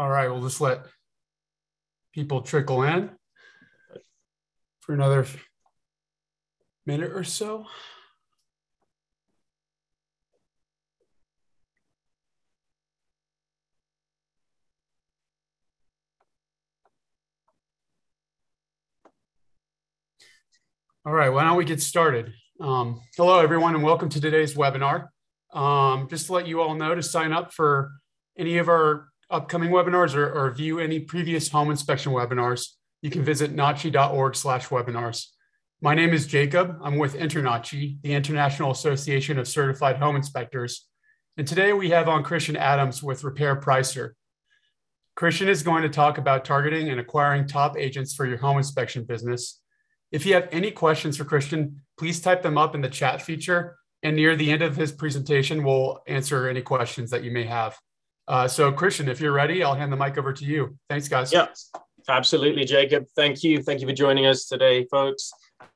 All 0.00 0.08
right, 0.08 0.28
we'll 0.28 0.40
just 0.40 0.62
let 0.62 0.86
people 2.14 2.40
trickle 2.40 2.84
in 2.84 3.10
for 4.80 4.94
another 4.94 5.26
minute 6.86 7.12
or 7.12 7.22
so. 7.22 7.66
All 21.04 21.12
right, 21.12 21.28
why 21.28 21.44
don't 21.44 21.58
we 21.58 21.66
get 21.66 21.82
started? 21.82 22.32
Um, 22.58 23.02
hello, 23.18 23.40
everyone, 23.40 23.74
and 23.74 23.84
welcome 23.84 24.08
to 24.08 24.18
today's 24.18 24.54
webinar. 24.54 25.08
Um, 25.52 26.08
just 26.08 26.28
to 26.28 26.32
let 26.32 26.46
you 26.46 26.62
all 26.62 26.74
know 26.74 26.94
to 26.94 27.02
sign 27.02 27.34
up 27.34 27.52
for 27.52 27.90
any 28.38 28.56
of 28.56 28.70
our 28.70 29.09
upcoming 29.30 29.70
webinars 29.70 30.14
or, 30.14 30.30
or 30.32 30.50
view 30.50 30.80
any 30.80 31.00
previous 31.00 31.48
home 31.48 31.70
inspection 31.70 32.12
webinars, 32.12 32.70
you 33.02 33.10
can 33.10 33.24
visit 33.24 33.54
nachi.org 33.54 34.34
slash 34.34 34.68
webinars. 34.68 35.26
My 35.80 35.94
name 35.94 36.12
is 36.12 36.26
Jacob. 36.26 36.78
I'm 36.82 36.98
with 36.98 37.14
InterNACHI, 37.14 38.02
the 38.02 38.12
International 38.12 38.70
Association 38.70 39.38
of 39.38 39.48
Certified 39.48 39.96
Home 39.96 40.16
Inspectors. 40.16 40.86
And 41.36 41.46
today 41.46 41.72
we 41.72 41.90
have 41.90 42.08
on 42.08 42.22
Christian 42.22 42.56
Adams 42.56 43.02
with 43.02 43.24
Repair 43.24 43.56
Pricer. 43.56 44.10
Christian 45.16 45.48
is 45.48 45.62
going 45.62 45.82
to 45.82 45.88
talk 45.88 46.18
about 46.18 46.44
targeting 46.44 46.90
and 46.90 47.00
acquiring 47.00 47.46
top 47.46 47.78
agents 47.78 48.14
for 48.14 48.26
your 48.26 48.38
home 48.38 48.58
inspection 48.58 49.04
business. 49.04 49.60
If 50.12 50.26
you 50.26 50.34
have 50.34 50.48
any 50.50 50.70
questions 50.70 51.16
for 51.16 51.24
Christian, 51.24 51.82
please 51.98 52.20
type 52.20 52.42
them 52.42 52.58
up 52.58 52.74
in 52.74 52.80
the 52.80 52.88
chat 52.88 53.22
feature. 53.22 53.76
And 54.02 54.16
near 54.16 54.34
the 54.34 54.50
end 54.50 54.62
of 54.62 54.76
his 54.76 54.92
presentation, 54.92 55.62
we'll 55.62 56.00
answer 56.06 56.48
any 56.48 56.62
questions 56.62 57.10
that 57.10 57.22
you 57.22 57.30
may 57.30 57.44
have. 57.44 57.78
Uh, 58.30 58.46
so, 58.46 58.70
Christian, 58.70 59.08
if 59.08 59.20
you're 59.20 59.32
ready, 59.32 59.64
I'll 59.64 59.74
hand 59.74 59.92
the 59.92 59.96
mic 59.96 60.16
over 60.16 60.32
to 60.32 60.44
you. 60.44 60.78
Thanks, 60.88 61.08
guys. 61.08 61.32
Yeah, 61.32 61.48
absolutely, 62.08 62.64
Jacob. 62.64 63.06
Thank 63.16 63.42
you. 63.42 63.60
Thank 63.60 63.80
you 63.80 63.88
for 63.88 63.92
joining 63.92 64.26
us 64.26 64.46
today, 64.46 64.84
folks. 64.84 65.32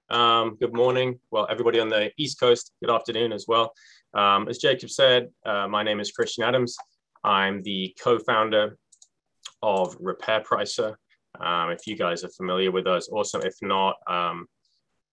Um, 0.09 0.57
good 0.61 0.73
morning. 0.73 1.19
Well, 1.33 1.49
everybody 1.51 1.81
on 1.81 1.89
the 1.89 2.13
East 2.17 2.39
Coast, 2.39 2.71
good 2.81 2.95
afternoon 2.95 3.33
as 3.33 3.47
well. 3.49 3.73
Um, 4.15 4.49
as 4.49 4.59
Jacob 4.59 4.91
said, 4.91 5.31
uh, 5.45 5.67
my 5.67 5.83
name 5.83 5.99
is 5.99 6.13
Christian 6.13 6.45
Adams. 6.45 6.77
I'm 7.25 7.61
the 7.65 7.93
co 8.01 8.21
founder 8.21 8.79
of 9.61 9.97
Repair 9.99 10.41
Pricer. 10.43 10.95
Um, 11.41 11.73
if 11.73 11.89
you 11.89 11.97
guys 11.97 12.23
are 12.23 12.31
familiar 12.31 12.71
with 12.71 12.87
us, 12.87 13.09
awesome. 13.09 13.43
If 13.43 13.57
not, 13.63 13.97
um, 14.07 14.47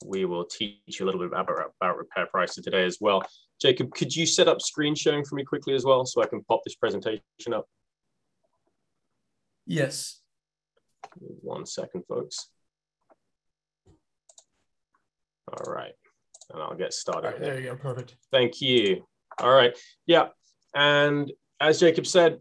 we 0.05 0.25
will 0.25 0.45
teach 0.45 0.99
you 0.99 1.05
a 1.05 1.07
little 1.07 1.21
bit 1.21 1.29
about, 1.29 1.49
about 1.81 1.97
Repair 1.97 2.27
Pricer 2.31 2.61
today 2.61 2.85
as 2.85 2.99
well. 3.01 3.23
Jacob, 3.61 3.93
could 3.93 4.15
you 4.15 4.25
set 4.25 4.47
up 4.47 4.59
screen 4.61 4.95
sharing 4.95 5.23
for 5.23 5.35
me 5.35 5.43
quickly 5.43 5.75
as 5.75 5.85
well 5.85 6.03
so 6.05 6.21
I 6.21 6.25
can 6.25 6.43
pop 6.43 6.61
this 6.63 6.75
presentation 6.75 7.21
up? 7.53 7.67
Yes. 9.67 10.19
One 11.19 11.65
second, 11.65 12.03
folks. 12.07 12.47
All 15.47 15.73
right, 15.73 15.91
and 16.51 16.61
I'll 16.61 16.75
get 16.75 16.93
started. 16.93 17.35
there 17.41 17.59
you 17.59 17.69
go, 17.69 17.75
perfect. 17.75 18.15
Thank 18.31 18.61
you. 18.61 19.05
All 19.39 19.53
right, 19.53 19.77
yeah, 20.05 20.29
and 20.73 21.31
as 21.59 21.79
Jacob 21.79 22.07
said, 22.07 22.39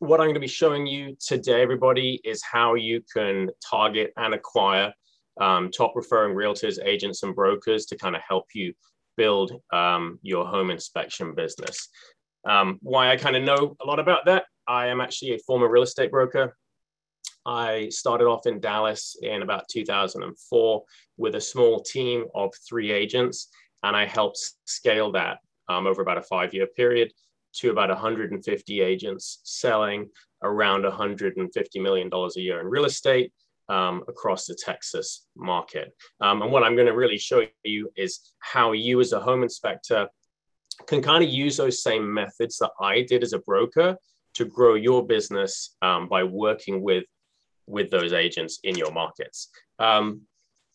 what 0.00 0.20
I'm 0.20 0.26
going 0.26 0.34
to 0.34 0.40
be 0.40 0.48
showing 0.48 0.86
you 0.86 1.16
today, 1.24 1.62
everybody, 1.62 2.20
is 2.24 2.42
how 2.42 2.74
you 2.74 3.02
can 3.14 3.50
target 3.64 4.12
and 4.16 4.34
acquire 4.34 4.92
um, 5.40 5.70
top 5.70 5.92
referring 5.94 6.34
realtors, 6.34 6.84
agents, 6.84 7.22
and 7.22 7.36
brokers 7.36 7.86
to 7.86 7.96
kind 7.96 8.16
of 8.16 8.22
help 8.26 8.46
you 8.52 8.74
build 9.16 9.60
um, 9.72 10.18
your 10.22 10.46
home 10.46 10.70
inspection 10.70 11.34
business. 11.34 11.88
Um, 12.48 12.78
why 12.82 13.10
I 13.10 13.16
kind 13.16 13.36
of 13.36 13.42
know 13.42 13.76
a 13.80 13.86
lot 13.86 13.98
about 13.98 14.24
that, 14.26 14.44
I 14.66 14.86
am 14.88 15.00
actually 15.00 15.34
a 15.34 15.38
former 15.38 15.68
real 15.68 15.82
estate 15.82 16.10
broker. 16.10 16.56
I 17.44 17.88
started 17.90 18.26
off 18.26 18.46
in 18.46 18.60
Dallas 18.60 19.16
in 19.20 19.42
about 19.42 19.68
2004 19.68 20.82
with 21.16 21.34
a 21.34 21.40
small 21.40 21.82
team 21.82 22.26
of 22.34 22.52
three 22.68 22.92
agents, 22.92 23.48
and 23.82 23.96
I 23.96 24.06
helped 24.06 24.38
scale 24.64 25.12
that 25.12 25.38
um, 25.68 25.86
over 25.86 26.02
about 26.02 26.18
a 26.18 26.22
five 26.22 26.54
year 26.54 26.66
period 26.66 27.12
to 27.54 27.70
about 27.70 27.90
150 27.90 28.80
agents 28.80 29.40
selling 29.44 30.08
around 30.42 30.84
$150 30.84 31.46
million 31.82 32.10
a 32.12 32.40
year 32.40 32.60
in 32.60 32.66
real 32.66 32.84
estate 32.84 33.32
um, 33.68 34.04
across 34.08 34.46
the 34.46 34.54
Texas 34.54 35.26
market. 35.36 35.94
Um, 36.20 36.42
and 36.42 36.52
what 36.52 36.62
I'm 36.62 36.74
going 36.74 36.86
to 36.86 36.96
really 36.96 37.18
show 37.18 37.44
you 37.64 37.90
is 37.96 38.34
how 38.40 38.72
you, 38.72 39.00
as 39.00 39.12
a 39.12 39.20
home 39.20 39.42
inspector, 39.42 40.08
can 40.86 41.02
kind 41.02 41.22
of 41.22 41.30
use 41.30 41.56
those 41.56 41.82
same 41.82 42.12
methods 42.12 42.58
that 42.58 42.72
I 42.80 43.02
did 43.02 43.22
as 43.22 43.32
a 43.32 43.38
broker 43.40 43.96
to 44.34 44.44
grow 44.44 44.74
your 44.74 45.06
business 45.06 45.76
um, 45.82 46.08
by 46.08 46.24
working 46.24 46.82
with 46.82 47.04
with 47.66 47.90
those 47.90 48.12
agents 48.12 48.58
in 48.64 48.76
your 48.76 48.90
markets. 48.90 49.48
Um, 49.78 50.22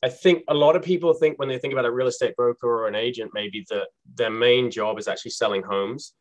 I 0.04 0.10
think 0.10 0.44
a 0.48 0.54
lot 0.54 0.76
of 0.76 0.84
people 0.84 1.14
think 1.14 1.38
when 1.38 1.50
they 1.50 1.58
think 1.58 1.74
about 1.74 1.86
a 1.86 1.92
real 1.92 2.08
estate 2.08 2.36
broker 2.36 2.68
or 2.68 2.88
an 2.88 2.96
agent, 2.96 3.32
maybe 3.34 3.66
that 3.70 3.88
their 4.16 4.30
main 4.30 4.72
job 4.72 4.98
is 5.00 5.08
actually 5.08 5.32
selling 5.32 5.64
homes. 5.64 6.14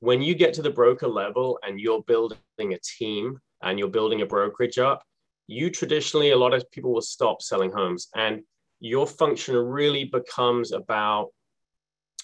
When 0.00 0.22
you 0.22 0.34
get 0.34 0.54
to 0.54 0.62
the 0.62 0.70
broker 0.70 1.08
level 1.08 1.58
and 1.66 1.78
you're 1.78 2.02
building 2.02 2.38
a 2.60 2.78
team 2.98 3.38
and 3.62 3.78
you're 3.78 3.88
building 3.88 4.22
a 4.22 4.26
brokerage 4.26 4.78
up, 4.78 5.02
you 5.48 5.70
traditionally, 5.70 6.30
a 6.30 6.36
lot 6.36 6.54
of 6.54 6.70
people 6.70 6.92
will 6.92 7.00
stop 7.00 7.42
selling 7.42 7.72
homes 7.72 8.08
and 8.14 8.42
your 8.80 9.06
function 9.06 9.56
really 9.56 10.04
becomes 10.04 10.72
about 10.72 11.30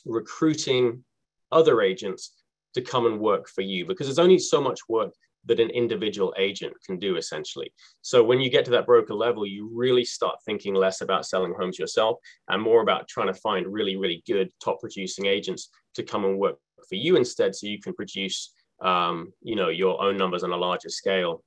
recruiting 0.05 1.03
other 1.51 1.81
agents 1.81 2.35
to 2.75 2.83
come 2.83 3.07
and 3.07 3.19
work 3.19 3.49
for 3.49 3.63
you 3.63 3.87
because 3.87 4.07
there's 4.07 4.19
only 4.19 4.39
so 4.39 4.61
much 4.61 4.81
work 4.89 5.13
that 5.47 5.61
an 5.61 5.71
individual 5.71 6.33
agent 6.39 6.73
can 6.87 6.99
do 6.99 7.17
essentially. 7.17 7.73
So 8.03 8.23
when 8.23 8.41
you 8.41 8.51
get 8.51 8.65
to 8.67 8.71
that 8.73 8.87
broker 8.87 9.15
level, 9.15 9.47
you 9.47 9.71
really 9.73 10.05
start 10.05 10.37
thinking 10.45 10.75
less 10.75 11.01
about 11.01 11.27
selling 11.27 11.55
homes 11.59 11.79
yourself 11.79 12.19
and 12.49 12.63
more 12.63 12.83
about 12.83 13.09
trying 13.09 13.27
to 13.27 13.41
find 13.41 13.67
really, 13.67 13.97
really 13.97 14.23
good 14.27 14.51
top 14.63 14.81
producing 14.81 15.27
agents 15.27 15.71
to 15.95 16.03
come 16.03 16.25
and 16.25 16.39
work 16.39 16.57
for 16.89 16.95
you 16.95 17.17
instead 17.17 17.55
so 17.55 17.67
you 17.67 17.81
can 17.81 17.95
produce 17.95 18.53
um, 18.83 19.33
you 19.43 19.57
know 19.57 19.69
your 19.69 20.01
own 20.03 20.17
numbers 20.17 20.43
on 20.43 20.53
a 20.53 20.57
larger 20.57 20.89
scale 20.89 21.43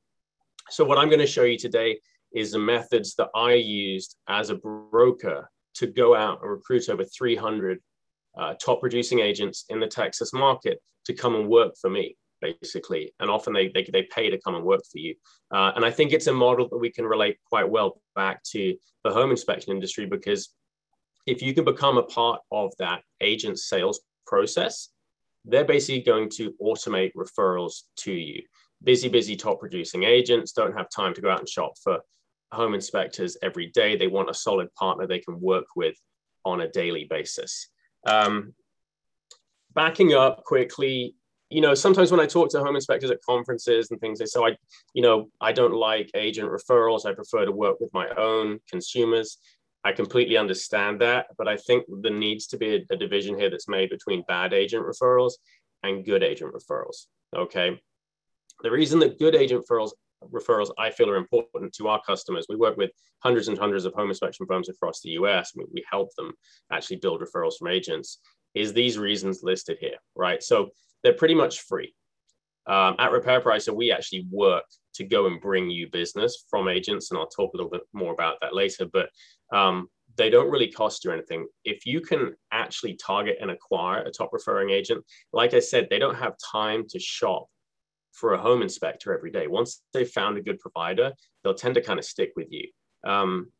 so 0.69 0.83
what 0.83 0.97
I'm 0.97 1.09
going 1.09 1.19
to 1.19 1.27
show 1.27 1.43
you 1.43 1.57
today 1.57 1.99
is 2.33 2.51
the 2.51 2.59
methods 2.59 3.15
that 3.15 3.29
I 3.35 3.53
used 3.53 4.17
as 4.27 4.49
a 4.49 4.55
broker 4.55 5.49
to 5.75 5.87
go 5.87 6.15
out 6.15 6.41
and 6.41 6.51
recruit 6.51 6.89
over 6.89 7.05
300 7.05 7.79
uh, 8.37 8.53
top 8.55 8.81
producing 8.81 9.19
agents 9.19 9.65
in 9.69 9.79
the 9.79 9.87
Texas 9.87 10.33
market 10.33 10.81
to 11.05 11.13
come 11.13 11.35
and 11.35 11.47
work 11.47 11.73
for 11.79 11.89
me, 11.89 12.17
basically. 12.41 13.13
And 13.19 13.29
often 13.29 13.53
they, 13.53 13.69
they, 13.69 13.87
they 13.91 14.03
pay 14.03 14.29
to 14.29 14.39
come 14.39 14.55
and 14.55 14.63
work 14.63 14.81
for 14.91 14.99
you. 14.99 15.15
Uh, 15.51 15.71
and 15.75 15.85
I 15.85 15.91
think 15.91 16.11
it's 16.11 16.27
a 16.27 16.33
model 16.33 16.67
that 16.69 16.77
we 16.77 16.91
can 16.91 17.05
relate 17.05 17.37
quite 17.45 17.69
well 17.69 18.01
back 18.15 18.43
to 18.51 18.75
the 19.03 19.11
home 19.11 19.31
inspection 19.31 19.71
industry 19.71 20.05
because 20.05 20.49
if 21.25 21.41
you 21.41 21.53
can 21.53 21.65
become 21.65 21.97
a 21.97 22.03
part 22.03 22.41
of 22.51 22.71
that 22.79 23.01
agent 23.21 23.59
sales 23.59 24.01
process, 24.25 24.89
they're 25.45 25.65
basically 25.65 26.01
going 26.01 26.29
to 26.29 26.53
automate 26.61 27.13
referrals 27.15 27.83
to 27.97 28.11
you 28.11 28.43
busy, 28.83 29.09
busy 29.09 29.35
top 29.35 29.59
producing 29.59 30.03
agents 30.03 30.51
don't 30.51 30.77
have 30.77 30.89
time 30.89 31.13
to 31.13 31.21
go 31.21 31.29
out 31.29 31.39
and 31.39 31.49
shop 31.49 31.73
for 31.83 31.99
home 32.51 32.73
inspectors 32.73 33.37
every 33.41 33.67
day. 33.67 33.95
They 33.95 34.07
want 34.07 34.29
a 34.29 34.33
solid 34.33 34.73
partner 34.75 35.07
they 35.07 35.19
can 35.19 35.39
work 35.39 35.65
with 35.75 35.95
on 36.45 36.61
a 36.61 36.69
daily 36.69 37.05
basis. 37.09 37.69
Um, 38.05 38.53
backing 39.73 40.13
up 40.13 40.43
quickly, 40.43 41.15
you 41.49 41.61
know, 41.61 41.73
sometimes 41.73 42.11
when 42.11 42.19
I 42.19 42.25
talk 42.25 42.49
to 42.51 42.59
home 42.59 42.75
inspectors 42.75 43.11
at 43.11 43.21
conferences 43.21 43.91
and 43.91 43.99
things, 43.99 44.19
they 44.19 44.25
say, 44.25 44.39
I, 44.41 44.57
you 44.93 45.01
know, 45.01 45.29
I 45.39 45.51
don't 45.51 45.73
like 45.73 46.11
agent 46.13 46.49
referrals. 46.49 47.05
I 47.05 47.13
prefer 47.13 47.45
to 47.45 47.51
work 47.51 47.79
with 47.79 47.93
my 47.93 48.07
own 48.17 48.59
consumers. 48.69 49.37
I 49.83 49.93
completely 49.93 50.35
understand 50.35 50.99
that, 51.01 51.27
but 51.37 51.47
I 51.47 51.55
think 51.55 51.85
there 52.01 52.11
needs 52.11 52.47
to 52.47 52.57
be 52.57 52.75
a, 52.75 52.85
a 52.93 52.97
division 52.97 53.39
here 53.39 53.49
that's 53.49 53.69
made 53.69 53.89
between 53.89 54.23
bad 54.27 54.53
agent 54.53 54.85
referrals 54.85 55.33
and 55.83 56.05
good 56.05 56.23
agent 56.23 56.53
referrals. 56.53 57.05
Okay. 57.35 57.79
The 58.63 58.71
reason 58.71 58.99
that 58.99 59.19
good 59.19 59.35
agent 59.35 59.65
referrals, 59.69 59.91
referrals 60.23 60.71
I 60.77 60.89
feel 60.89 61.09
are 61.09 61.15
important 61.15 61.73
to 61.75 61.87
our 61.87 62.01
customers, 62.01 62.47
we 62.49 62.55
work 62.55 62.77
with 62.77 62.91
hundreds 63.19 63.47
and 63.47 63.57
hundreds 63.57 63.85
of 63.85 63.93
home 63.93 64.09
inspection 64.09 64.45
firms 64.47 64.69
across 64.69 65.01
the 65.01 65.11
US. 65.11 65.53
We, 65.55 65.65
we 65.73 65.83
help 65.89 66.09
them 66.15 66.33
actually 66.71 66.97
build 66.97 67.21
referrals 67.21 67.57
from 67.57 67.67
agents, 67.67 68.19
is 68.55 68.73
these 68.73 68.97
reasons 68.97 69.43
listed 69.43 69.77
here, 69.79 69.97
right? 70.15 70.41
So 70.41 70.69
they're 71.03 71.13
pretty 71.13 71.35
much 71.35 71.61
free. 71.61 71.93
Um, 72.65 72.95
at 72.99 73.11
Repair 73.11 73.39
Pricer, 73.41 73.73
we 73.73 73.91
actually 73.91 74.27
work 74.29 74.65
to 74.95 75.05
go 75.05 75.27
and 75.27 75.39
bring 75.39 75.69
you 75.69 75.89
business 75.89 76.43
from 76.49 76.67
agents, 76.67 77.11
and 77.11 77.19
I'll 77.19 77.27
talk 77.27 77.53
a 77.53 77.57
little 77.57 77.71
bit 77.71 77.83
more 77.93 78.11
about 78.11 78.37
that 78.41 78.53
later. 78.53 78.85
But 78.91 79.09
um, 79.53 79.87
they 80.17 80.29
don't 80.29 80.51
really 80.51 80.71
cost 80.71 81.05
you 81.05 81.11
anything. 81.11 81.47
If 81.63 81.85
you 81.85 82.01
can 82.01 82.35
actually 82.51 82.95
target 82.95 83.37
and 83.39 83.51
acquire 83.51 84.01
a 84.01 84.11
top 84.11 84.31
referring 84.33 84.71
agent, 84.71 85.05
like 85.31 85.53
I 85.53 85.59
said, 85.59 85.87
they 85.89 85.99
don't 85.99 86.15
have 86.15 86.33
time 86.51 86.85
to 86.89 86.99
shop 86.99 87.47
for 88.17 88.33
a 88.33 88.41
home 88.41 88.61
inspector 88.61 89.15
every 89.15 89.31
day. 89.31 89.47
Once 89.47 89.81
they've 89.93 90.09
found 90.09 90.37
a 90.37 90.41
good 90.41 90.59
provider, 90.59 91.13
they'll 91.43 91.53
tend 91.53 91.75
to 91.75 91.81
kind 91.81 91.99
of 91.99 92.05
stick 92.05 92.31
with 92.35 92.47
you. 92.49 92.67
Um, 93.05 93.51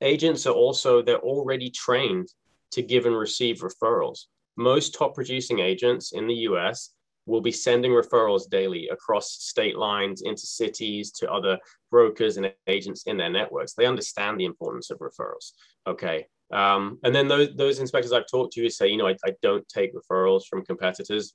agents 0.00 0.46
are 0.46 0.54
also, 0.54 1.02
they're 1.02 1.18
already 1.18 1.70
trained 1.70 2.28
to 2.72 2.82
give 2.82 3.06
and 3.06 3.16
receive 3.16 3.60
referrals. 3.60 4.26
Most 4.56 4.94
top 4.94 5.14
producing 5.14 5.60
agents 5.60 6.12
in 6.12 6.26
the 6.26 6.34
US, 6.50 6.92
will 7.28 7.40
be 7.42 7.52
sending 7.52 7.92
referrals 7.92 8.48
daily 8.48 8.88
across 8.88 9.30
state 9.30 9.76
lines 9.76 10.22
into 10.22 10.46
cities 10.46 11.12
to 11.12 11.30
other 11.30 11.58
brokers 11.90 12.38
and 12.38 12.52
agents 12.66 13.02
in 13.06 13.18
their 13.18 13.30
networks. 13.30 13.74
They 13.74 13.86
understand 13.86 14.40
the 14.40 14.46
importance 14.46 14.90
of 14.90 14.98
referrals. 14.98 15.52
Okay. 15.86 16.26
Um, 16.50 16.98
and 17.04 17.14
then 17.14 17.28
those, 17.28 17.54
those 17.54 17.78
inspectors 17.80 18.12
I've 18.12 18.26
talked 18.30 18.54
to 18.54 18.62
who 18.62 18.70
say, 18.70 18.88
you 18.88 18.96
know, 18.96 19.06
I, 19.06 19.14
I 19.26 19.34
don't 19.42 19.68
take 19.68 19.92
referrals 19.94 20.46
from 20.48 20.64
competitors. 20.64 21.34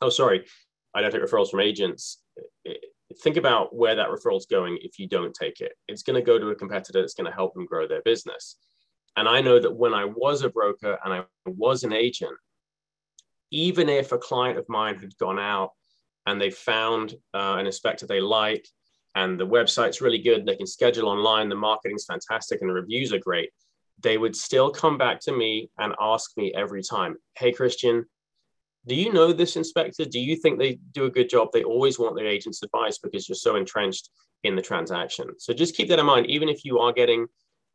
Oh, 0.00 0.10
sorry, 0.10 0.46
I 0.94 1.00
don't 1.00 1.10
take 1.10 1.22
referrals 1.22 1.50
from 1.50 1.60
agents. 1.60 2.22
Think 3.22 3.36
about 3.36 3.74
where 3.74 3.94
that 3.94 4.08
referral 4.08 4.38
is 4.38 4.46
going 4.46 4.78
if 4.82 4.98
you 4.98 5.08
don't 5.08 5.34
take 5.34 5.60
it. 5.60 5.72
It's 5.88 6.02
going 6.02 6.14
to 6.14 6.22
go 6.22 6.38
to 6.38 6.48
a 6.48 6.54
competitor 6.54 7.00
that's 7.00 7.14
going 7.14 7.30
to 7.30 7.36
help 7.36 7.54
them 7.54 7.66
grow 7.66 7.86
their 7.86 8.02
business. 8.02 8.56
And 9.16 9.28
I 9.28 9.40
know 9.40 9.58
that 9.58 9.74
when 9.74 9.94
I 9.94 10.04
was 10.04 10.42
a 10.42 10.48
broker 10.48 10.98
and 11.04 11.12
I 11.12 11.24
was 11.46 11.84
an 11.84 11.92
agent, 11.92 12.36
even 13.50 13.88
if 13.88 14.12
a 14.12 14.18
client 14.18 14.58
of 14.58 14.68
mine 14.68 14.98
had 14.98 15.16
gone 15.18 15.38
out 15.38 15.72
and 16.26 16.40
they 16.40 16.50
found 16.50 17.14
uh, 17.34 17.56
an 17.58 17.66
inspector 17.66 18.06
they 18.06 18.20
like 18.20 18.66
and 19.16 19.38
the 19.38 19.46
website's 19.46 20.00
really 20.00 20.18
good, 20.22 20.46
they 20.46 20.56
can 20.56 20.66
schedule 20.66 21.08
online, 21.08 21.48
the 21.48 21.56
marketing's 21.56 22.04
fantastic, 22.04 22.60
and 22.60 22.70
the 22.70 22.74
reviews 22.74 23.12
are 23.12 23.18
great, 23.18 23.50
they 24.02 24.18
would 24.18 24.36
still 24.36 24.70
come 24.70 24.96
back 24.96 25.18
to 25.20 25.32
me 25.32 25.68
and 25.78 25.94
ask 26.00 26.36
me 26.36 26.52
every 26.54 26.82
time, 26.82 27.16
Hey, 27.36 27.52
Christian, 27.52 28.06
do 28.86 28.94
you 28.94 29.12
know 29.12 29.32
this 29.32 29.56
inspector? 29.56 30.04
Do 30.04 30.18
you 30.18 30.36
think 30.36 30.58
they 30.58 30.78
do 30.92 31.04
a 31.04 31.10
good 31.10 31.28
job? 31.28 31.48
They 31.52 31.62
always 31.62 31.98
want 31.98 32.16
their 32.16 32.26
agent's 32.26 32.62
advice 32.62 32.98
because 32.98 33.28
you're 33.28 33.36
so 33.36 33.56
entrenched 33.56 34.10
in 34.42 34.56
the 34.56 34.62
transaction. 34.62 35.28
So 35.38 35.52
just 35.52 35.76
keep 35.76 35.88
that 35.88 35.98
in 35.98 36.06
mind. 36.06 36.26
Even 36.26 36.48
if 36.48 36.64
you 36.64 36.78
are 36.78 36.92
getting 36.92 37.26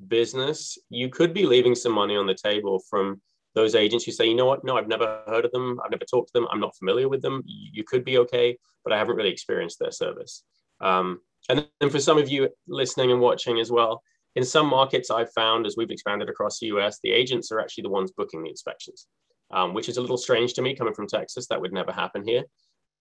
business, 0.07 0.77
you 0.89 1.09
could 1.09 1.33
be 1.33 1.45
leaving 1.45 1.75
some 1.75 1.91
money 1.91 2.15
on 2.15 2.25
the 2.25 2.33
table 2.33 2.81
from 2.89 3.21
those 3.53 3.75
agents 3.75 4.03
who 4.03 4.11
say, 4.11 4.27
you 4.27 4.35
know 4.35 4.45
what, 4.45 4.63
no, 4.63 4.77
I've 4.77 4.87
never 4.87 5.21
heard 5.27 5.45
of 5.45 5.51
them, 5.51 5.79
I've 5.83 5.91
never 5.91 6.03
talked 6.03 6.27
to 6.29 6.33
them, 6.33 6.47
I'm 6.51 6.59
not 6.59 6.75
familiar 6.75 7.07
with 7.07 7.21
them. 7.21 7.41
You 7.45 7.83
could 7.85 8.03
be 8.03 8.17
okay, 8.19 8.57
but 8.83 8.91
I 8.91 8.97
haven't 8.97 9.15
really 9.15 9.31
experienced 9.31 9.79
their 9.79 9.91
service. 9.91 10.43
Um, 10.81 11.21
and 11.47 11.65
then 11.79 11.89
for 11.89 11.99
some 11.99 12.17
of 12.17 12.27
you 12.27 12.49
listening 12.67 13.11
and 13.11 13.21
watching 13.21 13.59
as 13.59 13.71
well, 13.71 14.03
in 14.35 14.43
some 14.43 14.67
markets 14.67 15.09
I've 15.09 15.31
found 15.31 15.65
as 15.65 15.75
we've 15.77 15.89
expanded 15.89 16.29
across 16.29 16.59
the 16.59 16.67
US, 16.67 16.99
the 17.01 17.11
agents 17.11 17.51
are 17.51 17.59
actually 17.61 17.83
the 17.83 17.89
ones 17.89 18.11
booking 18.11 18.43
the 18.43 18.49
inspections, 18.49 19.07
um, 19.51 19.73
which 19.73 19.89
is 19.89 19.97
a 19.97 20.01
little 20.01 20.17
strange 20.17 20.53
to 20.53 20.61
me 20.61 20.75
coming 20.75 20.93
from 20.93 21.07
Texas. 21.07 21.47
That 21.47 21.61
would 21.61 21.73
never 21.73 21.91
happen 21.91 22.25
here. 22.25 22.43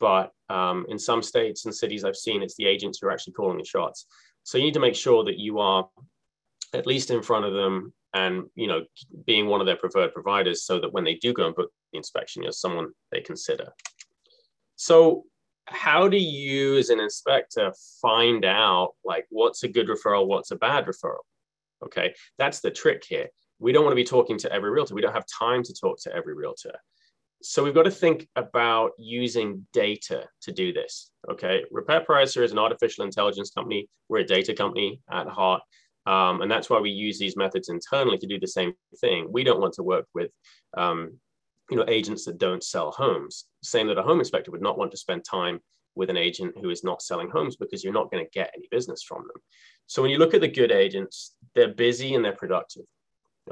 But 0.01 0.33
um, 0.49 0.87
in 0.89 0.99
some 0.99 1.23
states 1.23 1.65
and 1.65 1.75
cities 1.75 2.05
I've 2.05 2.17
seen, 2.17 2.43
it's 2.43 2.57
the 2.57 2.67
agents 2.67 2.99
who 3.01 3.07
are 3.07 3.13
actually 3.13 3.35
calling 3.35 3.59
the 3.59 3.65
shots. 3.65 4.07
So 4.43 4.59
you 4.59 4.65
need 4.65 4.75
to 4.75 4.81
make 4.81 4.95
sure 4.95 5.25
that 5.25 5.39
you 5.39 5.59
are 5.61 5.89
at 6.75 6.87
least 6.87 7.11
in 7.11 7.23
front 7.23 7.45
of 7.45 7.55
them 7.55 7.93
and 8.15 8.45
you 8.55 8.67
know 8.67 8.85
being 9.27 9.47
one 9.47 9.61
of 9.61 9.67
their 9.67 9.77
preferred 9.77 10.13
providers 10.15 10.65
so 10.65 10.81
that 10.81 10.93
when 10.93 11.05
they 11.05 11.15
do 11.15 11.33
go 11.33 11.47
and 11.47 11.55
book 11.55 11.71
the 11.93 11.99
inspection 11.99 12.43
you're 12.43 12.53
someone 12.53 12.89
they 13.11 13.21
consider 13.21 13.73
so 14.77 15.25
how 15.67 16.09
do 16.09 16.17
you 16.17 16.77
as 16.77 16.91
an 16.91 17.01
inspector 17.01 17.73
find 18.01 18.45
out 18.45 18.93
like 19.05 19.27
what's 19.31 19.63
a 19.63 19.69
good 19.69 19.89
referral 19.89 20.27
what's 20.27 20.51
a 20.51 20.57
bad 20.57 20.87
referral 20.87 21.23
okay 21.85 22.15
that's 22.39 22.61
the 22.61 22.71
trick 22.71 23.05
here 23.07 23.29
we 23.59 23.73
don't 23.73 23.85
want 23.85 23.93
to 23.93 23.97
be 23.97 24.05
talking 24.05 24.39
to 24.39 24.53
every 24.53 24.71
realtor 24.71 24.95
we 24.95 25.01
don't 25.03 25.15
have 25.15 25.27
time 25.27 25.63
to 25.63 25.75
talk 25.75 25.99
to 26.01 26.15
every 26.15 26.35
realtor 26.35 26.73
so 27.43 27.63
we've 27.63 27.75
got 27.75 27.83
to 27.83 27.91
think 27.91 28.27
about 28.37 28.93
using 28.99 29.67
data 29.73 30.25
to 30.41 30.53
do 30.53 30.73
this 30.73 31.11
okay 31.31 31.65
repair 31.71 32.05
pricer 32.09 32.43
is 32.43 32.53
an 32.53 32.59
artificial 32.59 33.05
intelligence 33.05 33.51
company 33.51 33.89
we're 34.09 34.19
a 34.19 34.25
data 34.25 34.55
company 34.55 35.01
at 35.11 35.29
heart 35.29 35.63
um, 36.07 36.43
and 36.43 36.51
that's 36.51 36.69
why 36.69 36.81
we 36.81 36.91
use 36.91 37.19
these 37.19 37.37
methods 37.37 37.69
internally 37.69 38.19
to 38.19 38.27
do 38.27 38.39
the 38.39 38.47
same 38.47 38.75
thing. 39.01 39.29
We 39.31 39.45
don't 39.45 39.61
want 39.61 39.75
to 39.75 39.83
work 39.83 40.07
with 40.15 40.31
um, 40.77 41.19
you 41.71 41.77
know, 41.77 41.85
agents 41.89 42.25
that 42.27 42.39
don't 42.39 42.63
sell 42.63 42.91
homes. 42.91 43.47
Same 43.63 43.87
that 43.89 43.99
a 43.99 44.03
home 44.03 44.19
inspector 44.19 44.51
would 44.51 44.63
not 44.63 44.79
want 44.79 44.91
to 44.91 44.97
spend 44.99 45.25
time 45.25 45.61
with 45.95 46.11
an 46.11 46.17
agent 46.17 46.55
who 46.61 46.71
is 46.71 46.85
not 46.85 47.01
selling 47.01 47.31
homes 47.31 47.57
because 47.57 47.83
you're 47.83 47.93
not 47.93 48.11
going 48.11 48.25
to 48.25 48.31
get 48.31 48.53
any 48.55 48.69
business 48.71 49.03
from 49.03 49.23
them. 49.23 49.43
So 49.87 50.03
when 50.03 50.11
you 50.11 50.19
look 50.19 50.35
at 50.35 50.41
the 50.41 50.49
good 50.49 50.73
agents, 50.73 51.35
they're 51.55 51.73
busy 51.73 52.15
and 52.15 52.25
they're 52.25 52.33
productive. 52.33 52.85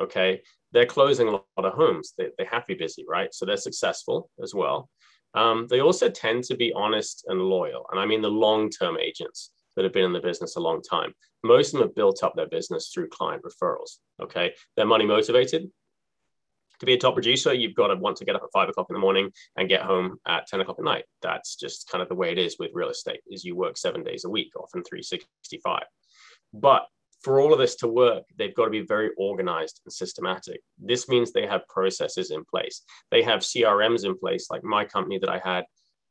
Okay. 0.00 0.42
They're 0.72 0.86
closing 0.86 1.28
a 1.28 1.32
lot 1.32 1.44
of 1.56 1.74
homes. 1.74 2.14
They, 2.16 2.28
they 2.38 2.44
have 2.44 2.66
to 2.66 2.74
be 2.74 2.78
busy, 2.78 3.04
right? 3.08 3.32
So 3.34 3.44
they're 3.44 3.56
successful 3.56 4.30
as 4.42 4.54
well. 4.54 4.88
Um, 5.34 5.66
they 5.68 5.80
also 5.80 6.08
tend 6.08 6.44
to 6.44 6.56
be 6.56 6.72
honest 6.74 7.24
and 7.28 7.40
loyal. 7.40 7.86
And 7.90 8.00
I 8.00 8.06
mean 8.06 8.22
the 8.22 8.28
long 8.28 8.70
term 8.70 8.98
agents 8.98 9.50
that 9.76 9.84
have 9.84 9.92
been 9.92 10.04
in 10.04 10.12
the 10.12 10.20
business 10.20 10.56
a 10.56 10.60
long 10.60 10.82
time. 10.82 11.14
Most 11.42 11.68
of 11.68 11.80
them 11.80 11.88
have 11.88 11.94
built 11.94 12.22
up 12.22 12.34
their 12.36 12.48
business 12.48 12.90
through 12.92 13.08
client 13.08 13.42
referrals. 13.42 13.98
Okay. 14.20 14.52
They're 14.76 14.86
money 14.86 15.06
motivated. 15.06 15.70
To 16.80 16.86
be 16.86 16.94
a 16.94 16.98
top 16.98 17.14
producer, 17.14 17.54
you've 17.54 17.76
got 17.76 17.88
to 17.88 17.96
want 17.96 18.16
to 18.16 18.24
get 18.24 18.34
up 18.34 18.42
at 18.42 18.50
five 18.52 18.68
o'clock 18.68 18.88
in 18.90 18.94
the 18.94 19.00
morning 19.00 19.30
and 19.56 19.68
get 19.68 19.82
home 19.82 20.18
at 20.26 20.48
10 20.48 20.60
o'clock 20.60 20.78
at 20.80 20.84
night. 20.84 21.04
That's 21.22 21.54
just 21.54 21.88
kind 21.88 22.02
of 22.02 22.08
the 22.08 22.16
way 22.16 22.32
it 22.32 22.38
is 22.38 22.56
with 22.58 22.72
real 22.74 22.88
estate 22.88 23.20
is 23.28 23.44
you 23.44 23.54
work 23.54 23.76
seven 23.76 24.02
days 24.02 24.24
a 24.24 24.28
week, 24.28 24.50
often 24.56 24.82
365. 24.82 25.84
But 26.52 26.86
for 27.22 27.40
all 27.40 27.52
of 27.52 27.58
this 27.58 27.76
to 27.76 27.88
work, 27.88 28.24
they've 28.36 28.54
got 28.54 28.64
to 28.64 28.70
be 28.70 28.80
very 28.80 29.10
organized 29.16 29.80
and 29.84 29.92
systematic. 29.92 30.60
This 30.78 31.08
means 31.08 31.30
they 31.30 31.46
have 31.46 31.66
processes 31.68 32.30
in 32.30 32.44
place. 32.44 32.82
They 33.10 33.22
have 33.22 33.40
CRMs 33.40 34.04
in 34.04 34.18
place, 34.18 34.48
like 34.50 34.64
my 34.64 34.84
company 34.84 35.18
that 35.18 35.30
I 35.30 35.38
had. 35.38 35.64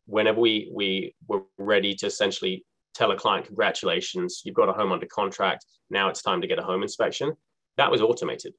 Whenever 0.05 0.39
we 0.39 0.71
we 0.73 1.15
were 1.27 1.43
ready 1.57 1.93
to 1.95 2.07
essentially 2.07 2.65
tell 2.93 3.11
a 3.11 3.17
client, 3.17 3.45
congratulations, 3.45 4.41
you've 4.43 4.55
got 4.55 4.69
a 4.69 4.73
home 4.73 4.91
under 4.91 5.05
contract. 5.05 5.65
Now 5.89 6.09
it's 6.09 6.21
time 6.21 6.41
to 6.41 6.47
get 6.47 6.59
a 6.59 6.63
home 6.63 6.81
inspection. 6.81 7.33
That 7.77 7.91
was 7.91 8.01
automated. 8.01 8.53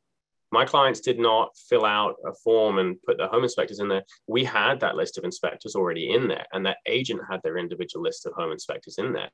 My 0.52 0.66
clients 0.66 1.00
did 1.00 1.18
not 1.18 1.56
fill 1.68 1.86
out 1.86 2.16
a 2.26 2.32
form 2.44 2.78
and 2.78 3.02
put 3.02 3.16
their 3.16 3.28
home 3.28 3.42
inspectors 3.42 3.80
in 3.80 3.88
there. 3.88 4.02
We 4.28 4.44
had 4.44 4.80
that 4.80 4.96
list 4.96 5.16
of 5.16 5.24
inspectors 5.24 5.74
already 5.74 6.12
in 6.12 6.28
there, 6.28 6.44
and 6.52 6.64
that 6.66 6.76
agent 6.86 7.22
had 7.28 7.40
their 7.42 7.56
individual 7.56 8.02
list 8.02 8.26
of 8.26 8.34
home 8.34 8.52
inspectors 8.52 8.98
in 8.98 9.14
there. 9.14 9.30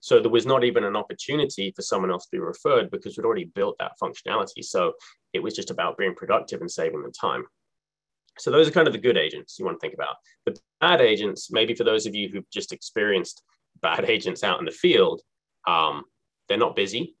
So 0.00 0.18
there 0.18 0.30
was 0.30 0.46
not 0.46 0.64
even 0.64 0.84
an 0.84 0.96
opportunity 0.96 1.72
for 1.76 1.82
someone 1.82 2.10
else 2.10 2.24
to 2.24 2.32
be 2.32 2.38
referred 2.38 2.90
because 2.90 3.16
we'd 3.16 3.26
already 3.26 3.50
built 3.54 3.76
that 3.80 3.92
functionality. 4.02 4.64
So 4.64 4.94
it 5.34 5.42
was 5.42 5.54
just 5.54 5.70
about 5.70 5.98
being 5.98 6.14
productive 6.14 6.62
and 6.62 6.70
saving 6.70 7.02
them 7.02 7.12
time. 7.12 7.44
So 8.38 8.50
those 8.50 8.66
are 8.66 8.72
kind 8.72 8.86
of 8.86 8.94
the 8.94 8.98
good 8.98 9.18
agents 9.18 9.58
you 9.58 9.66
want 9.66 9.78
to 9.78 9.80
think 9.80 9.94
about. 9.94 10.16
The 10.46 10.58
bad 10.80 11.02
agents, 11.02 11.50
maybe 11.50 11.74
for 11.74 11.84
those 11.84 12.06
of 12.06 12.14
you 12.14 12.30
who've 12.30 12.50
just 12.50 12.72
experienced 12.72 13.42
bad 13.82 14.04
agents 14.08 14.42
out 14.42 14.58
in 14.58 14.64
the 14.64 14.70
field, 14.70 15.20
um, 15.66 16.04
they're 16.48 16.56
not 16.56 16.76
busy. 16.76 17.14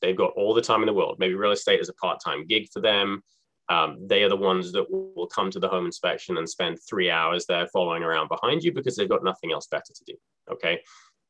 They've 0.00 0.16
got 0.16 0.32
all 0.36 0.54
the 0.54 0.62
time 0.62 0.80
in 0.80 0.86
the 0.86 0.92
world. 0.92 1.16
Maybe 1.18 1.34
real 1.34 1.52
estate 1.52 1.80
is 1.80 1.88
a 1.88 1.94
part 1.94 2.18
time 2.24 2.46
gig 2.46 2.68
for 2.72 2.80
them. 2.80 3.22
Um, 3.68 3.98
they 4.06 4.22
are 4.22 4.30
the 4.30 4.36
ones 4.36 4.72
that 4.72 4.90
will 4.90 5.26
come 5.26 5.50
to 5.50 5.60
the 5.60 5.68
home 5.68 5.84
inspection 5.84 6.38
and 6.38 6.48
spend 6.48 6.78
three 6.88 7.10
hours 7.10 7.44
there 7.46 7.66
following 7.66 8.02
around 8.02 8.28
behind 8.28 8.62
you 8.62 8.72
because 8.72 8.96
they've 8.96 9.08
got 9.08 9.24
nothing 9.24 9.52
else 9.52 9.66
better 9.66 9.92
to 9.94 10.04
do. 10.06 10.14
Okay. 10.50 10.80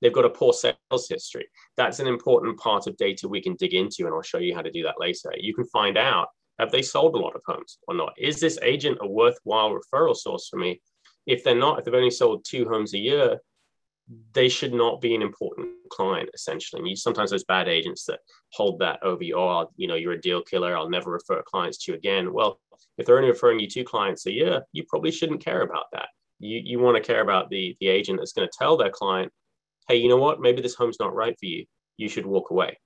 They've 0.00 0.12
got 0.12 0.24
a 0.24 0.30
poor 0.30 0.52
sales 0.52 1.08
history. 1.08 1.48
That's 1.76 1.98
an 1.98 2.06
important 2.06 2.58
part 2.58 2.86
of 2.86 2.96
data 2.96 3.26
we 3.26 3.42
can 3.42 3.56
dig 3.56 3.74
into, 3.74 4.06
and 4.06 4.14
I'll 4.14 4.22
show 4.22 4.38
you 4.38 4.54
how 4.54 4.62
to 4.62 4.70
do 4.70 4.84
that 4.84 5.00
later. 5.00 5.32
You 5.36 5.52
can 5.52 5.64
find 5.66 5.98
out 5.98 6.28
have 6.58 6.70
they 6.72 6.82
sold 6.82 7.14
a 7.14 7.18
lot 7.18 7.36
of 7.36 7.42
homes 7.46 7.78
or 7.86 7.94
not? 7.94 8.12
Is 8.18 8.40
this 8.40 8.58
agent 8.62 8.98
a 9.00 9.08
worthwhile 9.08 9.70
referral 9.72 10.16
source 10.16 10.48
for 10.48 10.58
me? 10.58 10.80
If 11.26 11.44
they're 11.44 11.54
not, 11.54 11.78
if 11.78 11.84
they've 11.84 11.94
only 11.94 12.10
sold 12.10 12.44
two 12.44 12.68
homes 12.68 12.94
a 12.94 12.98
year, 12.98 13.38
they 14.32 14.48
should 14.48 14.72
not 14.72 15.00
be 15.00 15.14
an 15.14 15.22
important 15.22 15.68
client 15.90 16.30
essentially. 16.34 16.96
Sometimes 16.96 17.30
those 17.30 17.44
bad 17.44 17.68
agents 17.68 18.04
that 18.04 18.20
hold 18.52 18.78
that 18.78 19.02
over 19.02 19.22
you, 19.22 19.36
oh, 19.36 19.70
you 19.76 19.86
know, 19.86 19.96
you're 19.96 20.12
a 20.12 20.20
deal 20.20 20.42
killer. 20.42 20.76
I'll 20.76 20.88
never 20.88 21.10
refer 21.10 21.42
clients 21.42 21.78
to 21.84 21.92
you 21.92 21.98
again. 21.98 22.32
Well, 22.32 22.58
if 22.96 23.06
they're 23.06 23.16
only 23.18 23.30
referring 23.30 23.60
you 23.60 23.68
two 23.68 23.84
clients 23.84 24.26
a 24.26 24.32
year, 24.32 24.62
you 24.72 24.84
probably 24.88 25.10
shouldn't 25.10 25.44
care 25.44 25.62
about 25.62 25.86
that. 25.92 26.08
You 26.38 26.60
you 26.64 26.78
want 26.78 26.96
to 26.96 27.02
care 27.02 27.20
about 27.20 27.50
the 27.50 27.76
the 27.80 27.88
agent 27.88 28.18
that's 28.18 28.32
going 28.32 28.48
to 28.48 28.58
tell 28.58 28.76
their 28.76 28.90
client, 28.90 29.32
hey, 29.88 29.96
you 29.96 30.08
know 30.08 30.16
what? 30.16 30.40
Maybe 30.40 30.62
this 30.62 30.74
home's 30.74 31.00
not 31.00 31.14
right 31.14 31.36
for 31.38 31.46
you. 31.46 31.66
You 31.96 32.08
should 32.08 32.26
walk 32.26 32.50
away. 32.50 32.78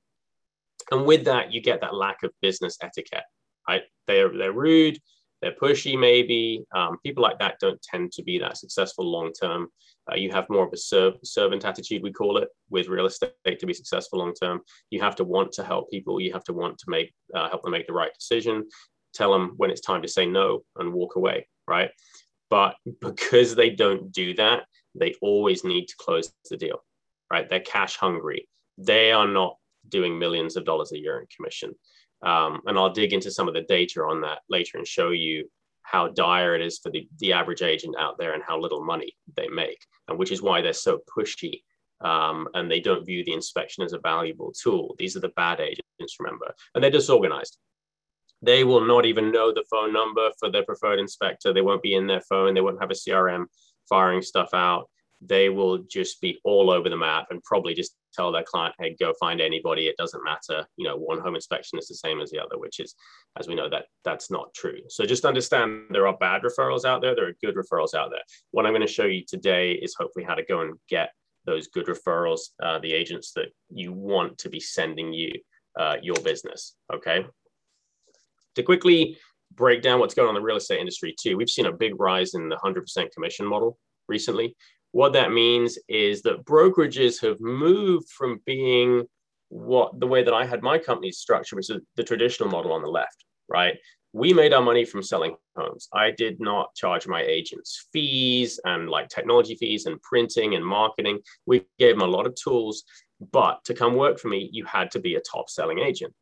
And 0.91 1.07
with 1.07 1.25
that, 1.26 1.52
you 1.52 1.61
get 1.61 1.81
that 1.83 1.95
lack 1.95 2.23
of 2.23 2.33
business 2.41 2.79
etiquette. 2.83 3.25
Right? 3.69 3.83
They're 4.07 4.37
they're 4.37 4.52
rude 4.52 4.99
they're 5.43 5.55
pushy 5.61 5.99
maybe. 5.99 6.65
Um, 6.75 6.99
people 7.05 7.23
like 7.23 7.39
that 7.41 7.59
don't 7.61 7.83
tend 7.83 8.13
to 8.13 8.23
be 8.23 8.39
that 8.39 8.57
successful 8.57 9.05
long 9.05 9.33
term 9.33 9.69
uh, 10.11 10.15
you 10.15 10.31
have 10.31 10.49
more 10.49 10.67
of 10.67 10.73
a 10.73 10.77
serv- 10.77 11.19
servant 11.23 11.65
attitude 11.65 12.03
we 12.03 12.13
call 12.13 12.39
it 12.39 12.49
with 12.71 12.89
real 12.89 13.07
estate 13.07 13.33
to 13.59 13.67
be 13.67 13.75
successful 13.75 14.21
long 14.21 14.33
term 14.35 14.61
you 14.91 15.01
have 15.01 15.17
to 15.17 15.25
want 15.25 15.53
to 15.53 15.65
help 15.65 15.91
people. 15.91 16.21
You 16.21 16.33
have 16.33 16.45
to 16.45 16.53
want 16.53 16.79
to 16.79 16.85
make 16.89 17.13
uh, 17.35 17.49
help 17.49 17.63
them 17.63 17.73
make 17.73 17.87
the 17.87 17.93
right 17.93 18.13
decision 18.15 18.67
tell 19.13 19.33
them 19.33 19.53
when 19.57 19.71
it's 19.71 19.81
time 19.81 20.01
to 20.03 20.09
say 20.09 20.25
no 20.25 20.63
and 20.79 20.93
walk 20.93 21.17
away 21.17 21.47
right? 21.69 21.91
But 22.51 22.77
because 23.01 23.55
they 23.55 23.71
don't 23.71 24.13
do 24.13 24.35
that 24.35 24.65
they 24.95 25.15
always 25.23 25.65
need 25.65 25.87
to 25.87 25.95
close 25.99 26.33
the 26.51 26.57
deal 26.57 26.83
right? 27.31 27.49
They're 27.49 27.61
cash 27.61 27.97
hungry. 27.97 28.47
They 28.77 29.11
are 29.11 29.27
not 29.27 29.57
doing 29.89 30.19
millions 30.19 30.57
of 30.57 30.65
dollars 30.65 30.93
a 30.93 30.99
year 30.99 31.19
in 31.19 31.27
commission 31.35 31.75
um, 32.23 32.61
and 32.67 32.79
I'll 32.79 32.93
dig 32.93 33.12
into 33.12 33.31
some 33.31 33.49
of 33.49 33.55
the 33.55 33.62
data 33.62 34.02
on 34.02 34.21
that 34.23 34.41
later 34.49 34.79
and 34.79 34.87
show 34.87 35.11
you 35.11 35.49
how 35.83 36.09
dire 36.09 36.55
it 36.55 36.62
is 36.62 36.79
for 36.79 36.91
the, 36.91 37.09
the 37.19 37.33
average 37.33 37.62
agent 37.62 37.97
out 37.99 38.19
there 38.19 38.35
and 38.35 38.43
how 38.47 38.59
little 38.59 38.85
money 38.85 39.17
they 39.37 39.49
make, 39.49 39.85
and 40.09 40.19
which 40.19 40.33
is 40.33 40.43
why 40.43 40.61
they're 40.61 40.73
so 40.73 41.00
pushy 41.17 41.62
um, 42.02 42.49
and 42.55 42.71
they 42.71 42.81
don't 42.81 43.07
view 43.07 43.25
the 43.25 43.33
inspection 43.33 43.85
as 43.85 43.93
a 43.93 43.99
valuable 43.99 44.52
tool. 44.52 44.95
These 44.99 45.17
are 45.17 45.21
the 45.21 45.29
bad 45.31 45.61
agents, 45.61 46.17
remember, 46.19 46.55
and 46.75 46.83
they're 46.83 46.91
disorganized. 46.91 47.59
They 48.43 48.64
will 48.64 48.85
not 48.85 49.07
even 49.07 49.31
know 49.31 49.52
the 49.52 49.64
phone 49.71 49.93
number 49.93 50.31
for 50.38 50.50
their 50.50 50.64
preferred 50.64 50.99
inspector. 50.99 51.52
They 51.52 51.61
won't 51.61 51.83
be 51.83 51.95
in 51.95 52.09
their 52.09 52.23
phone. 52.23 52.55
They 52.55 52.61
won't 52.61 52.81
have 52.81 52.91
a 52.91 52.95
CRM. 52.95 53.47
firing 53.88 54.23
stuff 54.23 54.50
out, 54.52 54.88
they 55.25 55.49
will 55.49 55.79
just 55.79 56.21
be 56.21 56.38
all 56.45 56.71
over 56.71 56.88
the 56.88 56.97
map 56.97 57.26
and 57.31 57.43
probably 57.45 57.75
just 57.75 57.95
tell 58.12 58.33
their 58.33 58.43
client, 58.43 58.75
hey, 58.79 58.97
go 58.99 59.12
find 59.19 59.41
anybody. 59.41 59.87
It 59.87 59.97
doesn't 59.97 60.25
matter. 60.25 60.67
You 60.76 60.87
know, 60.87 60.97
one 60.97 61.21
home 61.21 61.35
inspection 61.35 61.79
is 61.79 61.88
the 61.88 61.95
same 61.95 62.21
as 62.21 62.31
the 62.31 62.41
other, 62.41 62.59
which 62.59 62.81
is, 62.81 62.95
as 63.38 63.47
we 63.47 63.55
know, 63.55 63.69
that 63.71 63.87
that's 64.05 64.31
not 64.31 64.52
true. 64.55 64.81
So 64.88 65.05
just 65.05 65.25
understand 65.25 65.87
there 65.91 66.07
are 66.07 66.17
bad 66.17 66.43
referrals 66.43 66.85
out 66.85 67.02
there. 67.02 67.14
There 67.14 67.29
are 67.29 67.37
good 67.43 67.55
referrals 67.55 67.95
out 67.95 68.11
there. 68.11 68.23
What 68.50 68.67
I'm 68.67 68.73
going 68.73 68.87
to 68.87 68.93
show 68.93 69.07
you 69.07 69.23
today 69.26 69.73
is 69.73 69.95
hopefully 69.99 70.25
how 70.25 70.35
to 70.35 70.45
go 70.45 70.61
and 70.61 70.75
get 70.88 71.11
those 71.45 71.69
good 71.69 71.87
referrals, 71.87 72.41
uh, 72.62 72.79
the 72.81 72.93
agents 72.93 73.33
that 73.33 73.47
you 73.71 73.93
want 73.93 74.38
to 74.38 74.49
be 74.49 74.61
sending 74.61 75.12
you 75.12 75.33
uh, 75.79 75.97
your 76.02 76.17
business. 76.17 76.75
Okay. 76.93 77.25
To 78.57 78.62
quickly 78.62 79.17
break 79.55 79.83
down 79.83 80.00
what's 80.00 80.14
going 80.14 80.29
on 80.29 80.37
in 80.37 80.41
the 80.41 80.45
real 80.45 80.57
estate 80.57 80.81
industry 80.81 81.14
too, 81.19 81.37
we've 81.37 81.49
seen 81.49 81.67
a 81.67 81.73
big 81.73 81.99
rise 81.99 82.35
in 82.35 82.49
the 82.49 82.57
100% 82.57 83.11
commission 83.12 83.47
model 83.47 83.79
recently. 84.09 84.55
What 84.93 85.15
that 85.15 85.33
means 85.33 85.79
is 85.89 86.23
that 86.23 86.45
brokerages 86.45 87.21
have 87.23 87.41
moved 87.41 88.11
from 88.11 88.41
being 88.47 89.05
what 89.49 89.99
the 90.01 90.07
way 90.07 90.23
that 90.23 90.35
I 90.35 90.47
had 90.47 90.63
my 90.63 90.79
company's 90.79 91.19
structure, 91.19 91.57
which 91.57 91.71
is 91.71 91.81
the 91.97 92.05
traditional 92.05 92.49
model 92.49 92.73
on 92.73 92.83
the 92.83 92.89
left, 92.89 93.25
right? 93.49 93.77
We 94.15 94.33
made 94.33 94.53
our 94.53 94.63
money 94.63 94.85
from 94.85 95.03
selling 95.03 95.37
homes. 95.57 95.89
I 95.95 96.11
did 96.11 96.41
not 96.41 96.75
charge 96.75 97.07
my 97.07 97.23
agents 97.23 97.89
fees 97.93 98.61
and 98.65 98.89
like 98.89 99.09
technology 99.09 99.55
fees 99.55 99.87
and 99.87 100.01
printing 100.03 100.55
and 100.55 100.65
marketing. 100.65 101.21
We 101.47 101.65
gave 101.79 101.99
them 101.99 102.07
a 102.07 102.11
lot 102.11 102.27
of 102.27 102.35
tools, 102.35 102.85
but 103.33 103.65
to 103.65 103.75
come 103.75 103.95
work 103.95 104.19
for 104.19 104.29
me, 104.29 104.51
you 104.53 104.65
had 104.67 104.91
to 104.93 105.01
be 105.01 105.15
a 105.15 105.21
top 105.21 105.49
selling 105.49 105.79
agent. 105.79 106.13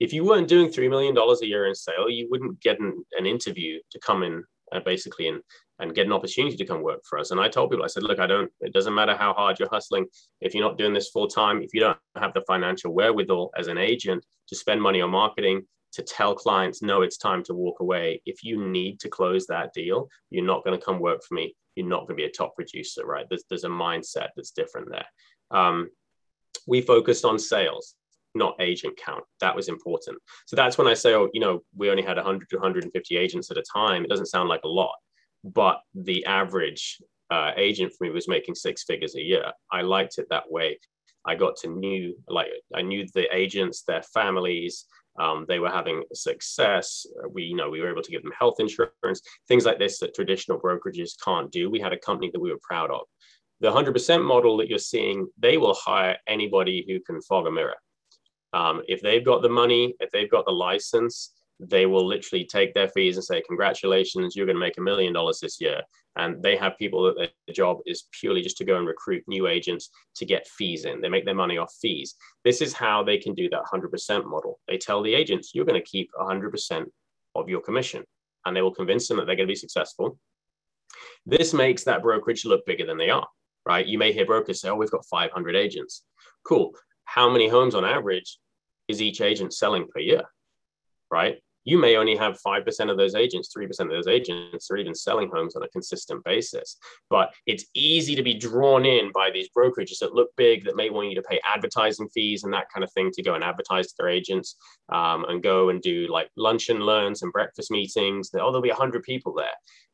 If 0.00 0.12
you 0.12 0.24
weren't 0.24 0.48
doing 0.48 0.68
$3 0.68 0.88
million 0.88 1.16
a 1.16 1.46
year 1.46 1.66
in 1.66 1.74
sale, 1.74 2.08
you 2.08 2.28
wouldn't 2.30 2.60
get 2.60 2.78
an, 2.80 3.04
an 3.18 3.26
interview 3.26 3.80
to 3.90 3.98
come 4.00 4.22
in 4.22 4.44
uh, 4.72 4.80
basically 4.80 5.28
and 5.28 5.42
and 5.78 5.94
get 5.94 6.06
an 6.06 6.12
opportunity 6.12 6.56
to 6.56 6.64
come 6.64 6.82
work 6.82 7.00
for 7.08 7.18
us. 7.18 7.30
And 7.30 7.40
I 7.40 7.48
told 7.48 7.70
people, 7.70 7.84
I 7.84 7.88
said, 7.88 8.02
look, 8.02 8.18
I 8.18 8.26
don't, 8.26 8.50
it 8.60 8.72
doesn't 8.72 8.94
matter 8.94 9.16
how 9.16 9.32
hard 9.32 9.58
you're 9.58 9.68
hustling. 9.70 10.06
If 10.40 10.54
you're 10.54 10.64
not 10.64 10.78
doing 10.78 10.92
this 10.92 11.10
full 11.10 11.28
time, 11.28 11.62
if 11.62 11.72
you 11.72 11.80
don't 11.80 11.98
have 12.16 12.34
the 12.34 12.42
financial 12.46 12.92
wherewithal 12.92 13.50
as 13.56 13.68
an 13.68 13.78
agent 13.78 14.24
to 14.48 14.56
spend 14.56 14.82
money 14.82 15.00
on 15.00 15.10
marketing, 15.10 15.62
to 15.92 16.02
tell 16.02 16.34
clients, 16.34 16.82
no, 16.82 17.02
it's 17.02 17.16
time 17.16 17.42
to 17.44 17.54
walk 17.54 17.80
away. 17.80 18.20
If 18.26 18.44
you 18.44 18.66
need 18.66 19.00
to 19.00 19.08
close 19.08 19.46
that 19.46 19.72
deal, 19.72 20.08
you're 20.30 20.44
not 20.44 20.64
going 20.64 20.78
to 20.78 20.84
come 20.84 21.00
work 21.00 21.22
for 21.22 21.34
me. 21.34 21.54
You're 21.76 21.86
not 21.86 22.00
going 22.00 22.16
to 22.18 22.22
be 22.22 22.24
a 22.24 22.30
top 22.30 22.54
producer, 22.56 23.06
right? 23.06 23.24
There's, 23.28 23.44
there's 23.48 23.64
a 23.64 23.68
mindset 23.68 24.28
that's 24.36 24.50
different 24.50 24.88
there. 24.90 25.06
Um, 25.50 25.88
we 26.66 26.82
focused 26.82 27.24
on 27.24 27.38
sales 27.38 27.94
not 28.34 28.54
agent 28.60 28.96
count. 29.02 29.24
That 29.40 29.56
was 29.56 29.68
important. 29.68 30.18
So 30.46 30.54
that's 30.54 30.78
when 30.78 30.86
I 30.86 30.94
say, 30.94 31.14
oh, 31.14 31.28
you 31.32 31.40
know, 31.40 31.62
we 31.76 31.90
only 31.90 32.02
had 32.02 32.16
100 32.16 32.48
to 32.50 32.56
150 32.56 33.16
agents 33.16 33.50
at 33.50 33.56
a 33.56 33.64
time. 33.74 34.04
It 34.04 34.10
doesn't 34.10 34.26
sound 34.26 34.48
like 34.48 34.60
a 34.64 34.68
lot 34.68 34.94
but 35.44 35.80
the 35.94 36.24
average 36.24 36.98
uh, 37.30 37.52
agent 37.56 37.92
for 37.96 38.04
me 38.04 38.10
was 38.10 38.28
making 38.28 38.54
six 38.54 38.84
figures 38.84 39.14
a 39.16 39.22
year. 39.22 39.52
I 39.70 39.82
liked 39.82 40.18
it 40.18 40.26
that 40.30 40.50
way. 40.50 40.78
I 41.24 41.34
got 41.34 41.56
to 41.56 41.68
knew 41.68 42.16
like 42.28 42.48
I 42.74 42.82
knew 42.82 43.06
the 43.14 43.34
agents, 43.34 43.82
their 43.82 44.02
families. 44.02 44.86
Um, 45.20 45.46
they 45.48 45.58
were 45.58 45.68
having 45.68 46.04
success. 46.14 47.04
We, 47.30 47.42
you 47.42 47.56
know, 47.56 47.68
we 47.68 47.80
were 47.80 47.90
able 47.90 48.02
to 48.02 48.10
give 48.10 48.22
them 48.22 48.32
health 48.38 48.54
insurance, 48.60 49.20
things 49.48 49.66
like 49.66 49.78
this 49.78 49.98
that 49.98 50.14
traditional 50.14 50.60
brokerages 50.60 51.12
can't 51.22 51.50
do. 51.50 51.70
We 51.70 51.80
had 51.80 51.92
a 51.92 51.98
company 51.98 52.30
that 52.32 52.40
we 52.40 52.52
were 52.52 52.60
proud 52.62 52.90
of. 52.90 53.00
The 53.60 53.70
100% 53.70 54.24
model 54.24 54.56
that 54.58 54.68
you're 54.68 54.78
seeing, 54.78 55.26
they 55.36 55.56
will 55.56 55.74
hire 55.74 56.16
anybody 56.28 56.84
who 56.86 57.00
can 57.00 57.20
fog 57.22 57.48
a 57.48 57.50
mirror. 57.50 57.74
Um, 58.52 58.82
if 58.86 59.02
they've 59.02 59.24
got 59.24 59.42
the 59.42 59.48
money, 59.48 59.94
if 59.98 60.10
they've 60.12 60.30
got 60.30 60.46
the 60.46 60.52
license, 60.52 61.32
they 61.60 61.86
will 61.86 62.06
literally 62.06 62.44
take 62.44 62.72
their 62.74 62.88
fees 62.88 63.16
and 63.16 63.24
say, 63.24 63.42
Congratulations, 63.46 64.36
you're 64.36 64.46
going 64.46 64.56
to 64.56 64.60
make 64.60 64.78
a 64.78 64.82
million 64.82 65.12
dollars 65.12 65.40
this 65.40 65.60
year. 65.60 65.80
And 66.16 66.42
they 66.42 66.56
have 66.56 66.78
people 66.78 67.02
that 67.04 67.16
their 67.16 67.54
job 67.54 67.78
is 67.86 68.06
purely 68.12 68.42
just 68.42 68.56
to 68.58 68.64
go 68.64 68.76
and 68.76 68.86
recruit 68.86 69.22
new 69.26 69.46
agents 69.46 69.90
to 70.16 70.26
get 70.26 70.46
fees 70.46 70.84
in. 70.84 71.00
They 71.00 71.08
make 71.08 71.24
their 71.24 71.34
money 71.34 71.58
off 71.58 71.72
fees. 71.80 72.14
This 72.44 72.60
is 72.60 72.72
how 72.72 73.02
they 73.02 73.18
can 73.18 73.34
do 73.34 73.48
that 73.50 73.64
100% 73.72 74.24
model. 74.24 74.60
They 74.68 74.78
tell 74.78 75.02
the 75.02 75.14
agents, 75.14 75.52
You're 75.54 75.64
going 75.64 75.80
to 75.80 75.90
keep 75.90 76.10
100% 76.18 76.86
of 77.34 77.48
your 77.48 77.60
commission, 77.60 78.04
and 78.44 78.56
they 78.56 78.62
will 78.62 78.74
convince 78.74 79.08
them 79.08 79.16
that 79.18 79.26
they're 79.26 79.36
going 79.36 79.48
to 79.48 79.52
be 79.52 79.56
successful. 79.56 80.18
This 81.26 81.52
makes 81.52 81.84
that 81.84 82.02
brokerage 82.02 82.44
look 82.44 82.64
bigger 82.66 82.86
than 82.86 82.98
they 82.98 83.10
are, 83.10 83.26
right? 83.66 83.86
You 83.86 83.98
may 83.98 84.12
hear 84.12 84.26
brokers 84.26 84.60
say, 84.60 84.68
Oh, 84.68 84.76
we've 84.76 84.90
got 84.90 85.06
500 85.06 85.56
agents. 85.56 86.04
Cool. 86.46 86.72
How 87.04 87.28
many 87.30 87.48
homes 87.48 87.74
on 87.74 87.84
average 87.84 88.38
is 88.86 89.02
each 89.02 89.20
agent 89.20 89.52
selling 89.52 89.88
per 89.88 90.00
year? 90.00 90.22
Right? 91.10 91.38
You 91.64 91.78
may 91.78 91.96
only 91.96 92.16
have 92.16 92.38
5% 92.46 92.90
of 92.90 92.96
those 92.96 93.14
agents, 93.14 93.50
3% 93.56 93.68
of 93.80 93.90
those 93.90 94.06
agents 94.06 94.70
are 94.70 94.76
even 94.76 94.94
selling 94.94 95.30
homes 95.32 95.54
on 95.54 95.62
a 95.62 95.68
consistent 95.68 96.24
basis. 96.24 96.78
But 97.10 97.34
it's 97.46 97.66
easy 97.74 98.14
to 98.14 98.22
be 98.22 98.34
drawn 98.34 98.86
in 98.86 99.12
by 99.12 99.30
these 99.30 99.48
brokerages 99.56 99.98
that 100.00 100.14
look 100.14 100.30
big, 100.36 100.64
that 100.64 100.76
may 100.76 100.90
want 100.90 101.08
you 101.08 101.14
to 101.16 101.22
pay 101.22 101.40
advertising 101.44 102.08
fees 102.08 102.44
and 102.44 102.52
that 102.54 102.66
kind 102.72 102.84
of 102.84 102.92
thing 102.92 103.10
to 103.12 103.22
go 103.22 103.34
and 103.34 103.44
advertise 103.44 103.88
to 103.88 103.94
their 103.98 104.08
agents 104.08 104.56
um, 104.90 105.24
and 105.28 105.42
go 105.42 105.68
and 105.68 105.82
do 105.82 106.06
like 106.08 106.30
lunch 106.36 106.68
and 106.68 106.82
learns 106.82 107.22
and 107.22 107.32
breakfast 107.32 107.70
meetings. 107.70 108.30
Oh, 108.34 108.50
there'll 108.50 108.62
be 108.62 108.70
100 108.70 109.02
people 109.02 109.34
there. 109.34 109.46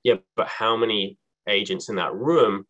Yeah, 0.03 0.17
but 0.37 0.49
how 0.49 0.77
many 0.77 1.19
agents 1.49 1.89
in 1.89 1.97
that 1.97 2.15
room 2.15 2.67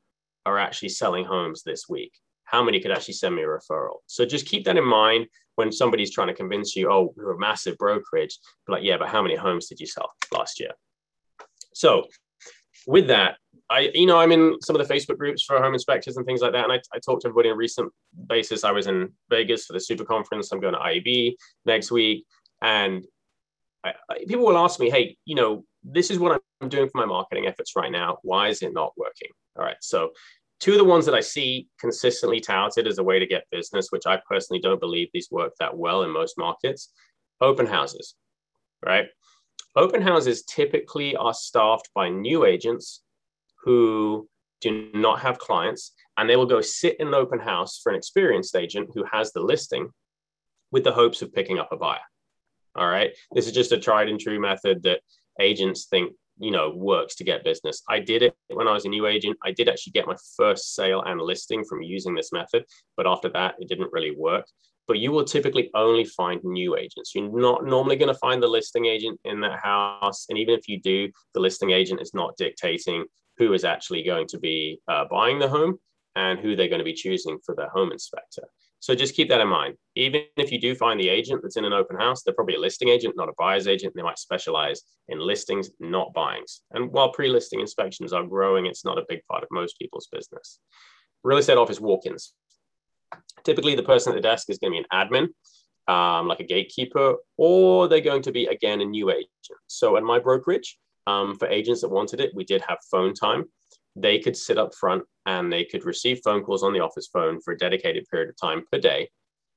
are 0.46 0.58
actually 0.58 0.90
selling 0.90 1.24
homes 1.24 1.62
this 1.62 1.88
week? 1.88 2.12
How 2.44 2.62
many 2.62 2.80
could 2.80 2.90
actually 2.90 3.14
send 3.14 3.34
me 3.34 3.42
a 3.42 3.46
referral? 3.46 3.96
So 4.06 4.24
just 4.24 4.46
keep 4.46 4.64
that 4.64 4.76
in 4.76 4.84
mind 4.84 5.26
when 5.56 5.70
somebody's 5.72 6.12
trying 6.12 6.28
to 6.28 6.34
convince 6.34 6.74
you, 6.74 6.90
oh, 6.90 7.14
we're 7.16 7.32
a 7.32 7.38
massive 7.38 7.78
brokerage, 7.78 8.38
like, 8.68 8.82
yeah, 8.82 8.96
but 8.96 9.08
how 9.08 9.22
many 9.22 9.36
homes 9.36 9.68
did 9.68 9.80
you 9.80 9.86
sell 9.86 10.10
last 10.32 10.58
year? 10.58 10.70
So 11.74 12.06
with 12.86 13.06
that, 13.08 13.36
I, 13.70 13.90
you 13.94 14.06
know, 14.06 14.18
I'm 14.18 14.32
in 14.32 14.56
some 14.62 14.76
of 14.78 14.86
the 14.86 14.92
Facebook 14.92 15.16
groups 15.18 15.42
for 15.42 15.60
home 15.60 15.74
inspectors 15.74 16.16
and 16.16 16.26
things 16.26 16.40
like 16.40 16.52
that. 16.52 16.64
And 16.64 16.72
I, 16.72 16.80
I 16.92 16.98
talked 16.98 17.22
to 17.22 17.28
everybody 17.28 17.48
on 17.48 17.54
a 17.54 17.56
recent 17.56 17.92
basis. 18.28 18.62
I 18.62 18.72
was 18.72 18.86
in 18.86 19.12
Vegas 19.30 19.64
for 19.64 19.72
the 19.72 19.80
super 19.80 20.04
conference. 20.04 20.52
I'm 20.52 20.60
going 20.60 20.74
to 20.74 20.80
IEB 20.80 21.34
next 21.64 21.90
week. 21.90 22.26
And 22.60 23.06
I, 23.82 23.94
I, 24.10 24.18
people 24.28 24.44
will 24.44 24.58
ask 24.58 24.80
me, 24.80 24.90
hey, 24.90 25.16
you 25.24 25.34
know, 25.34 25.64
this 25.82 26.10
is 26.10 26.18
what 26.18 26.40
I'm 26.60 26.68
doing 26.68 26.88
for 26.88 26.98
my 26.98 27.06
marketing 27.06 27.46
efforts 27.46 27.72
right 27.76 27.90
now. 27.90 28.18
Why 28.22 28.48
is 28.48 28.62
it 28.62 28.72
not 28.72 28.92
working? 28.96 29.28
All 29.56 29.64
right. 29.64 29.76
So 29.80 30.10
Two 30.64 30.72
of 30.72 30.78
the 30.78 30.84
ones 30.84 31.04
that 31.04 31.14
I 31.14 31.20
see 31.20 31.68
consistently 31.78 32.40
touted 32.40 32.86
as 32.86 32.96
a 32.96 33.04
way 33.04 33.18
to 33.18 33.26
get 33.26 33.44
business, 33.50 33.88
which 33.90 34.06
I 34.06 34.18
personally 34.26 34.62
don't 34.62 34.80
believe 34.80 35.10
these 35.12 35.30
work 35.30 35.52
that 35.60 35.76
well 35.76 36.04
in 36.04 36.10
most 36.10 36.38
markets, 36.38 36.90
open 37.42 37.66
houses, 37.66 38.14
right? 38.82 39.04
Open 39.76 40.00
houses 40.00 40.42
typically 40.44 41.16
are 41.16 41.34
staffed 41.34 41.90
by 41.94 42.08
new 42.08 42.46
agents 42.46 43.02
who 43.62 44.26
do 44.62 44.88
not 44.94 45.20
have 45.20 45.38
clients, 45.38 45.92
and 46.16 46.30
they 46.30 46.36
will 46.36 46.46
go 46.46 46.62
sit 46.62 46.98
in 46.98 47.08
an 47.08 47.14
open 47.14 47.40
house 47.40 47.78
for 47.82 47.92
an 47.92 47.98
experienced 47.98 48.56
agent 48.56 48.88
who 48.94 49.04
has 49.04 49.32
the 49.32 49.42
listing 49.42 49.90
with 50.70 50.82
the 50.82 50.92
hopes 50.92 51.20
of 51.20 51.30
picking 51.34 51.58
up 51.58 51.72
a 51.72 51.76
buyer. 51.76 52.00
All 52.74 52.88
right. 52.88 53.14
This 53.32 53.46
is 53.46 53.52
just 53.52 53.72
a 53.72 53.78
tried 53.78 54.08
and 54.08 54.18
true 54.18 54.40
method 54.40 54.82
that 54.84 55.02
agents 55.38 55.84
think 55.90 56.14
you 56.38 56.50
know 56.50 56.70
works 56.74 57.14
to 57.16 57.24
get 57.24 57.44
business. 57.44 57.82
I 57.88 58.00
did 58.00 58.22
it 58.22 58.34
when 58.48 58.68
i 58.68 58.72
was 58.72 58.84
a 58.84 58.88
new 58.88 59.06
agent. 59.06 59.36
I 59.44 59.52
did 59.52 59.68
actually 59.68 59.92
get 59.92 60.06
my 60.06 60.16
first 60.36 60.74
sale 60.74 61.02
and 61.02 61.20
listing 61.20 61.64
from 61.64 61.82
using 61.82 62.14
this 62.14 62.32
method 62.32 62.64
but 62.96 63.06
after 63.06 63.28
that 63.30 63.54
it 63.58 63.68
didn't 63.68 63.92
really 63.92 64.14
work. 64.16 64.46
But 64.86 64.98
you 64.98 65.12
will 65.12 65.24
typically 65.24 65.70
only 65.74 66.04
find 66.04 66.44
new 66.44 66.76
agents. 66.76 67.14
You're 67.14 67.40
not 67.40 67.64
normally 67.64 67.96
going 67.96 68.12
to 68.12 68.18
find 68.18 68.42
the 68.42 68.48
listing 68.48 68.84
agent 68.84 69.18
in 69.24 69.40
that 69.40 69.60
house 69.60 70.26
and 70.28 70.38
even 70.38 70.54
if 70.54 70.68
you 70.68 70.80
do 70.80 71.10
the 71.34 71.40
listing 71.40 71.70
agent 71.70 72.00
is 72.00 72.14
not 72.14 72.36
dictating 72.36 73.04
who 73.38 73.52
is 73.52 73.64
actually 73.64 74.02
going 74.02 74.26
to 74.28 74.38
be 74.38 74.80
uh, 74.88 75.04
buying 75.10 75.38
the 75.38 75.48
home 75.48 75.78
and 76.16 76.38
who 76.38 76.54
they're 76.54 76.68
going 76.68 76.78
to 76.78 76.84
be 76.84 76.92
choosing 76.94 77.38
for 77.44 77.54
their 77.54 77.68
home 77.70 77.90
inspector 77.90 78.44
so 78.84 78.94
just 78.94 79.14
keep 79.14 79.30
that 79.30 79.40
in 79.40 79.48
mind. 79.48 79.76
Even 79.96 80.24
if 80.36 80.52
you 80.52 80.60
do 80.60 80.74
find 80.74 81.00
the 81.00 81.08
agent 81.08 81.40
that's 81.40 81.56
in 81.56 81.64
an 81.64 81.72
open 81.72 81.96
house, 81.96 82.22
they're 82.22 82.34
probably 82.34 82.56
a 82.56 82.60
listing 82.60 82.90
agent, 82.90 83.16
not 83.16 83.30
a 83.30 83.32
buyer's 83.38 83.66
agent. 83.66 83.94
They 83.96 84.02
might 84.02 84.18
specialize 84.18 84.82
in 85.08 85.18
listings, 85.18 85.70
not 85.80 86.12
buyings. 86.12 86.60
And 86.72 86.90
while 86.90 87.10
pre-listing 87.10 87.60
inspections 87.60 88.12
are 88.12 88.26
growing, 88.26 88.66
it's 88.66 88.84
not 88.84 88.98
a 88.98 89.06
big 89.08 89.20
part 89.26 89.42
of 89.42 89.48
most 89.50 89.78
people's 89.78 90.08
business. 90.12 90.58
Real 91.22 91.38
estate 91.38 91.56
office 91.56 91.80
walk-ins. 91.80 92.34
Typically, 93.42 93.74
the 93.74 93.82
person 93.82 94.12
at 94.12 94.16
the 94.16 94.20
desk 94.20 94.50
is 94.50 94.58
going 94.58 94.74
to 94.74 94.82
be 94.82 94.84
an 94.86 95.08
admin, 95.08 95.28
um, 95.90 96.28
like 96.28 96.40
a 96.40 96.44
gatekeeper, 96.44 97.14
or 97.38 97.88
they're 97.88 98.02
going 98.02 98.20
to 98.20 98.32
be, 98.32 98.44
again, 98.48 98.82
a 98.82 98.84
new 98.84 99.10
agent. 99.10 99.30
So 99.66 99.96
at 99.96 100.02
my 100.02 100.18
brokerage, 100.18 100.78
um, 101.06 101.38
for 101.38 101.48
agents 101.48 101.80
that 101.80 101.88
wanted 101.88 102.20
it, 102.20 102.32
we 102.34 102.44
did 102.44 102.62
have 102.68 102.76
phone 102.90 103.14
time 103.14 103.46
they 103.96 104.18
could 104.18 104.36
sit 104.36 104.58
up 104.58 104.74
front 104.74 105.04
and 105.26 105.52
they 105.52 105.64
could 105.64 105.84
receive 105.84 106.20
phone 106.24 106.42
calls 106.42 106.62
on 106.62 106.72
the 106.72 106.80
office 106.80 107.08
phone 107.12 107.40
for 107.40 107.52
a 107.52 107.58
dedicated 107.58 108.04
period 108.10 108.28
of 108.28 108.36
time 108.36 108.64
per 108.70 108.78
day. 108.78 109.08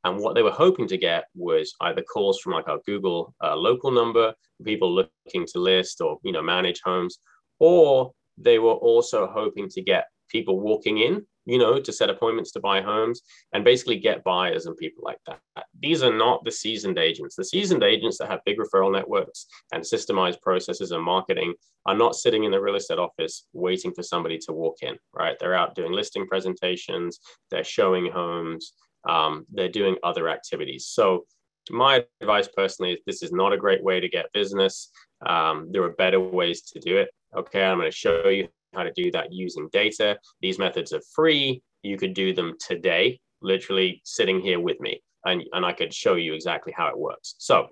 And 0.03 0.19
what 0.19 0.35
they 0.35 0.43
were 0.43 0.51
hoping 0.51 0.87
to 0.87 0.97
get 0.97 1.25
was 1.35 1.73
either 1.81 2.01
calls 2.01 2.39
from 2.39 2.53
like 2.53 2.69
our 2.69 2.79
Google 2.85 3.33
uh, 3.43 3.55
local 3.55 3.91
number, 3.91 4.33
people 4.63 4.93
looking 4.93 5.45
to 5.47 5.59
list 5.59 6.01
or 6.01 6.17
you 6.23 6.31
know 6.31 6.41
manage 6.41 6.81
homes, 6.83 7.17
or 7.59 8.11
they 8.37 8.59
were 8.59 8.73
also 8.73 9.27
hoping 9.27 9.67
to 9.69 9.81
get 9.81 10.05
people 10.29 10.59
walking 10.59 10.99
in 10.99 11.25
you 11.47 11.57
know, 11.57 11.79
to 11.79 11.93
set 11.93 12.09
appointments 12.09 12.51
to 12.51 12.59
buy 12.59 12.81
homes 12.81 13.21
and 13.53 13.63
basically 13.63 13.97
get 13.97 14.23
buyers 14.23 14.65
and 14.65 14.75
people 14.75 15.01
like 15.03 15.19
that. 15.25 15.39
These 15.81 16.03
are 16.03 16.15
not 16.15 16.43
the 16.43 16.51
seasoned 16.51 16.99
agents. 16.99 17.35
The 17.35 17.45
seasoned 17.45 17.83
agents 17.83 18.17
that 18.17 18.29
have 18.29 18.41
big 18.45 18.57
referral 18.57 18.91
networks 18.91 19.47
and 19.71 19.81
systemized 19.81 20.41
processes 20.41 20.91
and 20.91 21.01
marketing 21.01 21.53
are 21.85 21.95
not 21.95 22.17
sitting 22.17 22.43
in 22.43 22.51
the 22.51 22.61
real 22.61 22.75
estate 22.75 22.99
office 22.99 23.45
waiting 23.53 23.93
for 23.93 24.03
somebody 24.03 24.37
to 24.39 24.51
walk 24.51 24.79
in, 24.81 24.97
right? 25.13 25.37
They're 25.39 25.55
out 25.55 25.73
doing 25.73 25.93
listing 25.93 26.27
presentations, 26.27 27.19
they're 27.49 27.63
showing 27.63 28.11
homes, 28.11 28.73
um, 29.07 29.45
they're 29.53 29.69
doing 29.69 29.95
other 30.03 30.27
activities. 30.27 30.85
So, 30.85 31.25
my 31.69 32.05
advice 32.21 32.47
personally 32.55 32.93
is 32.93 32.99
this 33.05 33.21
is 33.21 33.33
not 33.33 33.51
a 33.51 33.57
great 33.57 33.83
way 33.83 33.99
to 33.99 34.07
get 34.07 34.31
business. 34.33 34.89
Um, 35.25 35.67
there 35.69 35.83
are 35.83 35.89
better 35.89 36.17
ways 36.17 36.61
to 36.61 36.79
do 36.79 36.95
it. 36.95 37.09
Okay, 37.35 37.61
I'm 37.61 37.77
going 37.77 37.91
to 37.91 37.95
show 37.95 38.29
you 38.29 38.47
how 38.77 38.83
to 38.83 38.91
do 38.95 39.11
that 39.11 39.31
using 39.31 39.67
data. 39.73 40.17
These 40.41 40.59
methods 40.59 40.93
are 40.93 41.01
free. 41.13 41.61
You 41.83 41.97
could 41.97 42.13
do 42.13 42.33
them 42.33 42.53
today, 42.65 43.19
literally 43.41 44.01
sitting 44.05 44.39
here 44.39 44.59
with 44.59 44.79
me, 44.79 45.01
and, 45.25 45.43
and 45.53 45.65
I 45.65 45.73
could 45.73 45.93
show 45.93 46.15
you 46.15 46.33
exactly 46.33 46.73
how 46.75 46.87
it 46.87 46.97
works. 46.97 47.35
So, 47.39 47.67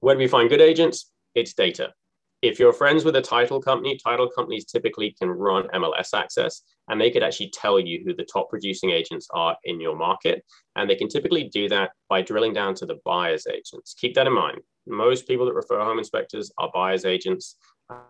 where 0.00 0.14
do 0.14 0.18
we 0.18 0.28
find 0.28 0.48
good 0.48 0.60
agents? 0.60 1.10
It's 1.34 1.54
data. 1.54 1.92
If 2.42 2.58
you're 2.58 2.72
friends 2.72 3.04
with 3.04 3.16
a 3.16 3.22
title 3.22 3.60
company, 3.60 3.98
title 4.02 4.28
companies 4.28 4.66
typically 4.66 5.14
can 5.18 5.30
run 5.30 5.68
MLS 5.74 6.14
access 6.14 6.62
and 6.88 7.00
they 7.00 7.10
could 7.10 7.22
actually 7.22 7.50
tell 7.50 7.80
you 7.80 8.02
who 8.04 8.14
the 8.14 8.26
top 8.30 8.50
producing 8.50 8.90
agents 8.90 9.26
are 9.32 9.56
in 9.64 9.80
your 9.80 9.96
market. 9.96 10.44
And 10.76 10.88
they 10.88 10.94
can 10.96 11.08
typically 11.08 11.44
do 11.44 11.68
that 11.70 11.90
by 12.08 12.22
drilling 12.22 12.52
down 12.52 12.74
to 12.76 12.86
the 12.86 12.98
buyer's 13.04 13.46
agents. 13.46 13.94
Keep 13.98 14.14
that 14.14 14.26
in 14.26 14.34
mind. 14.34 14.58
Most 14.86 15.26
people 15.26 15.46
that 15.46 15.54
refer 15.54 15.82
home 15.82 15.98
inspectors 15.98 16.52
are 16.58 16.70
buyer's 16.72 17.04
agents 17.04 17.56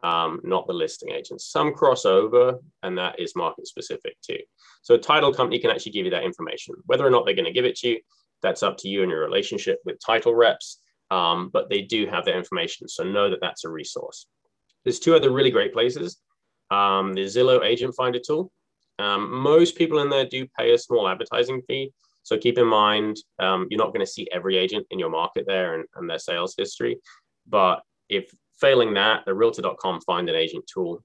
um, 0.03 0.41
not 0.43 0.67
the 0.67 0.73
listing 0.73 1.13
agents. 1.13 1.51
Some 1.51 1.73
crossover, 1.73 2.59
and 2.83 2.97
that 2.99 3.19
is 3.21 3.37
market 3.37 3.67
specific 3.67 4.17
too. 4.23 4.39
So 4.83 4.95
a 4.95 4.99
title 4.99 5.33
company 5.33 5.59
can 5.59 5.71
actually 5.71 5.93
give 5.93 6.05
you 6.05 6.11
that 6.13 6.25
information. 6.25 6.75
Whether 6.87 7.07
or 7.07 7.11
not 7.11 7.25
they're 7.25 7.35
going 7.35 7.45
to 7.47 7.53
give 7.53 7.65
it 7.65 7.77
to 7.77 7.89
you, 7.89 8.01
that's 8.43 8.63
up 8.63 8.77
to 8.79 8.89
you 8.89 9.03
and 9.03 9.11
your 9.11 9.21
relationship 9.21 9.79
with 9.85 9.99
title 10.05 10.35
reps. 10.35 10.81
Um, 11.11 11.51
but 11.53 11.71
they 11.71 11.83
do 11.83 12.07
have 12.07 12.25
that 12.25 12.37
information, 12.37 12.89
so 12.89 13.05
know 13.05 13.31
that 13.31 13.41
that's 13.41 13.65
a 13.65 13.71
resource. 13.71 14.27
There's 14.85 14.99
two 14.99 15.15
other 15.15 15.31
really 15.31 15.51
great 15.51 15.73
places. 15.73 16.21
Um, 16.71 17.15
the 17.15 17.23
Zillow 17.23 17.65
Agent 17.65 17.95
Finder 17.95 18.19
tool. 18.25 18.51
Um, 18.99 19.31
most 19.31 19.77
people 19.77 20.01
in 20.01 20.11
there 20.11 20.27
do 20.27 20.47
pay 20.59 20.73
a 20.73 20.79
small 20.79 21.09
advertising 21.09 21.63
fee. 21.69 21.93
So 22.23 22.37
keep 22.37 22.59
in 22.59 22.67
mind, 22.67 23.19
um, 23.39 23.69
you're 23.71 23.79
not 23.79 23.93
going 23.93 24.05
to 24.05 24.11
see 24.11 24.27
every 24.33 24.57
agent 24.57 24.85
in 24.91 24.99
your 24.99 25.11
market 25.11 25.45
there 25.47 25.75
and, 25.75 25.85
and 25.95 26.11
their 26.11 26.19
sales 26.19 26.55
history. 26.59 26.99
But 27.49 27.83
if 28.09 28.33
Failing 28.61 28.95
that, 28.95 29.25
the 29.27 29.35
realtor.com 29.35 30.01
find 30.01 30.29
an 30.29 30.35
agent 30.35 30.67
tool. 30.73 31.03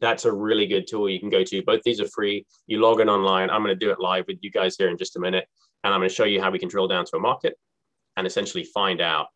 That's 0.00 0.24
a 0.24 0.32
really 0.32 0.66
good 0.66 0.86
tool 0.86 1.08
you 1.08 1.20
can 1.20 1.30
go 1.30 1.44
to. 1.44 1.62
Both 1.62 1.82
these 1.82 2.00
are 2.00 2.08
free. 2.08 2.46
You 2.66 2.80
log 2.80 3.00
in 3.00 3.08
online. 3.08 3.50
I'm 3.50 3.62
going 3.62 3.78
to 3.78 3.86
do 3.86 3.90
it 3.90 4.00
live 4.00 4.24
with 4.26 4.38
you 4.42 4.50
guys 4.50 4.76
here 4.76 4.88
in 4.88 4.98
just 4.98 5.16
a 5.16 5.20
minute. 5.20 5.46
And 5.82 5.94
I'm 5.94 6.00
going 6.00 6.08
to 6.08 6.14
show 6.14 6.24
you 6.24 6.40
how 6.40 6.50
we 6.50 6.58
can 6.58 6.68
drill 6.68 6.88
down 6.88 7.04
to 7.06 7.16
a 7.16 7.20
market 7.20 7.56
and 8.16 8.26
essentially 8.26 8.64
find 8.64 9.00
out 9.00 9.28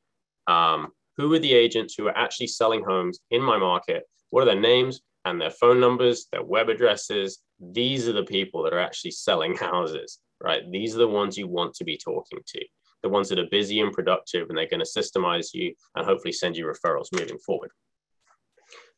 um, 0.47 0.89
who 1.17 1.33
are 1.35 1.39
the 1.39 1.53
agents 1.53 1.95
who 1.95 2.07
are 2.09 2.17
actually 2.17 2.47
selling 2.47 2.83
homes 2.83 3.21
in 3.31 3.43
my 3.43 3.59
market, 3.59 4.05
what 4.31 4.43
are 4.43 4.47
their 4.47 4.61
names 4.61 5.01
and 5.25 5.41
their 5.41 5.51
phone 5.51 5.81
numbers, 5.81 6.27
their 6.33 6.43
web 6.43 6.69
addresses. 6.69 7.41
These 7.61 8.09
are 8.09 8.13
the 8.13 8.25
people 8.25 8.63
that 8.63 8.73
are 8.73 8.79
actually 8.79 9.11
selling 9.13 9.57
houses, 9.57 10.19
right? 10.43 10.63
These 10.71 10.95
are 10.95 10.99
the 10.99 11.09
ones 11.09 11.37
you 11.37 11.49
want 11.49 11.75
to 11.75 11.85
be 11.85 11.97
talking 11.97 12.41
to 12.47 12.65
the 13.03 13.09
ones 13.09 13.29
that 13.29 13.39
are 13.39 13.47
busy 13.51 13.81
and 13.81 13.93
productive, 13.93 14.49
and 14.49 14.59
they're 14.59 14.69
going 14.69 14.85
to 14.85 15.01
systemize 15.01 15.49
you 15.53 15.75
and 15.95 16.05
hopefully 16.05 16.33
send 16.33 16.57
you 16.57 16.67
referrals 16.67 17.07
moving 17.13 17.39
forward. 17.39 17.71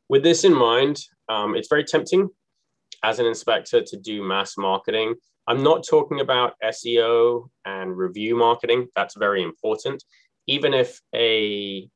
With 0.08 0.22
this 0.22 0.44
in 0.44 0.54
mind, 0.54 1.00
um, 1.28 1.54
it's 1.54 1.68
very 1.68 1.84
tempting 1.84 2.28
as 3.02 3.18
an 3.18 3.26
inspector 3.26 3.82
to 3.82 3.96
do 3.96 4.22
mass 4.22 4.56
marketing. 4.56 5.14
I'm 5.46 5.62
not 5.62 5.86
talking 5.88 6.20
about 6.20 6.54
SEO 6.62 7.48
and 7.64 7.96
review 7.96 8.36
marketing. 8.36 8.88
That's 8.94 9.16
very 9.16 9.42
important. 9.42 10.02
Even 10.46 10.74
if 10.74 11.00
a 11.14 11.88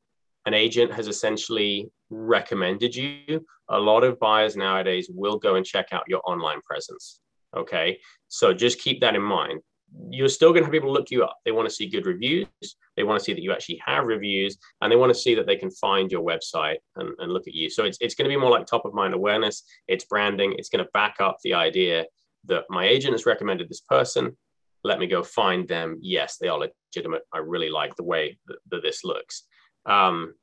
an 0.45 0.53
agent 0.53 0.93
has 0.93 1.07
essentially 1.07 1.89
recommended 2.09 2.95
you, 2.95 3.43
a 3.69 3.79
lot 3.79 4.03
of 4.03 4.19
buyers 4.19 4.55
nowadays 4.55 5.09
will 5.11 5.37
go 5.37 5.55
and 5.55 5.65
check 5.65 5.87
out 5.91 6.03
your 6.07 6.21
online 6.25 6.61
presence. 6.61 7.19
Okay. 7.57 7.99
So 8.27 8.53
just 8.53 8.79
keep 8.79 9.01
that 9.01 9.15
in 9.15 9.23
mind 9.23 9.61
you're 10.09 10.29
still 10.29 10.51
going 10.51 10.61
to 10.61 10.65
have 10.65 10.73
people 10.73 10.91
look 10.91 11.11
you 11.11 11.23
up. 11.23 11.37
They 11.45 11.51
want 11.51 11.67
to 11.67 11.73
see 11.73 11.87
good 11.87 12.05
reviews. 12.05 12.47
They 12.95 13.03
want 13.03 13.19
to 13.19 13.23
see 13.23 13.33
that 13.33 13.41
you 13.41 13.51
actually 13.51 13.81
have 13.85 14.05
reviews 14.05 14.57
and 14.81 14.91
they 14.91 14.95
want 14.95 15.13
to 15.13 15.19
see 15.19 15.35
that 15.35 15.45
they 15.45 15.55
can 15.55 15.71
find 15.71 16.11
your 16.11 16.23
website 16.23 16.77
and, 16.95 17.09
and 17.19 17.31
look 17.31 17.47
at 17.47 17.53
you. 17.53 17.69
So 17.69 17.83
it's, 17.83 17.97
it's 18.01 18.15
going 18.15 18.29
to 18.29 18.35
be 18.35 18.39
more 18.39 18.49
like 18.49 18.65
top 18.65 18.85
of 18.85 18.93
mind 18.93 19.13
awareness. 19.13 19.63
It's 19.87 20.05
branding. 20.05 20.55
It's 20.57 20.69
going 20.69 20.83
to 20.83 20.91
back 20.93 21.17
up 21.19 21.37
the 21.43 21.53
idea 21.53 22.05
that 22.45 22.65
my 22.69 22.85
agent 22.85 23.13
has 23.13 23.25
recommended 23.25 23.69
this 23.69 23.81
person. 23.81 24.35
Let 24.83 24.99
me 24.99 25.07
go 25.07 25.23
find 25.23 25.67
them. 25.67 25.97
Yes, 26.01 26.37
they 26.37 26.47
are 26.47 26.59
legitimate. 26.59 27.23
I 27.33 27.39
really 27.39 27.69
like 27.69 27.95
the 27.95 28.03
way 28.03 28.37
that, 28.47 28.57
that 28.71 28.81
this 28.83 29.03
looks. 29.03 29.43
Um, 29.85 30.35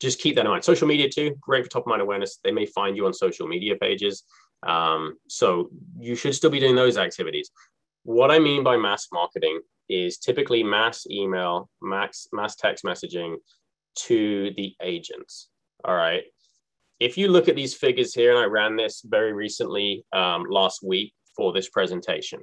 just 0.00 0.18
keep 0.18 0.34
that 0.36 0.44
in 0.44 0.50
mind. 0.50 0.64
Social 0.64 0.88
media 0.88 1.08
too, 1.08 1.36
great 1.40 1.64
for 1.64 1.70
top 1.70 1.84
of 1.84 1.86
mind 1.86 2.02
awareness. 2.02 2.38
They 2.42 2.50
may 2.50 2.66
find 2.66 2.96
you 2.96 3.06
on 3.06 3.14
social 3.14 3.46
media 3.46 3.76
pages. 3.76 4.24
Um, 4.64 5.16
so 5.28 5.70
you 5.98 6.14
should 6.14 6.34
still 6.34 6.50
be 6.50 6.60
doing 6.60 6.74
those 6.74 6.98
activities. 6.98 7.50
What 8.04 8.30
I 8.30 8.38
mean 8.38 8.64
by 8.64 8.76
mass 8.76 9.08
marketing 9.12 9.60
is 9.88 10.18
typically 10.18 10.64
mass 10.64 11.06
email, 11.08 11.70
mass, 11.80 12.26
mass 12.32 12.56
text 12.56 12.84
messaging 12.84 13.36
to 14.06 14.50
the 14.56 14.74
agents. 14.82 15.48
All 15.84 15.94
right. 15.94 16.24
If 16.98 17.16
you 17.16 17.28
look 17.28 17.48
at 17.48 17.56
these 17.56 17.74
figures 17.74 18.14
here, 18.14 18.30
and 18.30 18.38
I 18.38 18.44
ran 18.44 18.76
this 18.76 19.02
very 19.04 19.32
recently 19.32 20.04
um, 20.12 20.44
last 20.48 20.82
week 20.82 21.12
for 21.36 21.52
this 21.52 21.68
presentation, 21.68 22.40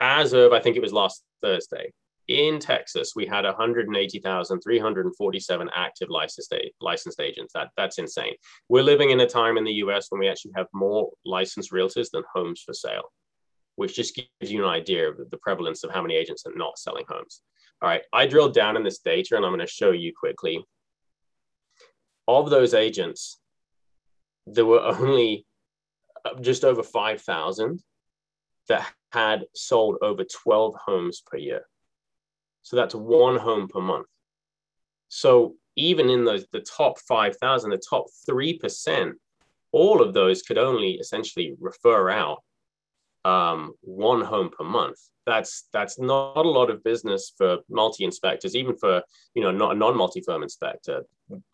as 0.00 0.32
of 0.32 0.52
I 0.52 0.60
think 0.60 0.76
it 0.76 0.82
was 0.82 0.92
last 0.92 1.22
Thursday, 1.42 1.92
in 2.28 2.58
Texas, 2.58 3.12
we 3.16 3.26
had 3.26 3.44
180,347 3.44 5.70
active 5.74 6.08
licensed, 6.08 6.54
licensed 6.80 7.20
agents. 7.20 7.52
That, 7.54 7.68
that's 7.76 7.98
insane. 7.98 8.34
We're 8.68 8.84
living 8.84 9.10
in 9.10 9.20
a 9.20 9.26
time 9.26 9.58
in 9.58 9.64
the 9.64 9.72
US 9.84 10.06
when 10.08 10.20
we 10.20 10.28
actually 10.28 10.52
have 10.56 10.66
more 10.72 11.10
licensed 11.26 11.72
realtors 11.72 12.10
than 12.10 12.22
homes 12.34 12.62
for 12.64 12.74
sale 12.74 13.10
which 13.76 13.96
just 13.96 14.14
gives 14.14 14.52
you 14.52 14.64
an 14.64 14.70
idea 14.70 15.08
of 15.08 15.18
the 15.30 15.38
prevalence 15.38 15.84
of 15.84 15.90
how 15.90 16.02
many 16.02 16.14
agents 16.14 16.44
are 16.46 16.54
not 16.54 16.78
selling 16.78 17.04
homes. 17.08 17.42
All 17.80 17.88
right, 17.88 18.02
I 18.12 18.26
drilled 18.26 18.54
down 18.54 18.76
in 18.76 18.84
this 18.84 18.98
data 18.98 19.36
and 19.36 19.44
I'm 19.44 19.52
going 19.52 19.60
to 19.60 19.66
show 19.66 19.90
you 19.90 20.12
quickly. 20.16 20.64
Of 22.28 22.50
those 22.50 22.74
agents, 22.74 23.40
there 24.46 24.66
were 24.66 24.80
only 24.80 25.46
uh, 26.24 26.40
just 26.40 26.64
over 26.64 26.82
5,000 26.82 27.82
that 28.68 28.92
had 29.12 29.44
sold 29.54 29.96
over 30.02 30.24
12 30.24 30.74
homes 30.86 31.22
per 31.26 31.38
year. 31.38 31.62
So 32.62 32.76
that's 32.76 32.94
one 32.94 33.36
home 33.36 33.68
per 33.68 33.80
month. 33.80 34.06
So 35.08 35.56
even 35.76 36.08
in 36.08 36.24
the, 36.24 36.44
the 36.52 36.60
top 36.60 36.98
5,000, 37.00 37.70
the 37.70 37.78
top 37.78 38.06
3%, 38.28 39.12
all 39.72 40.02
of 40.02 40.14
those 40.14 40.42
could 40.42 40.58
only 40.58 40.92
essentially 40.92 41.56
refer 41.60 42.10
out 42.10 42.42
um, 43.24 43.72
one 43.82 44.22
home 44.22 44.50
per 44.50 44.64
month. 44.64 44.98
That's 45.24 45.68
that's 45.72 46.00
not 46.00 46.36
a 46.36 46.50
lot 46.50 46.70
of 46.70 46.82
business 46.82 47.32
for 47.36 47.58
multi 47.70 48.04
inspectors, 48.04 48.56
even 48.56 48.76
for 48.76 49.02
you 49.34 49.42
know 49.42 49.52
not 49.52 49.72
a 49.72 49.78
non 49.78 49.96
multi 49.96 50.20
firm 50.20 50.42
inspector. 50.42 51.02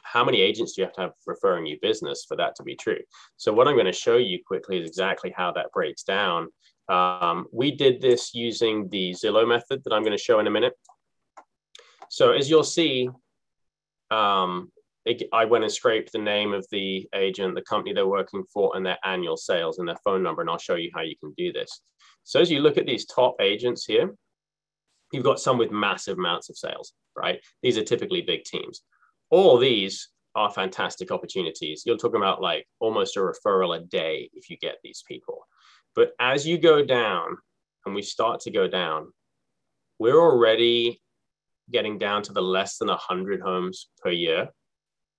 How 0.02 0.24
many 0.24 0.40
agents 0.40 0.72
do 0.72 0.81
you 0.81 0.87
have 0.87 0.94
to 0.94 1.00
have 1.02 1.12
referring 1.26 1.66
you 1.66 1.78
business 1.83 2.24
for 2.26 2.37
that 2.37 2.54
to 2.57 2.62
be 2.62 2.74
true? 2.74 3.00
So 3.37 3.52
what 3.52 3.68
I'm 3.68 3.74
going 3.74 3.87
to 3.87 3.92
show 3.92 4.16
you 4.16 4.38
quickly 4.44 4.78
is 4.78 4.88
exactly 4.88 5.33
how 5.37 5.52
that 5.52 5.70
breaks 5.72 6.02
down. 6.02 6.48
Um, 6.88 7.46
we 7.52 7.70
did 7.70 8.00
this 8.00 8.35
using 8.35 8.88
the 8.88 9.11
Zillow 9.11 9.46
method 9.46 9.85
that 9.85 9.92
I'm 9.92 10.02
going 10.02 10.16
to 10.16 10.22
show 10.22 10.40
in 10.40 10.46
a 10.46 10.50
minute. 10.50 10.72
So 12.09 12.33
as 12.33 12.48
you'll 12.48 12.64
see, 12.64 13.11
um, 14.11 14.72
I 15.32 15.44
went 15.44 15.64
and 15.64 15.72
scraped 15.72 16.12
the 16.12 16.18
name 16.18 16.52
of 16.52 16.66
the 16.70 17.08
agent, 17.14 17.54
the 17.54 17.62
company 17.62 17.94
they're 17.94 18.06
working 18.06 18.44
for, 18.52 18.76
and 18.76 18.84
their 18.84 18.98
annual 19.04 19.37
sales 19.37 19.78
and 19.78 19.88
their 19.88 19.96
phone 20.04 20.22
number, 20.22 20.42
and 20.42 20.50
I'll 20.50 20.58
show 20.58 20.74
you 20.74 20.90
how 20.94 21.02
you 21.02 21.16
can 21.18 21.32
do 21.37 21.52
this. 21.52 21.80
So 22.24 22.40
as 22.40 22.50
you 22.50 22.61
look 22.61 22.76
at 22.76 22.87
these 22.87 23.06
top 23.06 23.37
agents 23.40 23.87
here, 23.87 24.14
you've 25.12 25.24
got 25.24 25.40
some 25.40 25.56
with 25.56 25.70
massive 25.70 26.18
amounts 26.18 26.50
of 26.50 26.58
sales, 26.58 26.92
right? 27.16 27.40
These 27.62 27.78
are 27.78 27.84
typically 27.84 28.22
big 28.22 28.44
teams. 28.44 28.82
All 29.30 29.56
these 29.58 30.11
are 30.34 30.50
fantastic 30.50 31.11
opportunities. 31.11 31.84
You're 31.87 31.96
talking 31.96 32.20
about 32.20 32.42
like 32.42 32.66
almost 32.80 33.16
a 33.16 33.20
referral 33.20 33.76
a 33.76 33.80
day 33.80 34.30
if 34.34 34.50
you 34.50 34.58
get 34.58 34.76
these 34.82 35.02
people. 35.08 35.46
But 35.94 36.12
as 36.20 36.46
you 36.46 36.58
go 36.58 36.84
down 36.84 37.37
and 37.87 37.94
we 37.94 38.02
start 38.02 38.40
to 38.40 38.50
go 38.50 38.68
down, 38.68 39.12
we're 39.98 40.20
already 40.20 41.00
getting 41.70 41.98
down 41.98 42.22
to 42.22 42.32
the 42.32 42.42
less 42.42 42.78
than 42.78 42.88
100 42.88 43.40
homes 43.40 43.88
per 44.02 44.11
year 44.11 44.48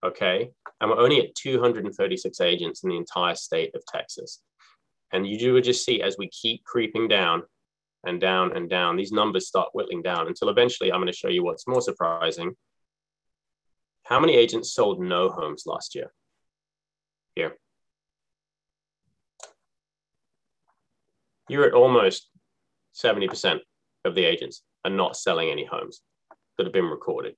okay? 0.03 0.49
And 0.81 0.89
we're 0.89 0.99
only 0.99 1.19
at 1.19 1.35
236 1.35 2.41
agents 2.41 2.83
in 2.83 2.89
the 2.89 2.97
entire 2.97 3.35
state 3.35 3.73
of 3.75 3.83
Texas. 3.88 4.41
And 5.12 5.27
you 5.27 5.53
would 5.53 5.63
just 5.63 5.83
see 5.83 6.01
as 6.01 6.17
we 6.17 6.29
keep 6.29 6.63
creeping 6.63 7.07
down 7.07 7.43
and 8.05 8.21
down 8.21 8.55
and 8.55 8.69
down, 8.69 8.95
these 8.95 9.12
numbers 9.12 9.47
start 9.47 9.69
whittling 9.73 10.01
down 10.01 10.27
until 10.27 10.49
eventually 10.49 10.91
I'm 10.91 10.99
going 10.99 11.12
to 11.12 11.17
show 11.17 11.27
you 11.27 11.43
what's 11.43 11.67
more 11.67 11.81
surprising. 11.81 12.55
How 14.03 14.19
many 14.19 14.35
agents 14.35 14.73
sold 14.73 15.01
no 15.01 15.29
homes 15.29 15.63
last 15.65 15.95
year? 15.95 16.12
Here. 17.35 17.57
you're 21.49 21.65
at 21.65 21.73
almost 21.73 22.29
70% 22.95 23.59
of 24.05 24.15
the 24.15 24.23
agents 24.23 24.63
are 24.85 24.91
not 24.91 25.17
selling 25.17 25.49
any 25.49 25.65
homes 25.65 26.01
that 26.57 26.65
have 26.65 26.73
been 26.73 26.85
recorded. 26.85 27.35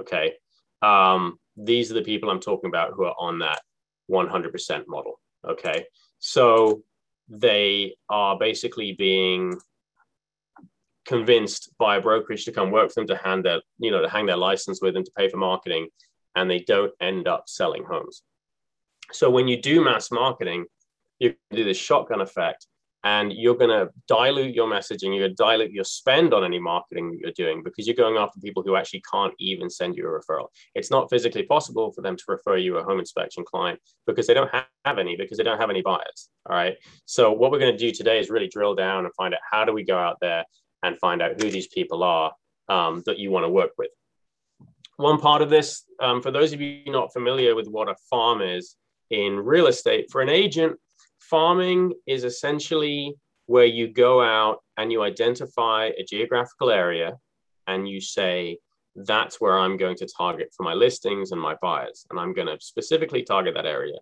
Okay. 0.00 0.34
Um, 0.82 1.38
these 1.56 1.90
are 1.90 1.94
the 1.94 2.02
people 2.02 2.30
I'm 2.30 2.40
talking 2.40 2.68
about 2.68 2.92
who 2.92 3.04
are 3.04 3.14
on 3.18 3.40
that 3.40 3.60
100% 4.10 4.84
model. 4.86 5.20
Okay. 5.46 5.86
So 6.18 6.82
they 7.28 7.96
are 8.08 8.38
basically 8.38 8.92
being 8.92 9.54
convinced 11.06 11.70
by 11.78 11.96
a 11.96 12.00
brokerage 12.00 12.44
to 12.44 12.52
come 12.52 12.70
work 12.70 12.92
for 12.92 13.00
them 13.00 13.06
to 13.08 13.16
hand 13.16 13.44
their, 13.44 13.60
you 13.78 13.90
know, 13.90 14.02
to 14.02 14.08
hang 14.08 14.26
their 14.26 14.36
license 14.36 14.80
with 14.82 14.94
them 14.94 15.04
to 15.04 15.12
pay 15.16 15.28
for 15.28 15.38
marketing, 15.38 15.88
and 16.36 16.50
they 16.50 16.60
don't 16.60 16.92
end 17.00 17.26
up 17.26 17.44
selling 17.48 17.84
homes. 17.84 18.22
So 19.12 19.30
when 19.30 19.48
you 19.48 19.60
do 19.60 19.82
mass 19.82 20.10
marketing, 20.10 20.66
you 21.18 21.34
do 21.50 21.64
the 21.64 21.74
shotgun 21.74 22.20
effect 22.20 22.66
and 23.04 23.32
you're 23.32 23.56
going 23.56 23.70
to 23.70 23.90
dilute 24.08 24.54
your 24.54 24.68
messaging 24.68 25.14
you're 25.14 25.28
going 25.28 25.30
to 25.30 25.42
dilute 25.42 25.72
your 25.72 25.84
spend 25.84 26.34
on 26.34 26.44
any 26.44 26.58
marketing 26.58 27.10
that 27.10 27.20
you're 27.20 27.32
doing 27.32 27.62
because 27.62 27.86
you're 27.86 27.94
going 27.94 28.16
after 28.16 28.40
people 28.40 28.62
who 28.62 28.76
actually 28.76 29.02
can't 29.10 29.34
even 29.38 29.70
send 29.70 29.96
you 29.96 30.04
a 30.06 30.10
referral. 30.10 30.48
It's 30.74 30.90
not 30.90 31.08
physically 31.08 31.44
possible 31.44 31.92
for 31.92 32.02
them 32.02 32.16
to 32.16 32.24
refer 32.28 32.56
you 32.56 32.78
a 32.78 32.84
home 32.84 32.98
inspection 32.98 33.44
client 33.44 33.78
because 34.06 34.26
they 34.26 34.34
don't 34.34 34.50
have 34.84 34.98
any 34.98 35.16
because 35.16 35.38
they 35.38 35.44
don't 35.44 35.60
have 35.60 35.70
any 35.70 35.82
buyers 35.82 36.30
all 36.48 36.56
right? 36.56 36.76
So 37.04 37.32
what 37.32 37.50
we're 37.50 37.58
going 37.58 37.76
to 37.76 37.78
do 37.78 37.92
today 37.92 38.18
is 38.18 38.30
really 38.30 38.48
drill 38.48 38.74
down 38.74 39.04
and 39.04 39.14
find 39.14 39.34
out 39.34 39.40
how 39.48 39.64
do 39.64 39.72
we 39.72 39.84
go 39.84 39.98
out 39.98 40.18
there 40.20 40.44
and 40.82 40.98
find 40.98 41.22
out 41.22 41.40
who 41.40 41.50
these 41.50 41.68
people 41.68 42.02
are 42.02 42.32
um, 42.68 43.02
that 43.06 43.18
you 43.18 43.30
want 43.30 43.44
to 43.44 43.50
work 43.50 43.70
with. 43.78 43.90
One 44.96 45.20
part 45.20 45.42
of 45.42 45.50
this 45.50 45.84
um, 46.00 46.22
for 46.22 46.30
those 46.30 46.52
of 46.52 46.60
you 46.60 46.82
not 46.86 47.12
familiar 47.12 47.54
with 47.54 47.68
what 47.68 47.88
a 47.88 47.94
farm 48.10 48.42
is 48.42 48.76
in 49.10 49.36
real 49.36 49.68
estate 49.68 50.10
for 50.10 50.20
an 50.20 50.28
agent 50.28 50.76
farming 51.28 51.92
is 52.06 52.24
essentially 52.24 53.14
where 53.46 53.66
you 53.66 53.88
go 53.88 54.22
out 54.22 54.58
and 54.76 54.92
you 54.92 55.02
identify 55.02 55.86
a 55.98 56.04
geographical 56.04 56.70
area 56.70 57.16
and 57.66 57.88
you 57.88 58.00
say, 58.00 58.58
that's 58.94 59.40
where 59.40 59.58
I'm 59.58 59.76
going 59.76 59.96
to 59.96 60.08
target 60.16 60.52
for 60.56 60.64
my 60.64 60.74
listings 60.74 61.32
and 61.32 61.40
my 61.40 61.54
buyers. 61.62 62.04
And 62.10 62.18
I'm 62.18 62.32
going 62.32 62.48
to 62.48 62.58
specifically 62.60 63.22
target 63.22 63.54
that 63.54 63.66
area. 63.66 63.96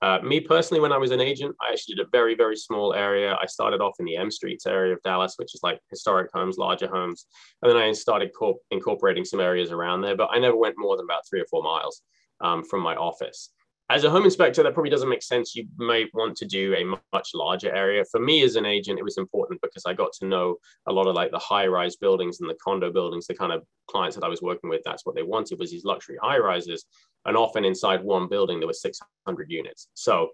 Uh, 0.00 0.20
me 0.22 0.38
personally, 0.38 0.80
when 0.80 0.92
I 0.92 0.96
was 0.96 1.10
an 1.10 1.20
agent, 1.20 1.56
I 1.60 1.72
actually 1.72 1.96
did 1.96 2.06
a 2.06 2.10
very, 2.12 2.36
very 2.36 2.56
small 2.56 2.94
area. 2.94 3.36
I 3.40 3.46
started 3.46 3.80
off 3.80 3.96
in 3.98 4.04
the 4.04 4.16
M 4.16 4.30
Streets 4.30 4.64
area 4.64 4.92
of 4.92 5.02
Dallas, 5.02 5.34
which 5.38 5.56
is 5.56 5.60
like 5.64 5.80
historic 5.90 6.30
homes, 6.32 6.56
larger 6.56 6.88
homes. 6.88 7.26
And 7.62 7.70
then 7.70 7.76
I 7.76 7.90
started 7.92 8.30
corp- 8.38 8.62
incorporating 8.70 9.24
some 9.24 9.40
areas 9.40 9.72
around 9.72 10.02
there, 10.02 10.16
but 10.16 10.30
I 10.32 10.38
never 10.38 10.56
went 10.56 10.76
more 10.78 10.96
than 10.96 11.04
about 11.04 11.22
three 11.28 11.40
or 11.40 11.46
four 11.50 11.64
miles 11.64 12.02
um, 12.40 12.62
from 12.62 12.80
my 12.80 12.94
office 12.94 13.50
as 13.90 14.04
a 14.04 14.10
home 14.10 14.24
inspector, 14.24 14.62
that 14.62 14.74
probably 14.74 14.90
doesn't 14.90 15.08
make 15.08 15.22
sense. 15.22 15.54
You 15.54 15.66
may 15.78 16.06
want 16.12 16.36
to 16.36 16.46
do 16.46 16.74
a 16.74 16.98
much 17.14 17.30
larger 17.34 17.74
area. 17.74 18.04
For 18.10 18.20
me 18.20 18.42
as 18.42 18.56
an 18.56 18.66
agent, 18.66 18.98
it 18.98 19.04
was 19.04 19.16
important 19.16 19.62
because 19.62 19.84
I 19.86 19.94
got 19.94 20.12
to 20.20 20.26
know 20.26 20.56
a 20.86 20.92
lot 20.92 21.06
of 21.06 21.14
like 21.14 21.30
the 21.30 21.38
high 21.38 21.66
rise 21.66 21.96
buildings 21.96 22.40
and 22.40 22.50
the 22.50 22.56
condo 22.62 22.92
buildings, 22.92 23.26
the 23.26 23.34
kind 23.34 23.52
of 23.52 23.62
clients 23.90 24.14
that 24.16 24.24
I 24.24 24.28
was 24.28 24.42
working 24.42 24.68
with. 24.68 24.82
That's 24.84 25.06
what 25.06 25.14
they 25.14 25.22
wanted 25.22 25.58
was 25.58 25.70
these 25.70 25.86
luxury 25.86 26.18
high 26.22 26.38
rises. 26.38 26.84
And 27.24 27.34
often 27.34 27.64
inside 27.64 28.04
one 28.04 28.28
building, 28.28 28.60
there 28.60 28.66
were 28.66 28.74
600 28.74 29.50
units. 29.50 29.88
So 29.94 30.28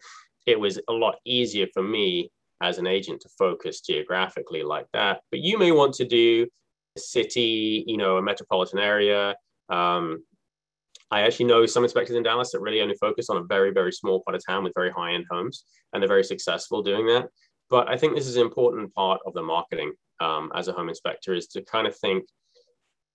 it 0.46 0.58
was 0.58 0.80
a 0.88 0.92
lot 0.92 1.16
easier 1.24 1.66
for 1.72 1.82
me 1.82 2.30
as 2.60 2.78
an 2.78 2.88
agent 2.88 3.20
to 3.20 3.28
focus 3.38 3.80
geographically 3.80 4.64
like 4.64 4.86
that. 4.92 5.20
But 5.30 5.40
you 5.40 5.58
may 5.58 5.70
want 5.70 5.94
to 5.94 6.04
do 6.04 6.48
a 6.96 7.00
city, 7.00 7.84
you 7.86 7.98
know, 7.98 8.16
a 8.16 8.22
metropolitan 8.22 8.80
area, 8.80 9.36
um, 9.68 10.24
I 11.10 11.20
actually 11.20 11.46
know 11.46 11.66
some 11.66 11.84
inspectors 11.84 12.16
in 12.16 12.22
Dallas 12.22 12.52
that 12.52 12.60
really 12.60 12.80
only 12.80 12.96
focus 12.96 13.30
on 13.30 13.36
a 13.36 13.44
very, 13.44 13.72
very 13.72 13.92
small 13.92 14.22
part 14.22 14.34
of 14.34 14.42
town 14.44 14.64
with 14.64 14.74
very 14.74 14.90
high 14.90 15.12
end 15.12 15.26
homes, 15.30 15.64
and 15.92 16.02
they're 16.02 16.08
very 16.08 16.24
successful 16.24 16.82
doing 16.82 17.06
that. 17.06 17.28
But 17.70 17.88
I 17.88 17.96
think 17.96 18.14
this 18.14 18.26
is 18.26 18.36
an 18.36 18.42
important 18.42 18.92
part 18.94 19.20
of 19.26 19.34
the 19.34 19.42
marketing 19.42 19.92
um, 20.20 20.50
as 20.54 20.68
a 20.68 20.72
home 20.72 20.88
inspector 20.88 21.34
is 21.34 21.46
to 21.48 21.62
kind 21.62 21.86
of 21.86 21.96
think 21.96 22.24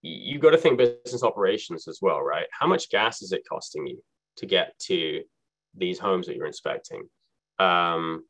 you've 0.02 0.42
got 0.42 0.52
to 0.52 0.58
think 0.58 0.78
business 0.78 1.24
operations 1.24 1.88
as 1.88 2.00
well, 2.02 2.22
right? 2.22 2.48
How 2.52 2.68
much 2.68 2.90
gas 2.90 3.22
is 3.22 3.32
it 3.32 3.44
costing 3.50 3.86
you 3.88 4.02
to 4.38 4.46
get 4.46 4.78
to 4.80 5.22
these 5.76 6.00
homes 6.00 6.28
that 6.28 6.36
you're 6.36 6.48
inspecting? 6.48 7.04
Um, 7.60 8.24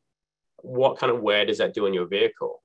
what 0.61 0.97
kind 0.97 1.11
of 1.11 1.21
wear 1.21 1.45
does 1.45 1.59
that 1.59 1.73
do 1.73 1.85
in 1.85 1.93
your 1.93 2.07
vehicle? 2.07 2.61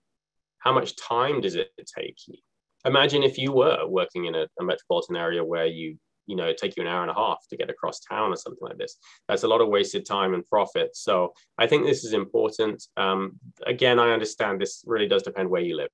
How 0.59 0.73
much 0.73 0.97
time 0.97 1.41
does 1.41 1.55
it 1.55 1.69
take 1.99 2.17
you? 2.27 2.39
Imagine 2.87 3.23
if 3.23 3.39
you 3.39 3.53
were 3.53 3.87
working 3.87 4.27
in 4.27 4.35
a, 4.35 4.47
a 4.59 4.65
metropolitan 4.65 5.17
area 5.17 5.45
where 5.45 5.67
you 5.67 5.99
you 6.27 6.37
know 6.37 6.53
take 6.53 6.77
you 6.77 6.83
an 6.83 6.89
hour 6.89 7.03
and 7.03 7.11
a 7.11 7.15
half 7.15 7.39
to 7.51 7.57
get 7.57 7.71
across 7.71 8.01
town 8.01 8.33
or 8.33 8.37
something 8.37 8.67
like 8.67 8.79
this. 8.79 8.97
That's 9.29 9.43
a 9.43 9.49
lot 9.49 9.61
of 9.61 9.69
wasted 9.69 10.07
time 10.07 10.35
and 10.35 10.45
profit. 10.47 10.97
So 10.97 11.33
i 11.59 11.67
think 11.67 11.85
this 11.85 12.05
is 12.05 12.13
important. 12.13 12.87
Um, 12.97 13.39
again 13.67 13.99
i 13.99 14.11
understand 14.11 14.61
this 14.61 14.83
really 14.87 15.09
does 15.09 15.23
depend 15.23 15.49
where 15.49 15.63
you 15.63 15.77
live 15.77 15.91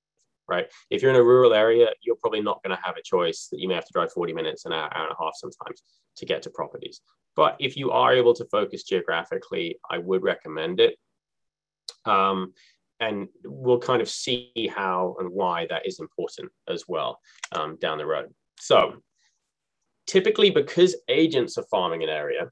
right? 0.49 0.67
If 0.89 1.01
you're 1.01 1.11
in 1.11 1.17
a 1.17 1.23
rural 1.23 1.53
area 1.53 1.87
you're 2.01 2.17
probably 2.17 2.41
not 2.41 2.61
going 2.63 2.75
to 2.75 2.83
have 2.83 2.97
a 2.97 3.01
choice 3.01 3.47
that 3.51 3.59
you 3.59 3.67
may 3.67 3.75
have 3.75 3.85
to 3.85 3.93
drive 3.93 4.11
40 4.11 4.33
minutes 4.33 4.65
an 4.65 4.73
hour, 4.73 4.89
hour 4.93 5.07
and 5.07 5.15
a 5.17 5.23
half 5.23 5.33
sometimes 5.35 5.83
to 6.17 6.25
get 6.25 6.41
to 6.43 6.49
properties. 6.49 7.01
But 7.35 7.55
if 7.59 7.77
you 7.77 7.91
are 7.91 8.13
able 8.13 8.33
to 8.33 8.45
focus 8.45 8.83
geographically 8.83 9.77
i 9.89 9.97
would 9.97 10.23
recommend 10.23 10.79
it. 10.79 10.97
Um, 12.05 12.53
and 13.01 13.27
we'll 13.43 13.79
kind 13.79 14.01
of 14.01 14.09
see 14.09 14.71
how 14.73 15.15
and 15.19 15.29
why 15.31 15.65
that 15.69 15.85
is 15.85 15.99
important 15.99 16.51
as 16.69 16.85
well 16.87 17.19
um, 17.51 17.77
down 17.81 17.97
the 17.97 18.05
road. 18.05 18.29
So 18.59 19.01
typically 20.07 20.49
because 20.49 20.95
agents 21.09 21.57
are 21.57 21.65
farming 21.71 22.03
an 22.03 22.09
area, 22.09 22.49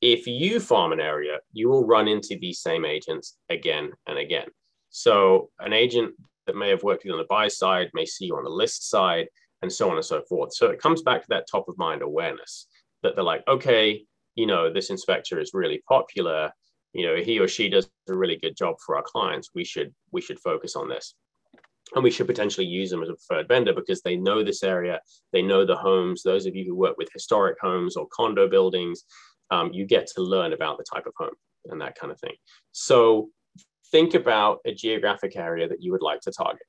if 0.00 0.26
you 0.26 0.60
farm 0.60 0.92
an 0.92 1.00
area, 1.00 1.38
you 1.52 1.68
will 1.68 1.86
run 1.86 2.08
into 2.08 2.38
these 2.40 2.60
same 2.60 2.84
agents 2.84 3.36
again 3.50 3.90
and 4.06 4.18
again. 4.18 4.48
So 4.90 5.50
an 5.58 5.72
agent 5.72 6.14
that 6.46 6.56
may 6.56 6.70
have 6.70 6.82
worked 6.82 7.00
with 7.00 7.06
you 7.06 7.12
on 7.12 7.18
the 7.18 7.26
buy 7.28 7.48
side 7.48 7.90
may 7.94 8.06
see 8.06 8.26
you 8.26 8.36
on 8.36 8.44
the 8.44 8.50
list 8.50 8.88
side 8.88 9.28
and 9.62 9.70
so 9.70 9.90
on 9.90 9.96
and 9.96 10.04
so 10.04 10.22
forth. 10.22 10.54
So 10.54 10.66
it 10.68 10.80
comes 10.80 11.02
back 11.02 11.20
to 11.20 11.26
that 11.30 11.46
top 11.50 11.68
of 11.68 11.76
mind 11.76 12.02
awareness 12.02 12.66
that 13.02 13.14
they're 13.14 13.24
like, 13.24 13.44
okay, 13.46 14.04
you 14.34 14.46
know, 14.46 14.72
this 14.72 14.90
inspector 14.90 15.38
is 15.38 15.50
really 15.52 15.82
popular. 15.86 16.50
You 16.92 17.06
know, 17.06 17.16
he 17.16 17.38
or 17.38 17.46
she 17.46 17.68
does 17.68 17.88
a 18.08 18.14
really 18.14 18.36
good 18.36 18.56
job 18.56 18.76
for 18.84 18.96
our 18.96 19.02
clients. 19.02 19.50
We 19.54 19.64
should 19.64 19.94
we 20.12 20.20
should 20.20 20.40
focus 20.40 20.76
on 20.76 20.88
this 20.88 21.14
and 21.94 22.04
we 22.04 22.10
should 22.10 22.26
potentially 22.26 22.66
use 22.66 22.90
them 22.90 23.02
as 23.02 23.08
a 23.08 23.14
preferred 23.14 23.48
vendor 23.48 23.72
because 23.72 24.02
they 24.02 24.16
know 24.16 24.42
this 24.42 24.62
area, 24.62 25.00
they 25.32 25.42
know 25.42 25.64
the 25.64 25.76
homes. 25.76 26.22
Those 26.22 26.46
of 26.46 26.54
you 26.54 26.64
who 26.64 26.74
work 26.74 26.96
with 26.96 27.08
historic 27.12 27.58
homes 27.60 27.96
or 27.96 28.06
condo 28.12 28.48
buildings, 28.48 29.04
um, 29.50 29.72
you 29.72 29.86
get 29.86 30.06
to 30.14 30.22
learn 30.22 30.52
about 30.52 30.78
the 30.78 30.84
type 30.84 31.06
of 31.06 31.12
home 31.16 31.34
and 31.66 31.80
that 31.80 31.96
kind 31.96 32.12
of 32.12 32.20
thing. 32.20 32.34
So 32.72 33.30
think 33.90 34.14
about 34.14 34.58
a 34.64 34.72
geographic 34.72 35.36
area 35.36 35.68
that 35.68 35.82
you 35.82 35.92
would 35.92 36.02
like 36.02 36.20
to 36.20 36.32
target. 36.32 36.62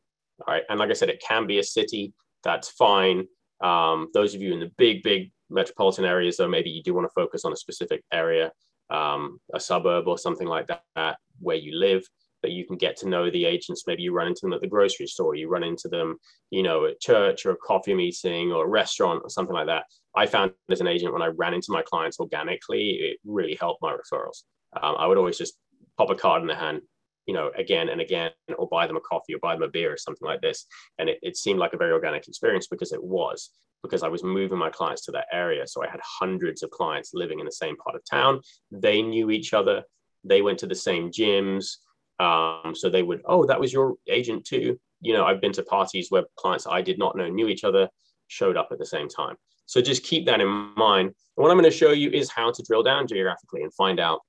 All 0.47 0.53
right. 0.53 0.63
And 0.69 0.79
like 0.79 0.89
I 0.89 0.93
said, 0.93 1.09
it 1.09 1.23
can 1.25 1.45
be 1.45 1.59
a 1.59 1.63
city, 1.63 2.13
that's 2.43 2.69
fine. 2.69 3.27
Um, 3.63 4.09
those 4.13 4.33
of 4.33 4.41
you 4.41 4.53
in 4.53 4.59
the 4.59 4.71
big, 4.77 5.03
big 5.03 5.31
metropolitan 5.51 6.05
areas, 6.05 6.37
though, 6.37 6.47
maybe 6.47 6.71
you 6.71 6.81
do 6.81 6.95
want 6.95 7.05
to 7.05 7.13
focus 7.13 7.45
on 7.45 7.53
a 7.53 7.57
specific 7.57 8.03
area, 8.11 8.51
um, 8.89 9.39
a 9.53 9.59
suburb 9.59 10.07
or 10.07 10.17
something 10.17 10.47
like 10.47 10.67
that, 10.67 11.17
where 11.39 11.57
you 11.57 11.77
live 11.77 12.03
that 12.41 12.51
you 12.51 12.65
can 12.65 12.77
get 12.77 12.97
to 12.97 13.09
know 13.09 13.29
the 13.29 13.45
agents. 13.45 13.83
Maybe 13.87 14.03
you 14.03 14.13
run 14.13 14.27
into 14.27 14.41
them 14.41 14.53
at 14.53 14.61
the 14.61 14.67
grocery 14.67 15.07
store, 15.07 15.35
you 15.35 15.49
run 15.49 15.63
into 15.63 15.87
them, 15.87 16.17
you 16.49 16.63
know, 16.63 16.85
at 16.85 16.99
church 16.99 17.45
or 17.45 17.51
a 17.51 17.57
coffee 17.57 17.93
meeting 17.93 18.51
or 18.51 18.65
a 18.65 18.69
restaurant 18.69 19.21
or 19.23 19.29
something 19.29 19.55
like 19.55 19.67
that. 19.67 19.85
I 20.15 20.25
found 20.25 20.51
as 20.69 20.81
an 20.81 20.87
agent 20.87 21.13
when 21.13 21.21
I 21.21 21.27
ran 21.27 21.53
into 21.53 21.71
my 21.71 21.81
clients 21.81 22.19
organically, 22.19 22.89
it 23.01 23.17
really 23.25 23.55
helped 23.59 23.81
my 23.81 23.93
referrals. 23.93 24.43
Um, 24.81 24.95
I 24.97 25.07
would 25.07 25.17
always 25.17 25.37
just 25.37 25.53
pop 25.97 26.09
a 26.09 26.15
card 26.15 26.41
in 26.41 26.47
the 26.47 26.55
hand, 26.55 26.81
you 27.25 27.33
know, 27.33 27.51
again 27.57 27.89
and 27.89 28.01
again, 28.01 28.31
or 28.57 28.67
buy 28.67 28.87
them 28.87 28.97
a 28.97 29.01
coffee 29.01 29.35
or 29.35 29.39
buy 29.39 29.53
them 29.53 29.63
a 29.63 29.69
beer 29.69 29.93
or 29.93 29.97
something 29.97 30.27
like 30.27 30.41
this. 30.41 30.65
And 30.99 31.09
it, 31.09 31.19
it 31.21 31.37
seemed 31.37 31.59
like 31.59 31.73
a 31.73 31.77
very 31.77 31.91
organic 31.91 32.27
experience 32.27 32.67
because 32.67 32.91
it 32.91 33.03
was, 33.03 33.51
because 33.83 34.03
I 34.03 34.07
was 34.09 34.23
moving 34.23 34.57
my 34.57 34.69
clients 34.69 35.05
to 35.05 35.11
that 35.11 35.27
area. 35.31 35.67
So 35.67 35.83
I 35.83 35.89
had 35.89 35.99
hundreds 36.03 36.63
of 36.63 36.71
clients 36.71 37.11
living 37.13 37.39
in 37.39 37.45
the 37.45 37.51
same 37.51 37.77
part 37.77 37.95
of 37.95 38.01
town. 38.09 38.41
They 38.71 39.01
knew 39.01 39.29
each 39.29 39.53
other. 39.53 39.83
They 40.23 40.41
went 40.41 40.59
to 40.59 40.67
the 40.67 40.75
same 40.75 41.09
gyms 41.09 41.77
um, 42.21 42.75
so 42.75 42.87
they 42.87 43.01
would, 43.01 43.21
oh, 43.25 43.45
that 43.47 43.59
was 43.59 43.73
your 43.73 43.95
agent 44.07 44.45
too. 44.45 44.79
You 45.01 45.13
know, 45.13 45.25
I've 45.25 45.41
been 45.41 45.53
to 45.53 45.63
parties 45.63 46.07
where 46.09 46.23
clients 46.37 46.67
I 46.67 46.81
did 46.81 46.99
not 46.99 47.17
know 47.17 47.27
knew 47.27 47.47
each 47.47 47.63
other 47.63 47.89
showed 48.27 48.57
up 48.57 48.69
at 48.71 48.77
the 48.77 48.85
same 48.85 49.09
time. 49.09 49.35
So 49.65 49.81
just 49.81 50.03
keep 50.03 50.27
that 50.27 50.39
in 50.39 50.47
mind. 50.47 51.07
And 51.07 51.15
what 51.43 51.49
I'm 51.49 51.57
going 51.57 51.69
to 51.69 51.75
show 51.75 51.91
you 51.91 52.11
is 52.11 52.29
how 52.29 52.51
to 52.51 52.63
drill 52.63 52.83
down 52.83 53.07
geographically 53.07 53.63
and 53.63 53.73
find 53.73 53.99
out 53.99 54.19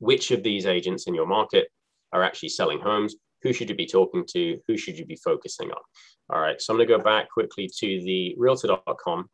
which 0.00 0.32
of 0.32 0.42
these 0.42 0.66
agents 0.66 1.06
in 1.06 1.14
your 1.14 1.26
market 1.26 1.68
are 2.12 2.24
actually 2.24 2.48
selling 2.48 2.80
homes. 2.80 3.14
Who 3.42 3.52
should 3.52 3.70
you 3.70 3.76
be 3.76 3.86
talking 3.86 4.24
to? 4.32 4.58
Who 4.66 4.76
should 4.76 4.98
you 4.98 5.06
be 5.06 5.18
focusing 5.24 5.70
on? 5.70 5.82
All 6.30 6.40
right, 6.40 6.60
so 6.60 6.72
I'm 6.72 6.78
going 6.78 6.88
to 6.88 6.96
go 6.96 7.02
back 7.02 7.30
quickly 7.30 7.70
to 7.78 8.00
the 8.02 8.34
realtor.com, 8.36 9.28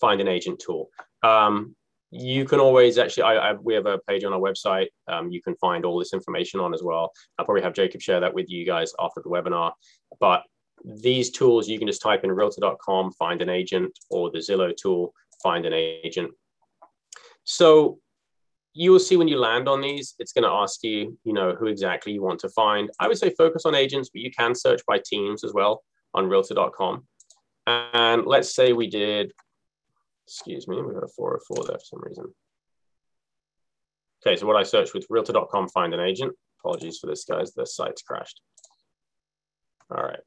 find 0.00 0.20
an 0.20 0.28
agent 0.28 0.62
tool. 0.64 0.90
Um, 1.24 1.74
you 2.18 2.44
can 2.44 2.60
always 2.60 2.98
actually 2.98 3.24
I, 3.24 3.50
I, 3.50 3.52
we 3.54 3.74
have 3.74 3.86
a 3.86 3.98
page 3.98 4.24
on 4.24 4.32
our 4.32 4.40
website 4.40 4.88
um, 5.08 5.30
you 5.30 5.42
can 5.42 5.54
find 5.56 5.84
all 5.84 5.98
this 5.98 6.12
information 6.12 6.60
on 6.60 6.74
as 6.74 6.82
well 6.82 7.12
i'll 7.38 7.44
probably 7.44 7.62
have 7.62 7.74
jacob 7.74 8.00
share 8.00 8.20
that 8.20 8.34
with 8.34 8.48
you 8.48 8.64
guys 8.64 8.92
after 8.98 9.20
the 9.22 9.28
webinar 9.28 9.72
but 10.20 10.42
these 10.84 11.30
tools 11.30 11.68
you 11.68 11.78
can 11.78 11.88
just 11.88 12.02
type 12.02 12.24
in 12.24 12.32
realtor.com 12.32 13.12
find 13.12 13.42
an 13.42 13.48
agent 13.48 13.96
or 14.10 14.30
the 14.30 14.38
zillow 14.38 14.74
tool 14.76 15.12
find 15.42 15.66
an 15.66 15.72
agent 15.72 16.30
so 17.44 17.98
you 18.76 18.92
will 18.92 19.00
see 19.00 19.16
when 19.16 19.26
you 19.26 19.38
land 19.38 19.68
on 19.70 19.80
these, 19.80 20.14
it's 20.18 20.34
going 20.34 20.42
to 20.42 20.50
ask 20.50 20.84
you, 20.84 21.18
you 21.24 21.32
know, 21.32 21.54
who 21.54 21.66
exactly 21.66 22.12
you 22.12 22.22
want 22.22 22.38
to 22.40 22.48
find. 22.50 22.90
I 23.00 23.08
would 23.08 23.16
say 23.16 23.30
focus 23.30 23.64
on 23.64 23.74
agents, 23.74 24.10
but 24.12 24.20
you 24.20 24.30
can 24.30 24.54
search 24.54 24.82
by 24.86 25.00
teams 25.02 25.44
as 25.44 25.54
well 25.54 25.82
on 26.12 26.28
realtor.com. 26.28 27.06
And 27.66 28.26
let's 28.26 28.54
say 28.54 28.74
we 28.74 28.86
did, 28.86 29.32
excuse 30.26 30.68
me, 30.68 30.76
we've 30.76 30.94
got 30.94 31.04
a 31.04 31.08
404 31.08 31.64
there 31.66 31.78
for 31.78 31.84
some 31.84 32.02
reason. 32.02 32.24
Okay, 34.24 34.36
so 34.36 34.46
what 34.46 34.56
I 34.56 34.62
searched 34.62 34.94
with 34.94 35.06
realtor.com, 35.08 35.68
find 35.68 35.94
an 35.94 36.00
agent. 36.00 36.34
Apologies 36.60 36.98
for 36.98 37.06
this, 37.06 37.24
guys, 37.24 37.52
the 37.52 37.66
site's 37.66 38.02
crashed. 38.02 38.40
All 39.90 40.02
right, 40.02 40.20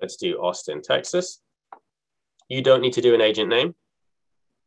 let's 0.00 0.16
do 0.16 0.34
Austin, 0.38 0.82
Texas. 0.82 1.40
You 2.48 2.62
don't 2.62 2.80
need 2.80 2.94
to 2.94 3.00
do 3.00 3.14
an 3.14 3.20
agent 3.20 3.48
name 3.48 3.74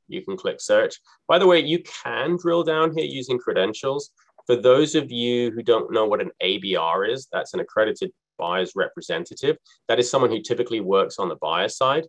you 0.09 0.23
can 0.23 0.35
click 0.35 0.59
search. 0.59 0.99
By 1.27 1.39
the 1.39 1.47
way, 1.47 1.59
you 1.59 1.81
can 1.83 2.37
drill 2.37 2.63
down 2.63 2.95
here 2.95 3.05
using 3.05 3.37
credentials. 3.37 4.11
For 4.45 4.55
those 4.55 4.95
of 4.95 5.11
you 5.11 5.51
who 5.51 5.61
don't 5.61 5.93
know 5.93 6.05
what 6.05 6.21
an 6.21 6.31
ABR 6.41 7.09
is, 7.09 7.27
that's 7.31 7.53
an 7.53 7.59
accredited 7.59 8.11
buyer's 8.37 8.73
representative. 8.75 9.57
That 9.87 9.99
is 9.99 10.09
someone 10.09 10.31
who 10.31 10.41
typically 10.41 10.79
works 10.79 11.19
on 11.19 11.29
the 11.29 11.35
buyer 11.35 11.69
side. 11.69 12.05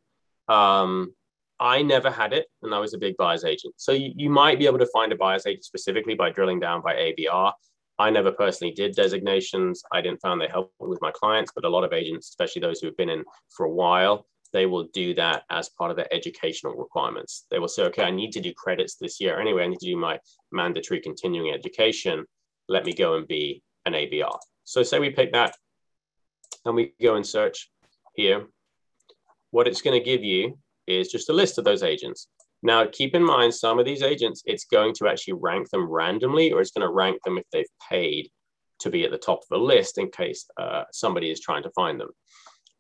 Um, 0.48 1.14
I 1.60 1.82
never 1.82 2.10
had 2.10 2.32
it, 2.32 2.46
and 2.62 2.74
I 2.74 2.78
was 2.78 2.94
a 2.94 2.98
big 2.98 3.16
buyer's 3.18 3.44
agent. 3.44 3.74
So 3.76 3.92
you, 3.92 4.12
you 4.16 4.30
might 4.30 4.58
be 4.58 4.66
able 4.66 4.78
to 4.78 4.88
find 4.92 5.12
a 5.12 5.16
buyer's 5.16 5.46
agent 5.46 5.64
specifically 5.64 6.14
by 6.14 6.30
drilling 6.30 6.58
down 6.58 6.80
by 6.80 6.94
ABR. 6.94 7.52
I 7.98 8.08
never 8.08 8.32
personally 8.32 8.72
did 8.72 8.96
designations. 8.96 9.82
I 9.92 10.00
didn't 10.00 10.22
find 10.22 10.40
they 10.40 10.48
helped 10.48 10.72
with 10.80 11.02
my 11.02 11.10
clients, 11.10 11.52
but 11.54 11.66
a 11.66 11.68
lot 11.68 11.84
of 11.84 11.92
agents, 11.92 12.30
especially 12.30 12.60
those 12.60 12.80
who 12.80 12.86
have 12.86 12.96
been 12.96 13.10
in 13.10 13.24
for 13.50 13.66
a 13.66 13.70
while, 13.70 14.26
they 14.54 14.64
will 14.64 14.88
do 14.94 15.12
that 15.14 15.42
as 15.50 15.68
part 15.68 15.90
of 15.90 15.98
their 15.98 16.12
educational 16.12 16.74
requirements. 16.74 17.44
They 17.50 17.58
will 17.58 17.68
say, 17.68 17.82
okay, 17.84 18.04
I 18.04 18.10
need 18.10 18.32
to 18.32 18.40
do 18.40 18.54
credits 18.54 18.96
this 18.96 19.20
year 19.20 19.38
anyway. 19.38 19.64
I 19.64 19.68
need 19.68 19.80
to 19.80 19.86
do 19.86 19.96
my 19.98 20.18
mandatory 20.50 21.00
continuing 21.00 21.52
education. 21.52 22.24
Let 22.68 22.86
me 22.86 22.94
go 22.94 23.16
and 23.16 23.28
be 23.28 23.62
an 23.84 23.92
ABR. 23.92 24.36
So 24.64 24.82
say 24.82 24.98
we 24.98 25.10
pick 25.10 25.32
that 25.34 25.54
and 26.64 26.74
we 26.74 26.94
go 27.02 27.16
and 27.16 27.26
search 27.26 27.70
here. 28.14 28.46
What 29.50 29.68
it's 29.68 29.82
going 29.82 29.98
to 29.98 30.04
give 30.04 30.24
you 30.24 30.58
is 30.98 31.08
just 31.08 31.30
a 31.30 31.32
list 31.32 31.58
of 31.58 31.64
those 31.64 31.82
agents. 31.82 32.28
Now, 32.62 32.86
keep 32.90 33.14
in 33.14 33.24
mind, 33.24 33.54
some 33.54 33.78
of 33.78 33.86
these 33.86 34.02
agents, 34.02 34.42
it's 34.44 34.64
going 34.64 34.94
to 34.94 35.08
actually 35.08 35.34
rank 35.34 35.70
them 35.70 35.88
randomly, 35.88 36.52
or 36.52 36.60
it's 36.60 36.72
going 36.72 36.86
to 36.86 36.92
rank 36.92 37.22
them 37.24 37.38
if 37.38 37.44
they've 37.52 37.64
paid 37.88 38.28
to 38.80 38.90
be 38.90 39.04
at 39.04 39.10
the 39.10 39.18
top 39.18 39.38
of 39.38 39.48
the 39.50 39.58
list 39.58 39.98
in 39.98 40.10
case 40.10 40.46
uh, 40.58 40.84
somebody 40.92 41.30
is 41.30 41.40
trying 41.40 41.62
to 41.62 41.70
find 41.70 42.00
them. 42.00 42.10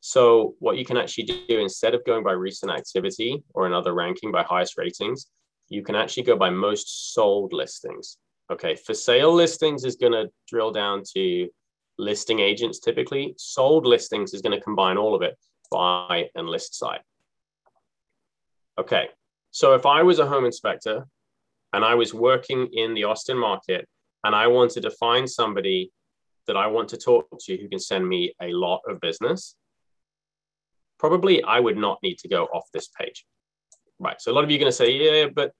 So 0.00 0.54
what 0.58 0.78
you 0.78 0.84
can 0.84 0.96
actually 0.96 1.24
do 1.24 1.60
instead 1.60 1.94
of 1.94 2.04
going 2.04 2.24
by 2.24 2.32
recent 2.32 2.72
activity 2.72 3.42
or 3.54 3.66
another 3.66 3.94
ranking 3.94 4.32
by 4.32 4.42
highest 4.42 4.78
ratings, 4.78 5.26
you 5.68 5.82
can 5.82 5.94
actually 5.94 6.24
go 6.24 6.36
by 6.36 6.50
most 6.50 7.14
sold 7.14 7.52
listings. 7.52 8.16
Okay, 8.50 8.74
for 8.74 8.94
sale 8.94 9.32
listings 9.32 9.84
is 9.84 9.96
going 9.96 10.12
to 10.12 10.30
drill 10.48 10.72
down 10.72 11.02
to 11.14 11.48
listing 11.98 12.40
agents 12.40 12.80
typically. 12.80 13.34
Sold 13.36 13.86
listings 13.86 14.34
is 14.34 14.40
going 14.40 14.58
to 14.58 14.64
combine 14.64 14.96
all 14.96 15.14
of 15.14 15.22
it, 15.22 15.36
buy 15.70 16.28
and 16.34 16.48
list 16.48 16.74
side. 16.74 17.00
Okay, 18.78 19.08
so 19.50 19.74
if 19.74 19.84
I 19.86 20.02
was 20.02 20.18
a 20.18 20.26
home 20.26 20.44
inspector 20.44 21.06
and 21.72 21.84
I 21.84 21.94
was 21.94 22.14
working 22.14 22.68
in 22.72 22.94
the 22.94 23.04
Austin 23.04 23.36
market 23.36 23.86
and 24.24 24.34
I 24.34 24.46
wanted 24.46 24.82
to 24.82 24.90
find 24.90 25.28
somebody 25.28 25.90
that 26.46 26.56
I 26.56 26.66
want 26.66 26.88
to 26.90 26.96
talk 26.96 27.26
to 27.46 27.56
who 27.56 27.68
can 27.68 27.78
send 27.78 28.08
me 28.08 28.32
a 28.40 28.52
lot 28.52 28.80
of 28.88 29.00
business, 29.00 29.56
probably 30.98 31.42
I 31.42 31.60
would 31.60 31.76
not 31.76 31.98
need 32.02 32.18
to 32.18 32.28
go 32.28 32.44
off 32.46 32.68
this 32.72 32.88
page. 32.88 33.24
Right. 33.98 34.20
So 34.20 34.32
a 34.32 34.34
lot 34.34 34.44
of 34.44 34.50
you 34.50 34.56
are 34.56 34.60
going 34.60 34.72
to 34.72 34.76
say, 34.76 34.90
yeah, 34.92 35.26
but 35.26 35.52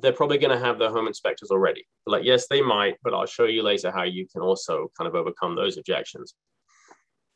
they're 0.00 0.12
probably 0.12 0.38
going 0.38 0.56
to 0.56 0.64
have 0.64 0.78
their 0.78 0.90
home 0.90 1.06
inspectors 1.06 1.50
already. 1.50 1.86
Like, 2.06 2.24
yes, 2.24 2.46
they 2.48 2.60
might, 2.60 2.96
but 3.02 3.14
I'll 3.14 3.26
show 3.26 3.44
you 3.44 3.62
later 3.62 3.90
how 3.90 4.02
you 4.02 4.26
can 4.26 4.42
also 4.42 4.90
kind 4.98 5.08
of 5.08 5.14
overcome 5.14 5.54
those 5.54 5.78
objections. 5.78 6.34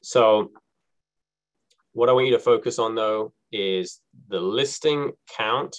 So 0.02 0.50
what 1.92 2.08
I 2.08 2.12
want 2.12 2.26
you 2.26 2.32
to 2.32 2.38
focus 2.38 2.78
on 2.78 2.94
though 2.94 3.32
is 3.56 4.00
the 4.28 4.40
listing 4.40 5.12
count 5.36 5.76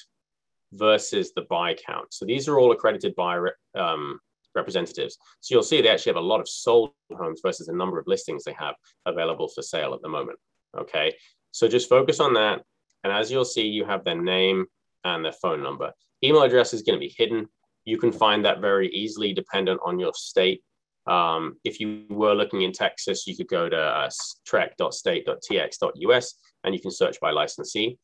versus 0.73 1.31
the 1.35 1.45
buy 1.49 1.75
count. 1.75 2.07
So 2.11 2.25
these 2.25 2.47
are 2.47 2.59
all 2.59 2.71
accredited 2.71 3.15
by 3.15 3.39
um, 3.75 4.19
representatives. 4.55 5.17
So 5.39 5.55
you'll 5.55 5.63
see 5.63 5.81
they 5.81 5.89
actually 5.89 6.11
have 6.11 6.23
a 6.23 6.33
lot 6.33 6.41
of 6.41 6.49
sold 6.49 6.91
homes 7.15 7.41
versus 7.43 7.67
the 7.67 7.73
number 7.73 7.99
of 7.99 8.07
listings 8.07 8.43
they 8.43 8.53
have 8.53 8.75
available 9.05 9.47
for 9.47 9.61
sale 9.61 9.93
at 9.93 10.01
the 10.01 10.09
moment. 10.09 10.39
Okay. 10.77 11.15
So 11.51 11.67
just 11.67 11.89
focus 11.89 12.19
on 12.19 12.33
that. 12.33 12.61
And 13.03 13.13
as 13.13 13.31
you'll 13.31 13.45
see, 13.45 13.65
you 13.67 13.85
have 13.85 14.03
their 14.03 14.21
name 14.21 14.65
and 15.03 15.23
their 15.23 15.31
phone 15.31 15.63
number. 15.63 15.91
Email 16.23 16.43
address 16.43 16.73
is 16.73 16.81
going 16.81 16.97
to 16.99 17.05
be 17.07 17.13
hidden. 17.17 17.47
You 17.85 17.97
can 17.97 18.11
find 18.11 18.43
that 18.43 18.59
very 18.59 18.89
easily 18.89 19.33
dependent 19.33 19.79
on 19.85 19.99
your 19.99 20.13
state. 20.13 20.61
Um, 21.07 21.55
if 21.63 21.79
you 21.79 22.05
were 22.09 22.35
looking 22.35 22.63
in 22.63 22.73
Texas, 22.73 23.25
you 23.27 23.35
could 23.35 23.47
go 23.47 23.69
to 23.69 23.77
uh, 23.77 24.09
trec.state.tx.us 24.47 26.33
and 26.63 26.75
you 26.75 26.81
can 26.81 26.91
search 26.91 27.19
by 27.21 27.31
licensee. 27.31 27.97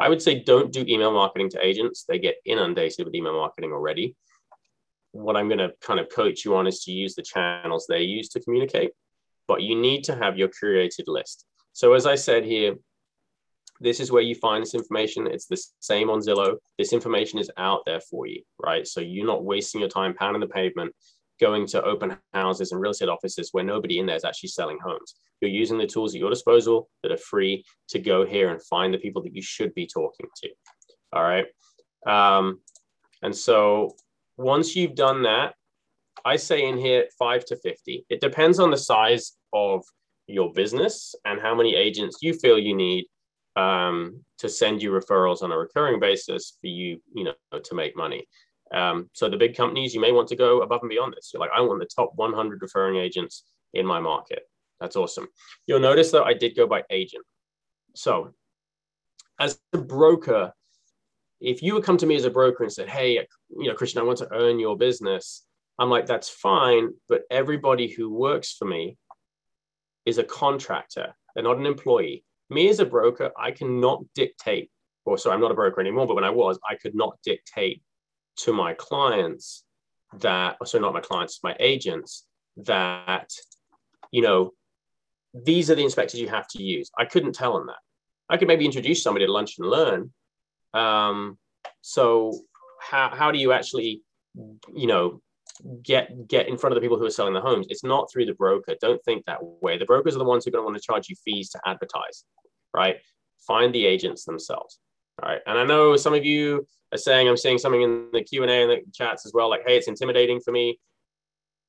I 0.00 0.08
would 0.08 0.22
say 0.22 0.42
don't 0.42 0.72
do 0.72 0.84
email 0.88 1.12
marketing 1.12 1.50
to 1.50 1.64
agents. 1.64 2.04
They 2.08 2.18
get 2.18 2.36
inundated 2.44 3.04
with 3.04 3.14
email 3.14 3.34
marketing 3.34 3.72
already. 3.72 4.16
What 5.12 5.36
I'm 5.36 5.48
going 5.48 5.58
to 5.58 5.72
kind 5.80 6.00
of 6.00 6.08
coach 6.08 6.44
you 6.44 6.56
on 6.56 6.66
is 6.66 6.82
to 6.84 6.92
use 6.92 7.14
the 7.14 7.22
channels 7.22 7.86
they 7.88 8.02
use 8.02 8.28
to 8.30 8.40
communicate, 8.40 8.90
but 9.46 9.62
you 9.62 9.74
need 9.76 10.04
to 10.04 10.16
have 10.16 10.36
your 10.36 10.48
curated 10.48 11.04
list. 11.06 11.46
So 11.72 11.94
as 11.94 12.06
I 12.06 12.14
said 12.16 12.44
here, 12.44 12.74
this 13.80 14.00
is 14.00 14.10
where 14.10 14.22
you 14.22 14.34
find 14.34 14.62
this 14.62 14.74
information. 14.74 15.26
It's 15.26 15.46
the 15.46 15.62
same 15.78 16.10
on 16.10 16.20
Zillow. 16.20 16.56
This 16.78 16.92
information 16.92 17.38
is 17.38 17.50
out 17.56 17.82
there 17.86 18.00
for 18.00 18.26
you, 18.26 18.42
right? 18.58 18.86
So 18.86 19.00
you're 19.00 19.26
not 19.26 19.44
wasting 19.44 19.80
your 19.80 19.90
time 19.90 20.14
pounding 20.14 20.40
the 20.40 20.48
pavement, 20.48 20.92
going 21.40 21.66
to 21.68 21.82
open 21.82 22.16
houses 22.32 22.72
and 22.72 22.80
real 22.80 22.90
estate 22.90 23.08
offices 23.08 23.50
where 23.52 23.64
nobody 23.64 23.98
in 23.98 24.06
there 24.06 24.16
is 24.16 24.24
actually 24.24 24.48
selling 24.50 24.78
homes. 24.82 25.14
You're 25.40 25.50
using 25.50 25.78
the 25.78 25.86
tools 25.86 26.14
at 26.14 26.20
your 26.20 26.30
disposal 26.30 26.88
that 27.02 27.12
are 27.12 27.18
free 27.18 27.64
to 27.88 27.98
go 27.98 28.26
here 28.26 28.50
and 28.50 28.62
find 28.62 28.92
the 28.92 28.98
people 28.98 29.22
that 29.22 29.34
you 29.34 29.42
should 29.42 29.74
be 29.74 29.86
talking 29.86 30.26
to. 30.42 30.48
All 31.12 31.22
right. 31.22 31.46
Um, 32.06 32.60
and 33.22 33.34
so 33.34 33.94
once 34.36 34.74
you've 34.74 34.94
done 34.94 35.22
that, 35.22 35.54
I 36.24 36.36
say 36.36 36.66
in 36.66 36.76
here 36.76 37.06
five 37.18 37.44
to 37.46 37.56
50. 37.56 38.06
It 38.08 38.20
depends 38.20 38.58
on 38.58 38.70
the 38.70 38.76
size 38.76 39.36
of 39.52 39.84
your 40.26 40.52
business 40.52 41.14
and 41.24 41.40
how 41.40 41.54
many 41.54 41.74
agents 41.74 42.18
you 42.20 42.34
feel 42.34 42.58
you 42.58 42.76
need 42.76 43.06
um, 43.56 44.20
to 44.38 44.48
send 44.48 44.82
you 44.82 44.90
referrals 44.90 45.42
on 45.42 45.52
a 45.52 45.58
recurring 45.58 45.98
basis 45.98 46.56
for 46.60 46.68
you, 46.68 47.00
you 47.14 47.24
know, 47.24 47.58
to 47.58 47.74
make 47.74 47.96
money. 47.96 48.26
Um, 48.72 49.08
so 49.14 49.28
the 49.28 49.36
big 49.36 49.56
companies, 49.56 49.94
you 49.94 50.00
may 50.00 50.12
want 50.12 50.28
to 50.28 50.36
go 50.36 50.62
above 50.62 50.82
and 50.82 50.90
beyond 50.90 51.14
this. 51.16 51.30
You're 51.32 51.40
like, 51.40 51.50
I 51.54 51.60
want 51.60 51.80
the 51.80 51.86
top 51.86 52.12
100 52.16 52.62
referring 52.62 52.96
agents 52.96 53.44
in 53.74 53.86
my 53.86 54.00
market. 54.00 54.42
That's 54.80 54.96
awesome. 54.96 55.28
You'll 55.66 55.80
notice 55.80 56.10
that 56.12 56.22
I 56.22 56.34
did 56.34 56.56
go 56.56 56.66
by 56.66 56.82
agent. 56.90 57.24
So 57.94 58.32
as 59.40 59.58
a 59.72 59.78
broker, 59.78 60.52
if 61.40 61.62
you 61.62 61.74
would 61.74 61.84
come 61.84 61.96
to 61.98 62.06
me 62.06 62.16
as 62.16 62.24
a 62.24 62.30
broker 62.30 62.64
and 62.64 62.72
said, 62.72 62.88
Hey, 62.88 63.26
you 63.50 63.68
know, 63.68 63.74
Christian, 63.74 64.00
I 64.00 64.04
want 64.04 64.18
to 64.18 64.32
earn 64.32 64.58
your 64.58 64.76
business. 64.76 65.44
I'm 65.78 65.90
like, 65.90 66.06
that's 66.06 66.28
fine. 66.28 66.90
But 67.08 67.22
everybody 67.30 67.88
who 67.88 68.12
works 68.12 68.54
for 68.58 68.66
me 68.66 68.96
is 70.04 70.18
a 70.18 70.24
contractor. 70.24 71.14
They're 71.34 71.44
not 71.44 71.58
an 71.58 71.66
employee 71.66 72.24
me 72.50 72.68
as 72.68 72.80
a 72.80 72.86
broker, 72.86 73.30
I 73.38 73.50
cannot 73.50 74.04
dictate, 74.14 74.70
or 75.04 75.18
sorry, 75.18 75.34
I'm 75.34 75.40
not 75.40 75.50
a 75.50 75.54
broker 75.54 75.80
anymore, 75.80 76.06
but 76.06 76.14
when 76.14 76.24
I 76.24 76.30
was, 76.30 76.58
I 76.68 76.76
could 76.76 76.94
not 76.94 77.18
dictate 77.24 77.82
to 78.38 78.52
my 78.52 78.74
clients 78.74 79.64
that, 80.20 80.56
or 80.60 80.66
sorry, 80.66 80.82
not 80.82 80.94
my 80.94 81.00
clients, 81.00 81.40
my 81.42 81.56
agents, 81.60 82.26
that, 82.56 83.30
you 84.10 84.22
know, 84.22 84.52
these 85.34 85.70
are 85.70 85.74
the 85.74 85.84
inspectors 85.84 86.20
you 86.20 86.28
have 86.28 86.48
to 86.48 86.62
use. 86.62 86.90
I 86.98 87.04
couldn't 87.04 87.34
tell 87.34 87.54
them 87.54 87.66
that. 87.66 87.76
I 88.30 88.36
could 88.36 88.48
maybe 88.48 88.64
introduce 88.64 89.02
somebody 89.02 89.26
to 89.26 89.32
lunch 89.32 89.58
and 89.58 89.68
learn. 89.68 90.12
Um, 90.74 91.38
so 91.80 92.38
how, 92.80 93.10
how 93.14 93.30
do 93.30 93.38
you 93.38 93.52
actually, 93.52 94.02
you 94.74 94.86
know, 94.86 95.20
get 95.82 96.28
get 96.28 96.48
in 96.48 96.56
front 96.56 96.72
of 96.72 96.76
the 96.76 96.80
people 96.80 96.98
who 96.98 97.06
are 97.06 97.10
selling 97.10 97.34
the 97.34 97.40
homes. 97.40 97.66
It's 97.68 97.84
not 97.84 98.10
through 98.10 98.26
the 98.26 98.34
broker. 98.34 98.74
Don't 98.80 99.02
think 99.04 99.24
that 99.24 99.38
way. 99.42 99.78
The 99.78 99.84
brokers 99.84 100.14
are 100.14 100.18
the 100.18 100.24
ones 100.24 100.44
who 100.44 100.50
are 100.50 100.52
going 100.52 100.62
to 100.62 100.66
want 100.66 100.76
to 100.76 100.82
charge 100.82 101.08
you 101.08 101.16
fees 101.24 101.50
to 101.50 101.60
advertise, 101.66 102.24
right? 102.74 102.96
Find 103.46 103.74
the 103.74 103.86
agents 103.86 104.24
themselves. 104.24 104.78
All 105.20 105.28
right. 105.28 105.40
And 105.46 105.58
I 105.58 105.64
know 105.64 105.96
some 105.96 106.14
of 106.14 106.24
you 106.24 106.66
are 106.92 106.98
saying, 106.98 107.28
I'm 107.28 107.36
seeing 107.36 107.58
something 107.58 107.82
in 107.82 108.08
the 108.12 108.22
Q&A 108.22 108.46
and 108.46 108.70
the 108.70 108.80
chats 108.92 109.26
as 109.26 109.32
well, 109.32 109.50
like, 109.50 109.62
hey, 109.66 109.76
it's 109.76 109.88
intimidating 109.88 110.40
for 110.40 110.52
me. 110.52 110.78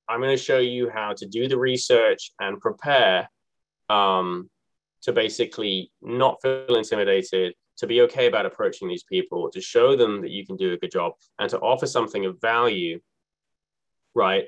I'm 0.07 0.21
going 0.21 0.35
to 0.35 0.43
show 0.43 0.59
you 0.59 0.89
how 0.89 1.13
to 1.13 1.25
do 1.25 1.47
the 1.47 1.57
research 1.57 2.31
and 2.39 2.59
prepare 2.59 3.29
um, 3.89 4.49
to 5.03 5.13
basically 5.13 5.91
not 6.01 6.41
feel 6.41 6.75
intimidated, 6.75 7.53
to 7.77 7.87
be 7.87 8.01
okay 8.01 8.27
about 8.27 8.45
approaching 8.45 8.87
these 8.87 9.03
people, 9.03 9.49
to 9.51 9.61
show 9.61 9.95
them 9.95 10.21
that 10.21 10.31
you 10.31 10.45
can 10.45 10.55
do 10.55 10.73
a 10.73 10.77
good 10.77 10.91
job, 10.91 11.13
and 11.39 11.49
to 11.49 11.59
offer 11.59 11.85
something 11.85 12.25
of 12.25 12.39
value 12.41 12.99
right? 14.15 14.45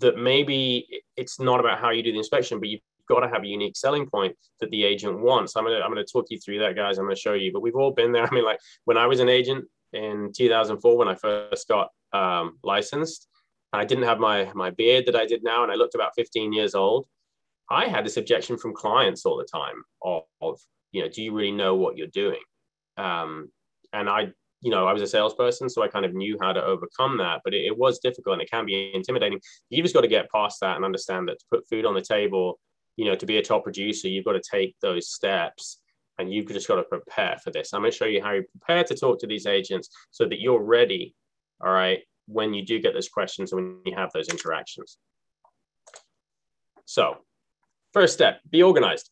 That 0.00 0.16
maybe 0.16 1.02
it's 1.16 1.40
not 1.40 1.60
about 1.60 1.78
how 1.78 1.90
you 1.90 2.02
do 2.02 2.12
the 2.12 2.18
inspection, 2.18 2.58
but 2.58 2.68
you've 2.68 2.80
got 3.08 3.20
to 3.20 3.28
have 3.28 3.42
a 3.42 3.46
unique 3.46 3.76
selling 3.76 4.06
point 4.06 4.36
that 4.60 4.70
the 4.70 4.84
agent 4.84 5.20
wants. 5.20 5.56
I'm 5.56 5.64
gonna 5.64 5.80
I'm 5.80 5.90
gonna 5.90 6.04
talk 6.04 6.26
you 6.30 6.38
through 6.38 6.60
that, 6.60 6.76
guys. 6.76 6.98
I'm 6.98 7.04
gonna 7.04 7.16
show 7.16 7.34
you. 7.34 7.52
But 7.52 7.62
we've 7.62 7.76
all 7.76 7.92
been 7.92 8.12
there. 8.12 8.26
I 8.30 8.34
mean, 8.34 8.44
like 8.44 8.60
when 8.84 8.96
I 8.96 9.06
was 9.06 9.20
an 9.20 9.28
agent, 9.28 9.64
in 9.92 10.32
2004 10.36 10.96
when 10.96 11.08
I 11.08 11.14
first 11.14 11.68
got 11.68 11.88
um, 12.12 12.58
licensed. 12.62 13.28
I 13.72 13.84
didn't 13.84 14.04
have 14.04 14.18
my 14.18 14.50
my 14.54 14.70
beard 14.70 15.06
that 15.06 15.16
I 15.16 15.26
did 15.26 15.42
now, 15.42 15.62
and 15.62 15.70
I 15.70 15.74
looked 15.74 15.94
about 15.94 16.12
15 16.16 16.52
years 16.52 16.74
old. 16.74 17.06
I 17.70 17.86
had 17.86 18.04
this 18.04 18.16
objection 18.16 18.56
from 18.56 18.74
clients 18.74 19.26
all 19.26 19.36
the 19.36 19.44
time 19.44 19.82
of, 20.02 20.22
of 20.40 20.58
you 20.92 21.02
know, 21.02 21.08
do 21.08 21.22
you 21.22 21.34
really 21.34 21.52
know 21.52 21.74
what 21.74 21.98
you're 21.98 22.06
doing? 22.06 22.40
Um, 22.96 23.50
and 23.92 24.08
I, 24.08 24.28
you 24.62 24.70
know, 24.70 24.86
I 24.86 24.94
was 24.94 25.02
a 25.02 25.06
salesperson, 25.06 25.68
so 25.68 25.82
I 25.82 25.88
kind 25.88 26.06
of 26.06 26.14
knew 26.14 26.38
how 26.40 26.54
to 26.54 26.64
overcome 26.64 27.18
that, 27.18 27.42
but 27.44 27.52
it, 27.52 27.66
it 27.66 27.76
was 27.76 27.98
difficult 27.98 28.34
and 28.34 28.42
it 28.42 28.50
can 28.50 28.64
be 28.64 28.90
intimidating. 28.94 29.38
You 29.68 29.82
just 29.82 29.94
got 29.94 30.00
to 30.00 30.08
get 30.08 30.30
past 30.30 30.60
that 30.62 30.76
and 30.76 30.84
understand 30.84 31.28
that 31.28 31.38
to 31.40 31.44
put 31.50 31.68
food 31.68 31.84
on 31.84 31.94
the 31.94 32.00
table, 32.00 32.58
you 32.98 33.04
know, 33.04 33.14
to 33.14 33.26
be 33.26 33.38
a 33.38 33.42
top 33.42 33.62
producer, 33.62 34.08
you've 34.08 34.24
got 34.24 34.32
to 34.32 34.42
take 34.42 34.74
those 34.82 35.08
steps 35.08 35.78
and 36.18 36.34
you've 36.34 36.48
just 36.48 36.66
got 36.66 36.76
to 36.76 36.82
prepare 36.82 37.38
for 37.42 37.52
this. 37.52 37.72
I'm 37.72 37.82
going 37.82 37.92
to 37.92 37.96
show 37.96 38.06
you 38.06 38.20
how 38.20 38.32
you 38.32 38.42
prepare 38.58 38.82
to 38.82 38.96
talk 38.96 39.20
to 39.20 39.26
these 39.28 39.46
agents 39.46 39.88
so 40.10 40.26
that 40.26 40.40
you're 40.40 40.60
ready, 40.60 41.14
all 41.64 41.70
right, 41.70 42.00
when 42.26 42.52
you 42.52 42.66
do 42.66 42.80
get 42.80 42.94
those 42.94 43.08
questions 43.08 43.52
and 43.52 43.62
when 43.62 43.80
you 43.86 43.94
have 43.94 44.10
those 44.12 44.28
interactions. 44.28 44.98
So, 46.86 47.18
first 47.92 48.14
step, 48.14 48.40
be 48.50 48.64
organized, 48.64 49.10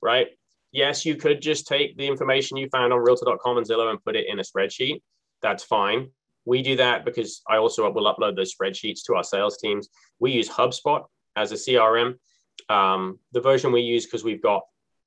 right? 0.00 0.28
Yes, 0.70 1.04
you 1.04 1.16
could 1.16 1.42
just 1.42 1.66
take 1.66 1.96
the 1.96 2.06
information 2.06 2.56
you 2.56 2.68
found 2.68 2.92
on 2.92 3.00
realtor.com 3.00 3.58
and 3.58 3.66
Zillow 3.66 3.90
and 3.90 4.02
put 4.04 4.14
it 4.14 4.26
in 4.28 4.38
a 4.38 4.42
spreadsheet. 4.42 5.02
That's 5.42 5.64
fine. 5.64 6.10
We 6.44 6.62
do 6.62 6.76
that 6.76 7.04
because 7.04 7.42
I 7.48 7.56
also 7.56 7.90
will 7.90 8.14
upload 8.14 8.36
those 8.36 8.54
spreadsheets 8.54 9.00
to 9.06 9.16
our 9.16 9.24
sales 9.24 9.58
teams. 9.58 9.88
We 10.20 10.30
use 10.30 10.48
HubSpot 10.48 11.02
as 11.34 11.50
a 11.50 11.56
CRM. 11.56 12.14
Um, 12.68 13.18
the 13.32 13.40
version 13.40 13.72
we 13.72 13.82
use 13.82 14.06
because 14.06 14.24
we've 14.24 14.42
got 14.42 14.62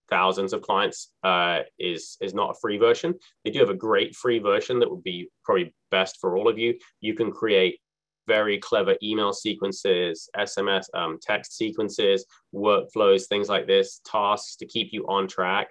thousands 0.09 0.53
of 0.53 0.61
clients 0.61 1.11
uh, 1.23 1.59
is 1.77 2.17
is 2.21 2.33
not 2.33 2.51
a 2.51 2.59
free 2.59 2.77
version. 2.77 3.13
They 3.43 3.51
do 3.51 3.59
have 3.59 3.69
a 3.69 3.75
great 3.75 4.15
free 4.15 4.39
version 4.39 4.79
that 4.79 4.89
would 4.89 5.03
be 5.03 5.29
probably 5.43 5.73
best 5.91 6.17
for 6.19 6.37
all 6.37 6.47
of 6.47 6.57
you. 6.57 6.77
You 7.01 7.13
can 7.13 7.31
create 7.31 7.79
very 8.27 8.59
clever 8.59 8.95
email 9.01 9.33
sequences, 9.33 10.29
SMS, 10.37 10.85
um, 10.93 11.17
text 11.21 11.57
sequences, 11.57 12.25
workflows, 12.53 13.27
things 13.27 13.49
like 13.49 13.65
this, 13.65 14.01
tasks 14.05 14.55
to 14.57 14.67
keep 14.67 14.89
you 14.91 15.05
on 15.07 15.27
track. 15.27 15.67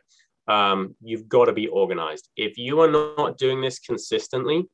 Um, 0.49 0.97
you've 1.01 1.29
got 1.29 1.45
to 1.45 1.53
be 1.53 1.69
organized. 1.69 2.29
If 2.37 2.59
you 2.59 2.81
are 2.81 2.91
not 2.91 3.39
doing 3.39 3.61
this 3.61 3.79
consistently, 3.79 4.65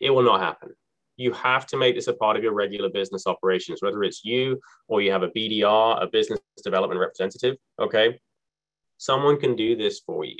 it 0.00 0.10
will 0.10 0.22
not 0.22 0.40
happen. 0.40 0.70
You 1.16 1.32
have 1.32 1.66
to 1.66 1.76
make 1.76 1.94
this 1.94 2.08
a 2.08 2.12
part 2.12 2.36
of 2.36 2.42
your 2.42 2.52
regular 2.52 2.90
business 2.90 3.26
operations, 3.26 3.82
whether 3.82 4.02
it's 4.02 4.24
you 4.24 4.60
or 4.88 5.00
you 5.00 5.10
have 5.12 5.22
a 5.22 5.28
BDR, 5.28 6.02
a 6.02 6.06
business 6.06 6.40
development 6.62 7.00
representative. 7.00 7.56
Okay. 7.80 8.18
Someone 8.98 9.38
can 9.38 9.56
do 9.56 9.76
this 9.76 10.00
for 10.00 10.24
you. 10.24 10.36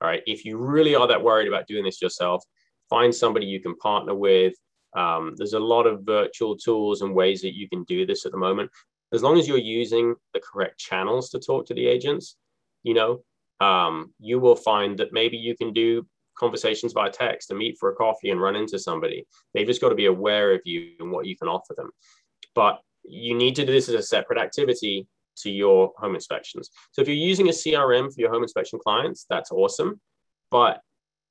All 0.00 0.08
right. 0.08 0.22
If 0.26 0.44
you 0.44 0.58
really 0.58 0.94
are 0.94 1.06
that 1.06 1.22
worried 1.22 1.48
about 1.48 1.66
doing 1.66 1.84
this 1.84 2.02
yourself, 2.02 2.44
find 2.90 3.14
somebody 3.14 3.46
you 3.46 3.60
can 3.60 3.76
partner 3.76 4.14
with. 4.14 4.54
Um, 4.96 5.34
there's 5.36 5.52
a 5.52 5.58
lot 5.58 5.86
of 5.86 6.04
virtual 6.04 6.56
tools 6.56 7.02
and 7.02 7.14
ways 7.14 7.42
that 7.42 7.54
you 7.54 7.68
can 7.68 7.84
do 7.84 8.06
this 8.06 8.26
at 8.26 8.32
the 8.32 8.38
moment. 8.38 8.70
As 9.12 9.22
long 9.22 9.38
as 9.38 9.46
you're 9.46 9.58
using 9.58 10.14
the 10.34 10.40
correct 10.40 10.78
channels 10.78 11.30
to 11.30 11.38
talk 11.38 11.66
to 11.66 11.74
the 11.74 11.86
agents, 11.86 12.36
you 12.82 12.94
know, 12.94 13.22
um, 13.60 14.12
you 14.18 14.38
will 14.38 14.56
find 14.56 14.98
that 14.98 15.12
maybe 15.12 15.36
you 15.36 15.56
can 15.56 15.72
do 15.72 16.06
conversations 16.38 16.92
via 16.92 17.10
text 17.10 17.50
and 17.50 17.58
meet 17.58 17.76
for 17.78 17.90
a 17.90 17.94
coffee 17.94 18.30
and 18.30 18.40
run 18.40 18.56
into 18.56 18.78
somebody. 18.78 19.26
They've 19.54 19.66
just 19.66 19.80
got 19.80 19.90
to 19.90 19.94
be 19.94 20.06
aware 20.06 20.52
of 20.52 20.60
you 20.64 20.92
and 21.00 21.10
what 21.10 21.26
you 21.26 21.36
can 21.36 21.48
offer 21.48 21.74
them. 21.76 21.90
But 22.54 22.80
you 23.04 23.34
need 23.34 23.56
to 23.56 23.66
do 23.66 23.72
this 23.72 23.88
as 23.88 23.94
a 23.94 24.02
separate 24.02 24.38
activity 24.38 25.06
to 25.38 25.50
your 25.50 25.92
home 25.98 26.14
inspections. 26.14 26.70
So 26.92 27.02
if 27.02 27.08
you're 27.08 27.16
using 27.16 27.48
a 27.48 27.52
CRM 27.52 28.12
for 28.12 28.20
your 28.20 28.32
home 28.32 28.42
inspection 28.42 28.78
clients, 28.82 29.26
that's 29.28 29.50
awesome. 29.50 30.00
But 30.50 30.80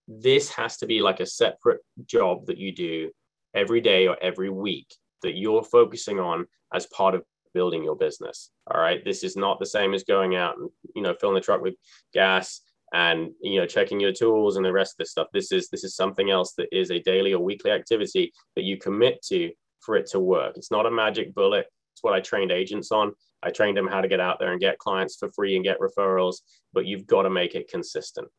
this 0.08 0.50
has 0.52 0.78
to 0.78 0.86
be 0.86 1.02
like 1.02 1.20
a 1.20 1.26
separate 1.26 1.82
job 2.06 2.46
that 2.46 2.58
you 2.58 2.72
do 2.74 3.12
every 3.56 3.82
day 3.82 4.08
or 4.08 4.18
every 4.22 4.50
week 4.50 4.94
that 5.24 5.38
you're 5.38 5.64
focusing 5.64 6.20
on 6.20 6.46
as 6.74 6.86
part 6.88 7.16
of 7.16 7.24
building 7.54 7.84
your 7.84 7.96
business. 7.96 8.52
All 8.70 8.80
right. 8.80 9.04
This 9.04 9.24
is 9.24 9.36
not 9.36 9.60
the 9.60 9.66
same 9.66 9.94
as 9.94 10.04
going 10.04 10.36
out 10.36 10.58
and, 10.58 10.70
you 10.96 11.02
know, 11.02 11.16
filling 11.20 11.36
the 11.36 11.42
truck 11.42 11.62
with 11.62 11.76
gas 12.14 12.62
and, 12.96 13.32
you 13.42 13.60
know, 13.60 13.68
checking 13.68 14.00
your 14.00 14.14
tools 14.14 14.56
and 14.56 14.66
the 14.66 14.72
rest 14.72 14.94
of 14.94 15.00
this 15.00 15.12
stuff. 15.12 15.28
This 15.34 15.52
is, 15.52 15.68
this 15.68 15.84
is 15.84 15.98
something 15.98 16.32
else 16.32 16.54
that 16.58 16.70
is 16.72 16.92
a 16.92 17.02
daily 17.02 17.34
or 17.34 17.44
weekly 17.44 17.72
activity 17.72 18.32
that 18.56 18.64
you 18.64 18.78
commit 18.78 19.22
to 19.24 19.52
for 19.82 19.98
it 19.98 20.08
to 20.12 20.20
work. 20.22 20.56
It's 20.56 20.72
not 20.72 20.86
a 20.86 20.92
magic 20.92 21.36
bullet. 21.36 21.66
It's 21.94 22.02
what 22.04 22.14
I 22.14 22.22
trained 22.22 22.52
agents 22.52 22.94
on. 22.94 23.12
I 23.44 23.50
trained 23.52 23.76
them 23.78 23.88
how 23.88 24.00
to 24.00 24.08
get 24.08 24.22
out 24.22 24.40
there 24.40 24.54
and 24.54 24.62
get 24.62 24.80
clients 24.80 25.18
for 25.18 25.30
free 25.36 25.56
and 25.56 25.64
get 25.64 25.78
referrals, 25.80 26.38
but 26.72 26.86
you've 26.86 27.06
got 27.06 27.24
to 27.24 27.30
make 27.30 27.54
it 27.54 27.70
consistent. 27.70 28.30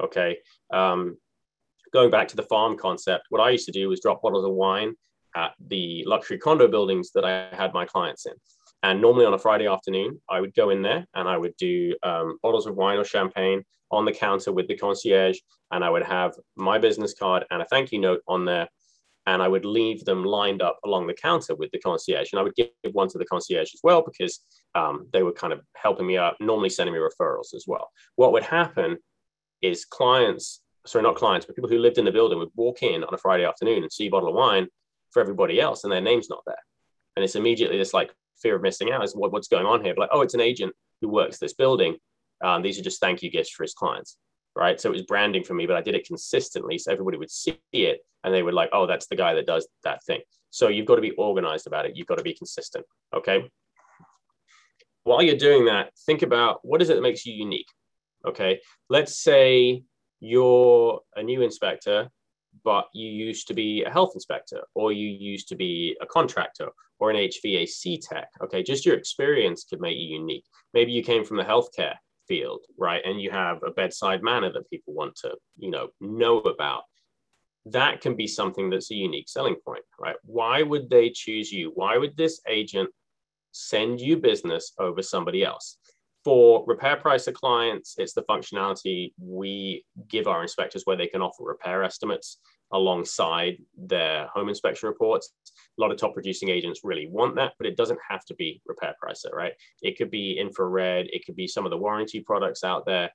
Okay. 0.00 0.38
Um, 0.72 1.18
going 1.92 2.10
back 2.10 2.28
to 2.28 2.36
the 2.36 2.42
farm 2.44 2.78
concept, 2.78 3.26
what 3.28 3.42
I 3.42 3.50
used 3.50 3.66
to 3.66 3.72
do 3.72 3.90
was 3.90 4.00
drop 4.00 4.22
bottles 4.22 4.46
of 4.46 4.52
wine 4.52 4.94
at 5.36 5.52
the 5.68 6.02
luxury 6.06 6.38
condo 6.38 6.68
buildings 6.68 7.10
that 7.14 7.24
I 7.24 7.54
had 7.54 7.74
my 7.74 7.84
clients 7.84 8.24
in. 8.24 8.32
And 8.82 9.00
normally 9.00 9.26
on 9.26 9.34
a 9.34 9.38
Friday 9.38 9.66
afternoon, 9.66 10.20
I 10.28 10.40
would 10.40 10.54
go 10.54 10.70
in 10.70 10.82
there 10.82 11.06
and 11.14 11.28
I 11.28 11.36
would 11.36 11.56
do 11.56 11.94
um, 12.02 12.38
bottles 12.42 12.66
of 12.66 12.76
wine 12.76 12.98
or 12.98 13.04
champagne 13.04 13.64
on 13.90 14.04
the 14.04 14.12
counter 14.12 14.52
with 14.52 14.68
the 14.68 14.76
concierge. 14.76 15.38
And 15.70 15.84
I 15.84 15.90
would 15.90 16.04
have 16.04 16.34
my 16.56 16.78
business 16.78 17.14
card 17.14 17.44
and 17.50 17.62
a 17.62 17.64
thank 17.66 17.90
you 17.90 17.98
note 17.98 18.22
on 18.28 18.44
there 18.44 18.68
and 19.26 19.42
I 19.42 19.48
would 19.48 19.64
leave 19.64 20.04
them 20.04 20.24
lined 20.24 20.62
up 20.62 20.78
along 20.84 21.06
the 21.06 21.14
counter 21.14 21.54
with 21.54 21.70
the 21.72 21.80
concierge. 21.80 22.32
And 22.32 22.38
I 22.38 22.42
would 22.42 22.54
give 22.54 22.68
one 22.92 23.08
to 23.08 23.18
the 23.18 23.24
concierge 23.24 23.74
as 23.74 23.80
well 23.82 24.02
because 24.02 24.40
um, 24.74 25.08
they 25.12 25.22
were 25.22 25.32
kind 25.32 25.52
of 25.52 25.60
helping 25.76 26.06
me 26.06 26.16
out, 26.16 26.36
normally 26.40 26.70
sending 26.70 26.94
me 26.94 27.00
referrals 27.00 27.54
as 27.54 27.64
well. 27.66 27.90
What 28.14 28.32
would 28.32 28.44
happen 28.44 28.98
is 29.62 29.84
clients, 29.84 30.62
sorry, 30.86 31.02
not 31.02 31.16
clients, 31.16 31.44
but 31.44 31.56
people 31.56 31.70
who 31.70 31.78
lived 31.78 31.98
in 31.98 32.04
the 32.04 32.12
building 32.12 32.38
would 32.38 32.50
walk 32.54 32.82
in 32.82 33.02
on 33.02 33.12
a 33.12 33.18
Friday 33.18 33.44
afternoon 33.44 33.82
and 33.82 33.92
see 33.92 34.06
a 34.06 34.10
bottle 34.10 34.28
of 34.28 34.34
wine 34.34 34.68
for 35.10 35.20
everybody 35.20 35.60
else, 35.60 35.82
and 35.82 35.92
their 35.92 36.00
name's 36.00 36.30
not 36.30 36.42
there. 36.46 36.62
And 37.16 37.24
it's 37.24 37.36
immediately 37.36 37.78
this 37.78 37.94
like 37.94 38.12
fear 38.42 38.56
of 38.56 38.62
missing 38.62 38.90
out 38.90 39.04
is 39.04 39.14
what, 39.14 39.32
what's 39.32 39.48
going 39.48 39.66
on 39.66 39.84
here. 39.84 39.94
But 39.94 40.02
like, 40.02 40.10
oh, 40.12 40.20
it's 40.22 40.34
an 40.34 40.40
agent 40.40 40.74
who 41.00 41.08
works 41.08 41.38
this 41.38 41.54
building. 41.54 41.96
Um, 42.42 42.62
these 42.62 42.78
are 42.78 42.82
just 42.82 43.00
thank 43.00 43.22
you 43.22 43.30
gifts 43.30 43.50
for 43.50 43.62
his 43.62 43.74
clients 43.74 44.16
right? 44.56 44.80
So 44.80 44.88
it 44.88 44.92
was 44.92 45.02
branding 45.02 45.44
for 45.44 45.54
me, 45.54 45.66
but 45.66 45.76
I 45.76 45.82
did 45.82 45.94
it 45.94 46.06
consistently 46.06 46.78
so 46.78 46.90
everybody 46.90 47.18
would 47.18 47.30
see 47.30 47.60
it 47.72 48.00
and 48.24 48.34
they 48.34 48.42
would 48.42 48.54
like, 48.54 48.70
oh, 48.72 48.86
that's 48.86 49.06
the 49.06 49.14
guy 49.14 49.34
that 49.34 49.46
does 49.46 49.68
that 49.84 50.02
thing. 50.04 50.22
So 50.50 50.68
you've 50.68 50.86
got 50.86 50.96
to 50.96 51.02
be 51.02 51.12
organized 51.12 51.66
about 51.66 51.84
it. 51.84 51.94
You've 51.94 52.06
got 52.06 52.16
to 52.16 52.24
be 52.24 52.34
consistent. 52.34 52.84
Okay. 53.14 53.48
While 55.04 55.22
you're 55.22 55.36
doing 55.36 55.66
that, 55.66 55.90
think 56.06 56.22
about 56.22 56.60
what 56.62 56.82
is 56.82 56.88
it 56.88 56.94
that 56.94 57.02
makes 57.02 57.26
you 57.26 57.34
unique. 57.34 57.68
Okay. 58.26 58.60
Let's 58.88 59.22
say 59.22 59.82
you're 60.18 61.00
a 61.14 61.22
new 61.22 61.42
inspector, 61.42 62.08
but 62.64 62.86
you 62.92 63.08
used 63.08 63.48
to 63.48 63.54
be 63.54 63.84
a 63.84 63.90
health 63.90 64.12
inspector, 64.14 64.62
or 64.74 64.92
you 64.92 65.08
used 65.08 65.48
to 65.48 65.56
be 65.56 65.96
a 66.00 66.06
contractor 66.06 66.68
or 66.98 67.10
an 67.10 67.16
HVAC 67.16 68.00
tech. 68.00 68.28
Okay. 68.42 68.62
Just 68.62 68.86
your 68.86 68.96
experience 68.96 69.64
could 69.64 69.80
make 69.80 69.96
you 69.96 70.18
unique. 70.18 70.44
Maybe 70.72 70.92
you 70.92 71.02
came 71.02 71.24
from 71.24 71.36
the 71.36 71.44
healthcare 71.44 71.94
field, 72.26 72.62
right? 72.78 73.02
And 73.04 73.20
you 73.20 73.30
have 73.30 73.62
a 73.62 73.70
bedside 73.70 74.22
manner 74.22 74.52
that 74.52 74.70
people 74.70 74.94
want 74.94 75.16
to, 75.16 75.34
you 75.58 75.70
know, 75.70 75.88
know 76.00 76.38
about. 76.38 76.82
That 77.66 78.00
can 78.00 78.14
be 78.14 78.26
something 78.26 78.70
that's 78.70 78.90
a 78.90 78.94
unique 78.94 79.28
selling 79.28 79.56
point, 79.64 79.84
right? 79.98 80.16
Why 80.24 80.62
would 80.62 80.88
they 80.88 81.10
choose 81.10 81.52
you? 81.52 81.72
Why 81.74 81.98
would 81.98 82.16
this 82.16 82.40
agent 82.48 82.90
send 83.52 84.00
you 84.00 84.16
business 84.16 84.72
over 84.78 85.02
somebody 85.02 85.44
else? 85.44 85.78
For 86.26 86.64
repair 86.66 86.96
pricer 86.96 87.32
clients, 87.32 87.94
it's 87.98 88.12
the 88.12 88.24
functionality 88.24 89.12
we 89.16 89.84
give 90.08 90.26
our 90.26 90.42
inspectors 90.42 90.82
where 90.84 90.96
they 90.96 91.06
can 91.06 91.22
offer 91.22 91.44
repair 91.44 91.84
estimates 91.84 92.38
alongside 92.72 93.58
their 93.78 94.26
home 94.34 94.48
inspection 94.48 94.88
reports. 94.88 95.32
A 95.78 95.80
lot 95.80 95.92
of 95.92 95.98
top 95.98 96.14
producing 96.14 96.48
agents 96.48 96.80
really 96.82 97.06
want 97.06 97.36
that, 97.36 97.52
but 97.58 97.68
it 97.68 97.76
doesn't 97.76 98.00
have 98.10 98.24
to 98.24 98.34
be 98.34 98.60
repair 98.66 98.96
pricer, 99.00 99.32
right? 99.32 99.52
It 99.82 99.96
could 99.96 100.10
be 100.10 100.36
infrared, 100.36 101.06
it 101.12 101.24
could 101.24 101.36
be 101.36 101.46
some 101.46 101.64
of 101.64 101.70
the 101.70 101.78
warranty 101.78 102.18
products 102.18 102.64
out 102.64 102.84
there. 102.86 103.08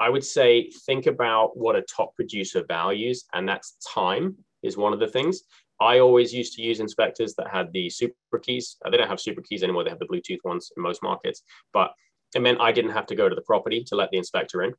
I 0.00 0.08
would 0.08 0.24
say 0.24 0.68
think 0.86 1.06
about 1.06 1.56
what 1.56 1.76
a 1.76 1.82
top 1.82 2.16
producer 2.16 2.64
values, 2.66 3.26
and 3.34 3.48
that's 3.48 3.76
time 3.88 4.34
is 4.64 4.76
one 4.76 4.92
of 4.92 4.98
the 4.98 5.06
things. 5.06 5.42
I 5.80 5.98
always 5.98 6.32
used 6.34 6.54
to 6.54 6.62
use 6.62 6.80
inspectors 6.80 7.34
that 7.34 7.48
had 7.48 7.72
the 7.72 7.88
super 7.88 8.38
keys. 8.42 8.76
Uh, 8.84 8.90
they 8.90 8.98
don't 8.98 9.08
have 9.08 9.20
super 9.20 9.40
keys 9.40 9.62
anymore. 9.62 9.82
They 9.82 9.90
have 9.90 9.98
the 9.98 10.06
Bluetooth 10.06 10.44
ones 10.44 10.70
in 10.76 10.82
most 10.82 11.02
markets, 11.02 11.42
but 11.72 11.92
it 12.34 12.42
meant 12.42 12.60
I 12.60 12.70
didn't 12.70 12.92
have 12.92 13.06
to 13.06 13.14
go 13.14 13.28
to 13.28 13.34
the 13.34 13.42
property 13.42 13.82
to 13.84 13.96
let 13.96 14.10
the 14.10 14.18
inspector 14.18 14.62
in. 14.62 14.74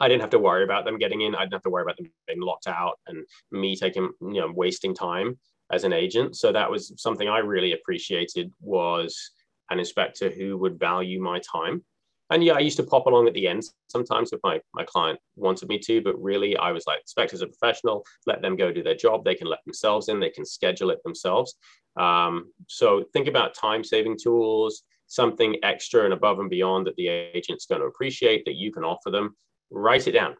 I 0.00 0.08
didn't 0.08 0.22
have 0.22 0.30
to 0.30 0.38
worry 0.38 0.64
about 0.64 0.84
them 0.84 0.98
getting 0.98 1.20
in. 1.20 1.34
I 1.34 1.40
didn't 1.40 1.54
have 1.54 1.62
to 1.62 1.70
worry 1.70 1.82
about 1.82 1.96
them 1.96 2.10
being 2.26 2.40
locked 2.40 2.66
out 2.66 2.98
and 3.06 3.24
me 3.52 3.76
taking, 3.76 4.10
you 4.20 4.40
know, 4.40 4.50
wasting 4.52 4.94
time 4.94 5.38
as 5.70 5.84
an 5.84 5.92
agent. 5.92 6.36
So 6.36 6.52
that 6.52 6.70
was 6.70 6.92
something 6.96 7.28
I 7.28 7.38
really 7.38 7.72
appreciated 7.72 8.52
was 8.60 9.30
an 9.70 9.78
inspector 9.78 10.30
who 10.30 10.56
would 10.58 10.78
value 10.78 11.20
my 11.20 11.40
time. 11.40 11.84
And 12.30 12.44
yeah, 12.44 12.52
I 12.52 12.60
used 12.60 12.76
to 12.76 12.84
pop 12.84 13.06
along 13.06 13.26
at 13.26 13.34
the 13.34 13.48
end 13.48 13.64
sometimes 13.88 14.32
if 14.32 14.40
my, 14.44 14.60
my 14.72 14.84
client 14.84 15.18
wanted 15.36 15.68
me 15.68 15.78
to, 15.80 16.00
but 16.00 16.20
really 16.22 16.56
I 16.56 16.70
was 16.70 16.84
like, 16.86 17.00
inspectors 17.00 17.42
a 17.42 17.46
professional, 17.46 18.04
let 18.26 18.40
them 18.40 18.56
go 18.56 18.72
do 18.72 18.82
their 18.82 18.94
job. 18.94 19.24
They 19.24 19.34
can 19.34 19.48
let 19.48 19.64
themselves 19.64 20.08
in, 20.08 20.20
they 20.20 20.30
can 20.30 20.44
schedule 20.44 20.90
it 20.90 21.02
themselves. 21.02 21.56
Um, 21.98 22.52
so 22.68 23.04
think 23.12 23.26
about 23.26 23.54
time 23.54 23.82
saving 23.82 24.16
tools, 24.22 24.84
something 25.08 25.56
extra 25.64 26.04
and 26.04 26.12
above 26.12 26.38
and 26.38 26.48
beyond 26.48 26.86
that 26.86 26.94
the 26.96 27.08
agent's 27.08 27.66
going 27.66 27.80
to 27.80 27.88
appreciate 27.88 28.44
that 28.44 28.54
you 28.54 28.72
can 28.72 28.84
offer 28.84 29.10
them 29.10 29.34
write 29.70 30.06
it 30.06 30.12
down. 30.12 30.36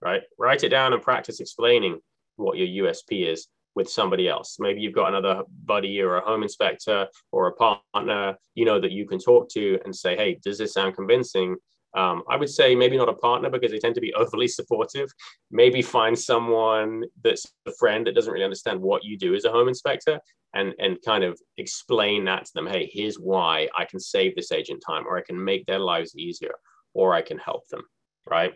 right? 0.00 0.22
Write 0.38 0.64
it 0.64 0.70
down 0.70 0.92
and 0.92 1.02
practice 1.02 1.40
explaining 1.40 2.00
what 2.36 2.56
your 2.58 2.86
USP 2.86 3.26
is 3.26 3.48
with 3.74 3.88
somebody 3.88 4.28
else. 4.28 4.56
Maybe 4.58 4.80
you've 4.80 4.94
got 4.94 5.08
another 5.08 5.42
buddy 5.64 6.00
or 6.00 6.16
a 6.16 6.24
home 6.24 6.42
inspector 6.42 7.06
or 7.30 7.48
a 7.48 7.52
partner, 7.52 8.36
you 8.54 8.64
know, 8.64 8.80
that 8.80 8.92
you 8.92 9.06
can 9.06 9.18
talk 9.18 9.48
to 9.50 9.78
and 9.84 9.94
say, 9.94 10.16
hey, 10.16 10.38
does 10.44 10.58
this 10.58 10.74
sound 10.74 10.94
convincing? 10.94 11.56
Um, 11.94 12.22
I 12.28 12.36
would 12.36 12.48
say 12.48 12.74
maybe 12.74 12.96
not 12.96 13.08
a 13.08 13.14
partner 13.14 13.50
because 13.50 13.70
they 13.70 13.78
tend 13.78 13.94
to 13.96 14.00
be 14.00 14.14
overly 14.16 14.48
supportive. 14.48 15.10
Maybe 15.50 15.82
find 15.82 16.18
someone 16.18 17.04
that's 17.22 17.46
a 17.66 17.72
friend 17.72 18.06
that 18.06 18.14
doesn't 18.14 18.32
really 18.32 18.44
understand 18.44 18.80
what 18.80 19.04
you 19.04 19.18
do 19.18 19.34
as 19.34 19.44
a 19.44 19.52
home 19.52 19.68
inspector 19.68 20.20
and, 20.54 20.74
and 20.78 20.98
kind 21.04 21.24
of 21.24 21.38
explain 21.56 22.24
that 22.26 22.44
to 22.46 22.52
them. 22.54 22.66
Hey, 22.66 22.90
here's 22.92 23.16
why 23.16 23.68
I 23.76 23.84
can 23.84 24.00
save 24.00 24.34
this 24.36 24.52
agent 24.52 24.82
time, 24.86 25.06
or 25.06 25.16
I 25.16 25.22
can 25.22 25.42
make 25.42 25.66
their 25.66 25.78
lives 25.78 26.16
easier, 26.16 26.54
or 26.94 27.14
I 27.14 27.22
can 27.22 27.38
help 27.38 27.66
them, 27.68 27.82
right? 28.28 28.52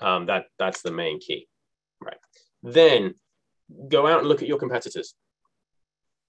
Um, 0.00 0.26
that, 0.26 0.46
that's 0.58 0.82
the 0.82 0.92
main 0.92 1.20
key, 1.20 1.46
right? 2.02 2.16
Then 2.62 3.14
go 3.88 4.06
out 4.06 4.20
and 4.20 4.28
look 4.28 4.42
at 4.42 4.48
your 4.48 4.58
competitors. 4.58 5.14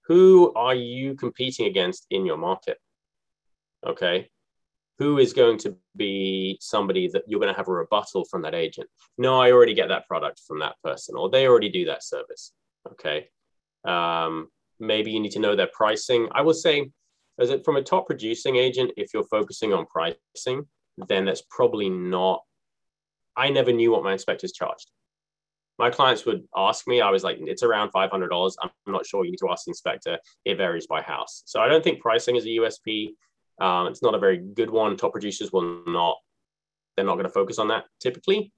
Who 0.08 0.54
are 0.56 0.76
you 0.76 1.16
competing 1.16 1.68
against 1.68 2.08
in 2.10 2.26
your 2.26 2.38
market? 2.38 2.78
Okay 3.86 4.30
who 5.00 5.18
is 5.18 5.32
going 5.32 5.58
to 5.58 5.76
be 5.96 6.58
somebody 6.60 7.08
that 7.08 7.24
you're 7.26 7.40
going 7.40 7.52
to 7.52 7.58
have 7.58 7.70
a 7.70 7.72
rebuttal 7.72 8.26
from 8.26 8.42
that 8.42 8.54
agent? 8.54 8.88
No, 9.18 9.40
I 9.40 9.52
already 9.52 9.74
get 9.74 9.88
that 9.88 10.08
product 10.08 10.42
from 10.46 10.60
that 10.60 10.76
person, 10.84 11.16
or 11.16 11.30
they 11.30 11.48
already 11.48 11.70
do 11.70 11.86
that 11.86 12.04
service. 12.04 12.52
Okay. 12.92 13.30
Um, 13.86 14.50
maybe 14.80 15.12
you 15.12 15.22
need 15.22 15.32
to 15.32 15.40
know 15.40 15.56
their 15.56 15.70
pricing. 15.74 16.28
I 16.34 16.42
will 16.42 16.54
say, 16.54 16.92
as 17.40 17.50
it 17.50 17.64
from 17.64 17.78
a 17.78 17.82
top 17.82 18.08
producing 18.08 18.58
agent, 18.58 18.92
if 18.98 19.14
you're 19.14 19.24
focusing 19.24 19.72
on 19.72 19.86
pricing, 19.86 20.68
then 21.08 21.26
that's 21.26 21.44
probably 21.50 21.90
not. 21.90 22.44
I 23.38 23.50
never 23.52 23.72
knew 23.72 23.92
what 23.92 24.04
my 24.04 24.12
inspectors 24.12 24.52
charged. 24.52 24.92
My 25.80 25.90
clients 25.90 26.26
would 26.26 26.44
ask 26.56 26.88
me, 26.88 27.00
I 27.00 27.10
was 27.10 27.24
like, 27.24 27.38
it's 27.40 27.64
around 27.64 27.92
$500. 27.94 28.56
I'm 28.62 28.70
not 28.86 29.06
sure. 29.06 29.24
You 29.24 29.32
need 29.32 29.38
to 29.38 29.50
ask 29.50 29.66
the 29.66 29.72
inspector. 29.72 30.20
It 30.44 30.56
varies 30.56 30.88
by 30.88 31.02
house. 31.02 31.42
So 31.46 31.62
I 31.62 31.70
don't 31.70 31.84
think 31.84 32.02
pricing 32.02 32.36
is 32.36 32.46
a 32.46 32.50
USP. 32.50 33.12
Um, 33.62 33.88
it's 33.88 34.04
not 34.04 34.14
a 34.14 34.20
very 34.20 34.38
good 34.38 34.70
one. 34.70 34.98
Top 34.98 35.14
producers 35.14 35.54
will 35.54 35.82
not, 35.88 36.18
they're 36.96 37.06
not 37.06 37.16
going 37.16 37.26
to 37.26 37.32
focus 37.32 37.60
on 37.60 37.70
that 37.70 37.86
typically. 38.02 38.52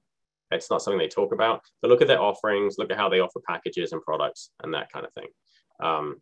It's 0.50 0.72
not 0.72 0.82
something 0.82 0.98
they 0.98 1.08
talk 1.08 1.32
about. 1.32 1.62
But 1.82 1.90
look 1.90 2.02
at 2.02 2.08
their 2.08 2.20
offerings, 2.22 2.76
look 2.80 2.92
at 2.92 2.98
how 2.98 3.08
they 3.08 3.20
offer 3.20 3.40
packages 3.48 3.94
and 3.94 4.02
products 4.02 4.50
and 4.64 4.74
that 4.74 4.92
kind 4.92 5.06
of 5.06 5.14
thing. 5.14 5.28
Um, 5.82 6.22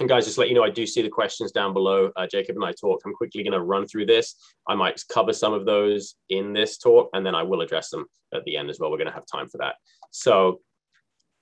and 0.00 0.08
guys, 0.08 0.26
just 0.26 0.38
let 0.38 0.48
you 0.48 0.54
know, 0.54 0.64
I 0.64 0.70
do 0.70 0.86
see 0.86 1.02
the 1.02 1.08
questions 1.08 1.52
down 1.52 1.72
below. 1.72 2.10
Uh, 2.16 2.26
Jacob 2.26 2.56
and 2.56 2.64
I 2.64 2.72
talked. 2.72 3.04
I'm 3.04 3.14
quickly 3.14 3.42
going 3.42 3.52
to 3.52 3.60
run 3.60 3.86
through 3.86 4.06
this. 4.06 4.34
I 4.68 4.74
might 4.74 5.02
cover 5.12 5.32
some 5.32 5.52
of 5.52 5.66
those 5.66 6.14
in 6.28 6.52
this 6.52 6.78
talk, 6.78 7.10
and 7.12 7.24
then 7.24 7.34
I 7.34 7.42
will 7.42 7.60
address 7.60 7.90
them 7.90 8.06
at 8.34 8.44
the 8.44 8.56
end 8.56 8.70
as 8.70 8.78
well. 8.78 8.90
We're 8.90 8.98
going 8.98 9.08
to 9.08 9.14
have 9.14 9.26
time 9.30 9.48
for 9.48 9.58
that. 9.58 9.74
So, 10.10 10.60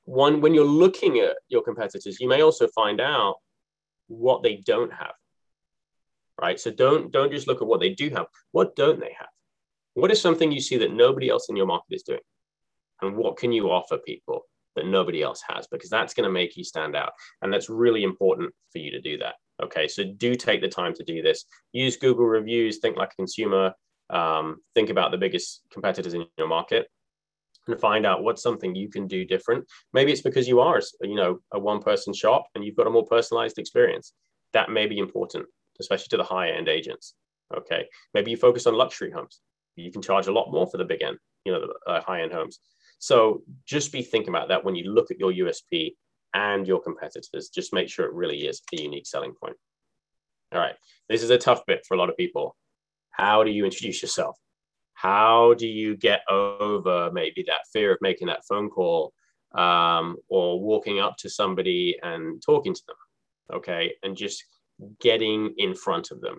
one, 0.05 0.41
when 0.41 0.55
you're 0.55 0.65
looking 0.65 1.19
at 1.19 1.37
your 1.49 1.63
competitors, 1.63 2.19
you 2.21 2.29
may 2.29 2.43
also 2.43 2.69
find 2.75 3.01
out 3.01 3.37
what 4.09 4.43
they 4.43 4.57
don't 4.65 4.93
have 4.93 5.15
right? 6.41 6.59
So 6.61 6.71
don't 6.71 7.11
don't 7.13 7.33
just 7.33 7.47
look 7.47 7.63
at 7.63 7.69
what 7.69 7.81
they 7.81 7.91
do 7.91 8.11
have. 8.11 8.27
What 8.53 8.77
don't 8.77 9.01
they 9.01 9.15
have? 9.19 9.29
What 9.95 10.11
is 10.11 10.21
something 10.21 10.53
you 10.53 10.61
see 10.61 10.77
that 10.79 10.93
nobody 10.93 11.29
else 11.29 11.49
in 11.49 11.57
your 11.57 11.67
market 11.67 11.95
is 11.95 12.03
doing? 12.03 12.21
And 13.03 13.17
what 13.17 13.37
can 13.37 13.53
you 13.53 13.71
offer 13.71 13.99
people 13.99 14.43
that 14.77 14.87
nobody 14.87 15.22
else 15.22 15.43
has? 15.49 15.66
Because 15.66 15.91
that's 15.91 16.14
going 16.14 16.24
to 16.24 16.33
make 16.33 16.57
you 16.57 16.64
stand 16.64 16.95
out. 16.95 17.12
And 17.43 17.53
that's 17.53 17.68
really 17.68 18.05
important 18.05 18.53
for 18.72 18.79
you 18.79 18.91
to 18.93 19.01
do 19.01 19.18
that. 19.18 19.35
Okay. 19.62 19.89
So 19.89 20.05
do 20.05 20.35
take 20.35 20.61
the 20.61 20.68
time 20.68 20.95
to 20.95 21.05
do 21.05 21.22
this. 21.22 21.45
Use 21.72 21.97
Google 21.97 22.27
reviews, 22.27 22.79
think 22.79 22.97
like 22.97 23.12
a 23.12 23.16
consumer, 23.16 23.72
um, 24.11 24.59
think 24.74 24.91
about 24.91 25.11
the 25.11 25.18
biggest 25.18 25.62
competitors 25.72 26.14
in 26.14 26.27
your 26.39 26.49
market 26.49 26.89
and 27.66 27.81
find 27.81 28.07
out 28.07 28.22
what's 28.22 28.43
something 28.43 28.74
you 28.74 28.89
can 28.89 29.09
do 29.09 29.24
different. 29.24 29.64
Maybe 29.93 30.12
it's 30.12 30.20
because 30.20 30.47
you 30.47 30.61
are, 30.61 30.81
you 31.03 31.16
know, 31.16 31.41
a 31.53 31.59
one 31.59 31.83
person 31.83 32.14
shop 32.14 32.47
and 32.55 32.64
you've 32.64 32.77
got 32.77 32.87
a 32.87 32.91
more 32.91 33.07
personalized 33.07 33.59
experience. 33.59 34.12
That 34.53 34.70
may 34.70 34.87
be 34.87 34.99
important 34.99 35.47
especially 35.81 36.09
to 36.11 36.16
the 36.16 36.24
higher 36.24 36.53
end 36.53 36.68
agents. 36.68 37.14
Okay, 37.57 37.87
maybe 38.14 38.31
you 38.31 38.37
focus 38.37 38.66
on 38.66 38.74
luxury 38.74 39.11
homes. 39.11 39.41
You 39.77 39.93
can 39.93 40.03
charge 40.03 40.27
a 40.27 40.33
lot 40.33 40.51
more 40.51 40.66
for 40.66 40.79
the 40.79 40.85
big 40.85 41.03
end, 41.03 41.18
you 41.45 41.53
know, 41.53 41.61
the 41.61 41.91
uh, 41.91 42.01
high 42.01 42.22
end 42.22 42.33
homes. 42.33 42.59
So 42.99 43.43
just 43.67 43.93
be 43.93 44.03
thinking 44.03 44.31
about 44.31 44.49
that 44.49 44.65
when 44.65 44.75
you 44.75 44.91
look 44.91 45.11
at 45.11 45.19
your 45.19 45.33
USP 45.33 45.95
and 46.35 46.67
your 46.67 46.81
competitors. 46.81 47.51
Just 47.55 47.73
make 47.73 47.89
sure 47.89 48.07
it 48.07 48.13
really 48.13 48.47
is 48.47 48.63
a 48.73 48.81
unique 48.81 49.07
selling 49.07 49.35
point. 49.43 49.57
All 50.53 50.61
right, 50.61 50.75
this 51.09 51.23
is 51.23 51.31
a 51.31 51.39
tough 51.39 51.65
bit 51.67 51.85
for 51.87 51.95
a 51.95 51.99
lot 51.99 52.11
of 52.11 52.17
people. 52.17 52.57
How 53.11 53.43
do 53.43 53.51
you 53.51 53.65
introduce 53.65 54.03
yourself? 54.03 54.37
How 54.95 55.55
do 55.55 55.67
you 55.67 55.97
get 55.97 56.21
over 56.31 57.11
maybe 57.13 57.45
that 57.47 57.63
fear 57.73 57.93
of 57.93 57.99
making 58.01 58.29
that 58.29 58.45
phone 58.49 58.71
call 58.71 59.13
um, 59.55 60.17
or 60.29 60.61
walking 60.61 61.01
up 61.01 61.17
to 61.19 61.31
somebody 61.31 61.97
and 62.03 62.43
talking 62.45 62.75
to 62.75 62.83
them? 62.87 62.97
Okay, 63.59 63.95
and 64.03 64.17
just 64.17 64.45
getting 65.01 65.55
in 65.59 65.75
front 65.75 66.11
of 66.11 66.21
them. 66.21 66.39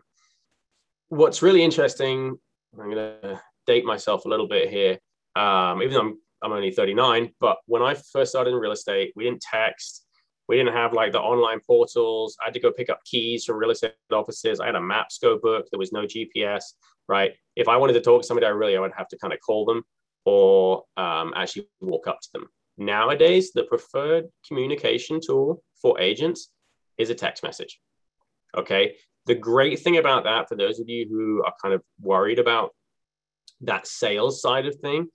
What's 1.10 1.42
really 1.42 1.64
interesting, 1.64 2.38
I'm 2.74 2.90
going 2.90 2.96
to 2.96 3.42
date 3.66 3.86
myself 3.86 4.26
a 4.26 4.30
little 4.30 4.48
bit 4.48 4.70
here, 4.70 5.00
um, 5.36 5.82
even 5.82 5.94
though 5.94 6.02
I'm, 6.02 6.18
I'm 6.44 6.52
only 6.52 6.72
39, 6.72 7.32
but 7.40 7.58
when 7.66 7.82
I 7.82 7.96
first 7.96 8.32
started 8.32 8.52
in 8.52 8.58
real 8.58 8.72
estate, 8.72 9.14
we 9.16 9.24
didn't 9.24 9.42
text. 9.42 10.06
We 10.48 10.56
didn't 10.56 10.74
have 10.74 10.94
like 10.94 11.12
the 11.12 11.20
online 11.20 11.60
portals. 11.66 12.38
I 12.42 12.46
had 12.46 12.54
to 12.54 12.60
go 12.60 12.72
pick 12.72 12.90
up 12.90 13.02
keys 13.06 13.44
from 13.44 13.58
real 13.58 13.72
estate 13.72 13.94
offices. 14.12 14.60
I 14.60 14.68
had 14.68 14.76
a 14.76 14.80
Mapsco 14.80 15.42
book. 15.42 15.68
There 15.72 15.80
was 15.80 15.92
no 15.92 16.04
GPS, 16.04 16.64
right? 17.08 17.34
If 17.56 17.68
I 17.68 17.78
wanted 17.78 17.94
to 17.94 18.02
talk 18.02 18.22
to 18.22 18.28
somebody, 18.28 18.46
I 18.46 18.52
really 18.52 18.78
I 18.78 18.80
would 18.80 18.94
have 18.96 19.10
to 19.10 19.18
kind 19.18 19.34
of 19.34 19.40
call 19.40 19.66
them 19.66 19.84
or 20.26 20.84
um, 20.96 21.34
actually 21.36 21.68
walk 21.82 22.08
up 22.08 22.20
to 22.22 22.30
them. 22.34 22.48
Nowadays, 22.78 23.52
the 23.54 23.64
preferred 23.64 24.26
communication 24.48 25.20
tool 25.26 25.64
for 25.82 26.00
agents 26.00 26.50
is 26.98 27.10
a 27.10 27.16
text 27.16 27.44
message. 27.44 27.80
Okay. 28.56 28.96
The 29.26 29.36
great 29.36 29.80
thing 29.80 29.98
about 29.98 30.24
that, 30.26 30.48
for 30.48 30.56
those 30.56 30.80
of 30.80 30.88
you 30.88 31.08
who 31.10 31.44
are 31.44 31.54
kind 31.62 31.74
of 31.74 31.82
worried 32.02 32.40
about 32.40 32.72
that 33.62 33.88
sales 33.88 34.42
side 34.42 34.66
of 34.66 34.76
thing, 34.76 35.08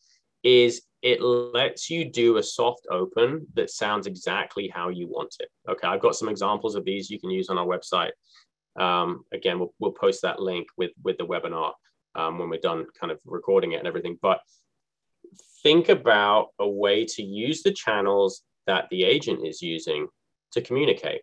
is 0.42 0.82
it 1.02 1.20
lets 1.20 1.90
you 1.90 2.04
do 2.04 2.36
a 2.36 2.42
soft 2.42 2.86
open 2.90 3.44
that 3.54 3.70
sounds 3.70 4.06
exactly 4.06 4.68
how 4.68 4.88
you 4.88 5.08
want 5.08 5.34
it. 5.40 5.48
Okay. 5.68 5.88
I've 5.88 6.00
got 6.00 6.14
some 6.14 6.28
examples 6.28 6.76
of 6.76 6.84
these 6.84 7.10
you 7.10 7.18
can 7.18 7.30
use 7.30 7.48
on 7.48 7.58
our 7.58 7.66
website. 7.66 8.12
Um, 8.76 9.24
again, 9.32 9.58
we'll, 9.58 9.74
we'll 9.80 9.92
post 9.92 10.22
that 10.22 10.40
link 10.40 10.68
with, 10.76 10.92
with 11.02 11.18
the 11.18 11.26
webinar 11.26 11.72
um, 12.14 12.38
when 12.38 12.48
we're 12.48 12.60
done 12.60 12.86
kind 12.98 13.10
of 13.10 13.18
recording 13.24 13.72
it 13.72 13.78
and 13.78 13.88
everything. 13.88 14.16
But 14.22 14.40
think 15.62 15.88
about 15.88 16.48
a 16.60 16.68
way 16.68 17.04
to 17.04 17.22
use 17.22 17.62
the 17.62 17.72
channels 17.72 18.42
that 18.68 18.88
the 18.90 19.02
agent 19.02 19.44
is 19.44 19.60
using 19.60 20.06
to 20.52 20.60
communicate. 20.60 21.22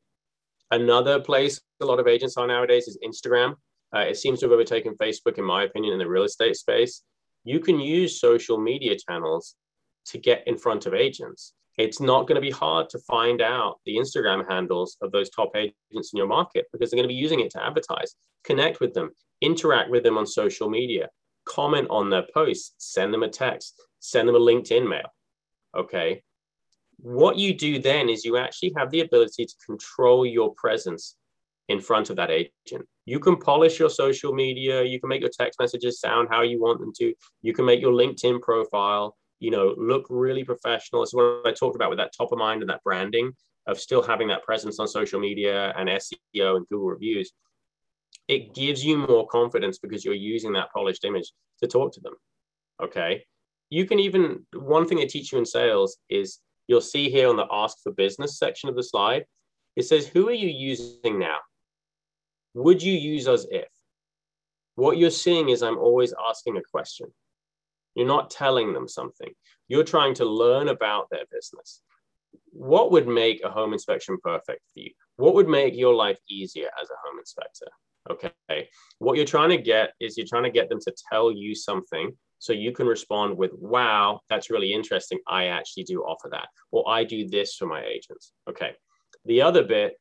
Another 0.72 1.20
place 1.22 1.62
a 1.82 1.86
lot 1.86 2.00
of 2.00 2.08
agents 2.08 2.36
are 2.36 2.48
nowadays 2.48 2.88
is 2.88 3.00
Instagram. 3.04 3.56
Uh, 3.96 4.00
it 4.00 4.18
seems 4.18 4.40
to 4.40 4.46
have 4.46 4.52
overtaken 4.54 4.96
Facebook, 5.02 5.38
in 5.38 5.46
my 5.46 5.64
opinion, 5.64 5.94
in 5.94 6.00
the 6.00 6.08
real 6.08 6.24
estate 6.24 6.58
space. 6.58 7.04
You 7.46 7.60
can 7.60 7.80
use 7.80 8.20
social 8.20 8.60
media 8.60 8.96
channels 9.08 9.56
to 10.10 10.18
get 10.18 10.44
in 10.48 10.58
front 10.58 10.86
of 10.86 10.94
agents. 10.94 11.54
It's 11.78 12.02
not 12.02 12.28
going 12.28 12.36
to 12.36 12.42
be 12.42 12.52
hard 12.52 12.90
to 12.90 13.00
find 13.00 13.42
out 13.42 13.80
the 13.86 13.96
Instagram 13.96 14.50
handles 14.50 14.98
of 15.02 15.12
those 15.12 15.30
top 15.30 15.56
agents 15.56 16.12
in 16.14 16.18
your 16.18 16.28
market 16.28 16.66
because 16.74 16.92
they're 16.92 16.98
going 16.98 17.08
to 17.08 17.14
be 17.14 17.14
using 17.14 17.40
it 17.40 17.52
to 17.52 17.66
advertise. 17.66 18.16
Connect 18.44 18.82
with 18.82 18.94
them, 18.94 19.12
interact 19.42 19.90
with 19.90 20.04
them 20.04 20.18
on 20.18 20.26
social 20.26 20.70
media, 20.70 21.10
comment 21.46 21.88
on 21.90 22.10
their 22.10 22.26
posts, 22.34 22.74
send 22.78 23.14
them 23.14 23.24
a 23.24 23.30
text, 23.30 23.82
send 24.00 24.28
them 24.28 24.36
a 24.36 24.40
LinkedIn 24.40 24.90
mail. 24.90 25.08
Okay. 25.76 26.22
What 26.98 27.38
you 27.38 27.54
do 27.54 27.80
then 27.80 28.10
is 28.10 28.26
you 28.26 28.36
actually 28.36 28.74
have 28.76 28.92
the 28.92 29.00
ability 29.00 29.46
to 29.46 29.56
control 29.66 30.26
your 30.26 30.54
presence 30.56 31.16
in 31.70 31.80
front 31.80 32.10
of 32.10 32.18
that 32.18 32.32
agent. 32.32 32.86
You 33.06 33.20
can 33.20 33.38
polish 33.38 33.80
your 33.80 33.90
social 33.90 34.34
media, 34.34 34.84
you 34.84 35.00
can 35.00 35.08
make 35.08 35.22
your 35.22 35.30
text 35.30 35.60
messages 35.60 36.02
sound 36.02 36.28
how 36.30 36.42
you 36.42 36.60
want 36.60 36.80
them 36.80 36.92
to, 36.98 37.14
you 37.42 37.54
can 37.54 37.64
make 37.64 37.80
your 37.80 37.94
LinkedIn 37.94 38.42
profile, 38.42 39.16
you 39.40 39.52
know, 39.52 39.74
look 39.78 40.06
really 40.10 40.44
professional. 40.44 41.04
It's 41.04 41.14
what 41.14 41.46
I 41.46 41.52
talked 41.52 41.76
about 41.76 41.90
with 41.90 42.00
that 42.00 42.14
top 42.16 42.32
of 42.32 42.38
mind 42.38 42.62
and 42.62 42.70
that 42.70 42.84
branding 42.84 43.32
of 43.68 43.80
still 43.80 44.02
having 44.02 44.28
that 44.30 44.44
presence 44.44 44.80
on 44.80 44.88
social 44.88 45.20
media 45.20 45.74
and 45.78 45.90
SEO 45.90 46.58
and 46.58 46.68
Google 46.68 46.88
reviews. 46.88 47.32
It 48.28 48.54
gives 48.54 48.84
you 48.84 48.98
more 48.98 49.28
confidence 49.28 49.80
because 49.80 50.04
you're 50.04 50.14
using 50.14 50.54
that 50.54 50.72
polished 50.74 51.06
image 51.06 51.32
to 51.62 51.68
talk 51.68 51.94
to 51.94 52.02
them. 52.02 52.14
Okay. 52.82 53.24
You 53.70 53.86
can 53.86 54.00
even, 54.00 54.46
one 54.54 54.88
thing 54.88 54.98
they 54.98 55.06
teach 55.06 55.32
you 55.32 55.38
in 55.38 55.46
sales 55.46 55.98
is 56.10 56.40
you'll 56.68 56.82
see 56.82 57.10
here 57.10 57.30
on 57.30 57.36
the 57.36 57.48
ask 57.52 57.78
for 57.84 57.92
business 57.92 58.38
section 58.38 58.70
of 58.70 58.76
the 58.76 58.84
slide, 58.84 59.26
it 59.76 59.84
says, 59.84 60.08
who 60.08 60.28
are 60.28 60.34
you 60.34 60.50
using 60.50 61.20
now? 61.20 61.38
Would 62.56 62.82
you 62.82 62.94
use 62.94 63.28
us 63.28 63.46
if? 63.52 63.68
What 64.76 64.98
you're 64.98 65.12
seeing 65.12 65.50
is 65.50 65.62
I'm 65.62 65.78
always 65.78 66.14
asking 66.30 66.58
a 66.58 66.62
question. 66.72 67.08
You're 67.96 68.08
not 68.08 68.30
telling 68.30 68.74
them 68.74 68.88
something. 68.88 69.32
You're 69.68 69.84
trying 69.84 70.14
to 70.16 70.26
learn 70.26 70.70
about 70.70 71.08
their 71.12 71.26
business. 71.32 71.82
What 72.52 72.92
would 72.92 73.08
make 73.08 73.44
a 73.44 73.50
home 73.50 73.74
inspection 73.74 74.18
perfect 74.24 74.62
for 74.74 74.80
you? 74.80 74.92
What 75.18 75.34
would 75.36 75.48
make 75.48 75.76
your 75.76 75.94
life 75.94 76.20
easier 76.30 76.70
as 76.82 76.90
a 76.90 77.00
home 77.06 77.20
inspector? 77.20 77.68
Okay. 78.10 78.70
What 79.00 79.18
you're 79.18 79.26
trying 79.26 79.50
to 79.50 79.58
get 79.58 79.94
is 80.00 80.18
you're 80.18 80.28
trying 80.28 80.44
to 80.44 80.50
get 80.50 80.70
them 80.70 80.80
to 80.82 80.94
tell 81.12 81.32
you 81.32 81.54
something 81.56 82.16
So 82.40 82.54
you 82.54 82.72
can 82.72 82.88
respond 82.88 83.38
with, 83.38 83.52
wow, 83.54 84.22
that's 84.30 84.50
really 84.50 84.74
interesting. 84.74 85.20
I 85.28 85.46
actually 85.48 85.84
do 85.84 86.02
offer 86.02 86.30
that. 86.32 86.48
Or 86.72 86.90
I 86.90 87.04
do 87.04 87.28
this 87.28 87.56
for 87.56 87.68
my 87.68 87.84
agents. 87.84 88.32
Okay. 88.50 88.72
The 89.26 89.42
other 89.42 89.64
bit 89.64 90.00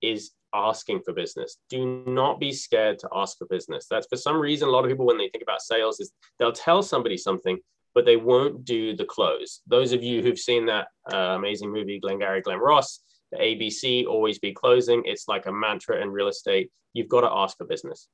is 0.00 0.30
asking 0.54 1.02
for 1.04 1.12
business. 1.12 1.58
Do 1.68 2.04
not 2.06 2.40
be 2.40 2.52
scared 2.52 2.98
to 3.00 3.08
ask 3.14 3.38
for 3.38 3.46
business. 3.46 3.86
That's 3.90 4.06
for 4.06 4.16
some 4.16 4.36
reason, 4.36 4.68
a 4.68 4.70
lot 4.70 4.84
of 4.84 4.90
people, 4.90 5.06
when 5.06 5.18
they 5.18 5.28
think 5.28 5.42
about 5.42 5.62
sales, 5.62 6.00
is 6.00 6.12
they'll 6.38 6.52
tell 6.52 6.82
somebody 6.82 7.16
something, 7.16 7.58
but 7.94 8.04
they 8.04 8.16
won't 8.16 8.64
do 8.64 8.96
the 8.96 9.04
close. 9.04 9.60
Those 9.66 9.92
of 9.92 10.02
you 10.02 10.22
who've 10.22 10.38
seen 10.38 10.66
that 10.66 10.88
uh, 11.12 11.36
amazing 11.36 11.72
movie, 11.72 12.00
Glengarry 12.00 12.40
Glen 12.40 12.58
Ross, 12.58 13.00
the 13.32 13.38
ABC, 13.38 14.06
always 14.06 14.38
be 14.38 14.52
closing. 14.52 15.02
It's 15.04 15.28
like 15.28 15.46
a 15.46 15.52
mantra 15.52 16.00
in 16.02 16.10
real 16.10 16.28
estate. 16.28 16.70
You've 16.92 17.08
got 17.08 17.22
to 17.22 17.30
ask 17.30 17.56
for 17.56 17.66
business. 17.66 18.08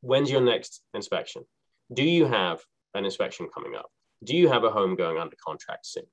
When's 0.00 0.30
your 0.30 0.40
next 0.40 0.82
inspection? 0.94 1.44
Do 1.92 2.04
you 2.04 2.26
have 2.26 2.60
an 2.94 3.04
inspection 3.04 3.48
coming 3.52 3.74
up? 3.76 3.90
Do 4.24 4.36
you 4.36 4.48
have 4.48 4.64
a 4.64 4.70
home 4.70 4.96
going 4.96 5.18
under 5.18 5.36
contract 5.44 5.86
soon? 5.86 6.04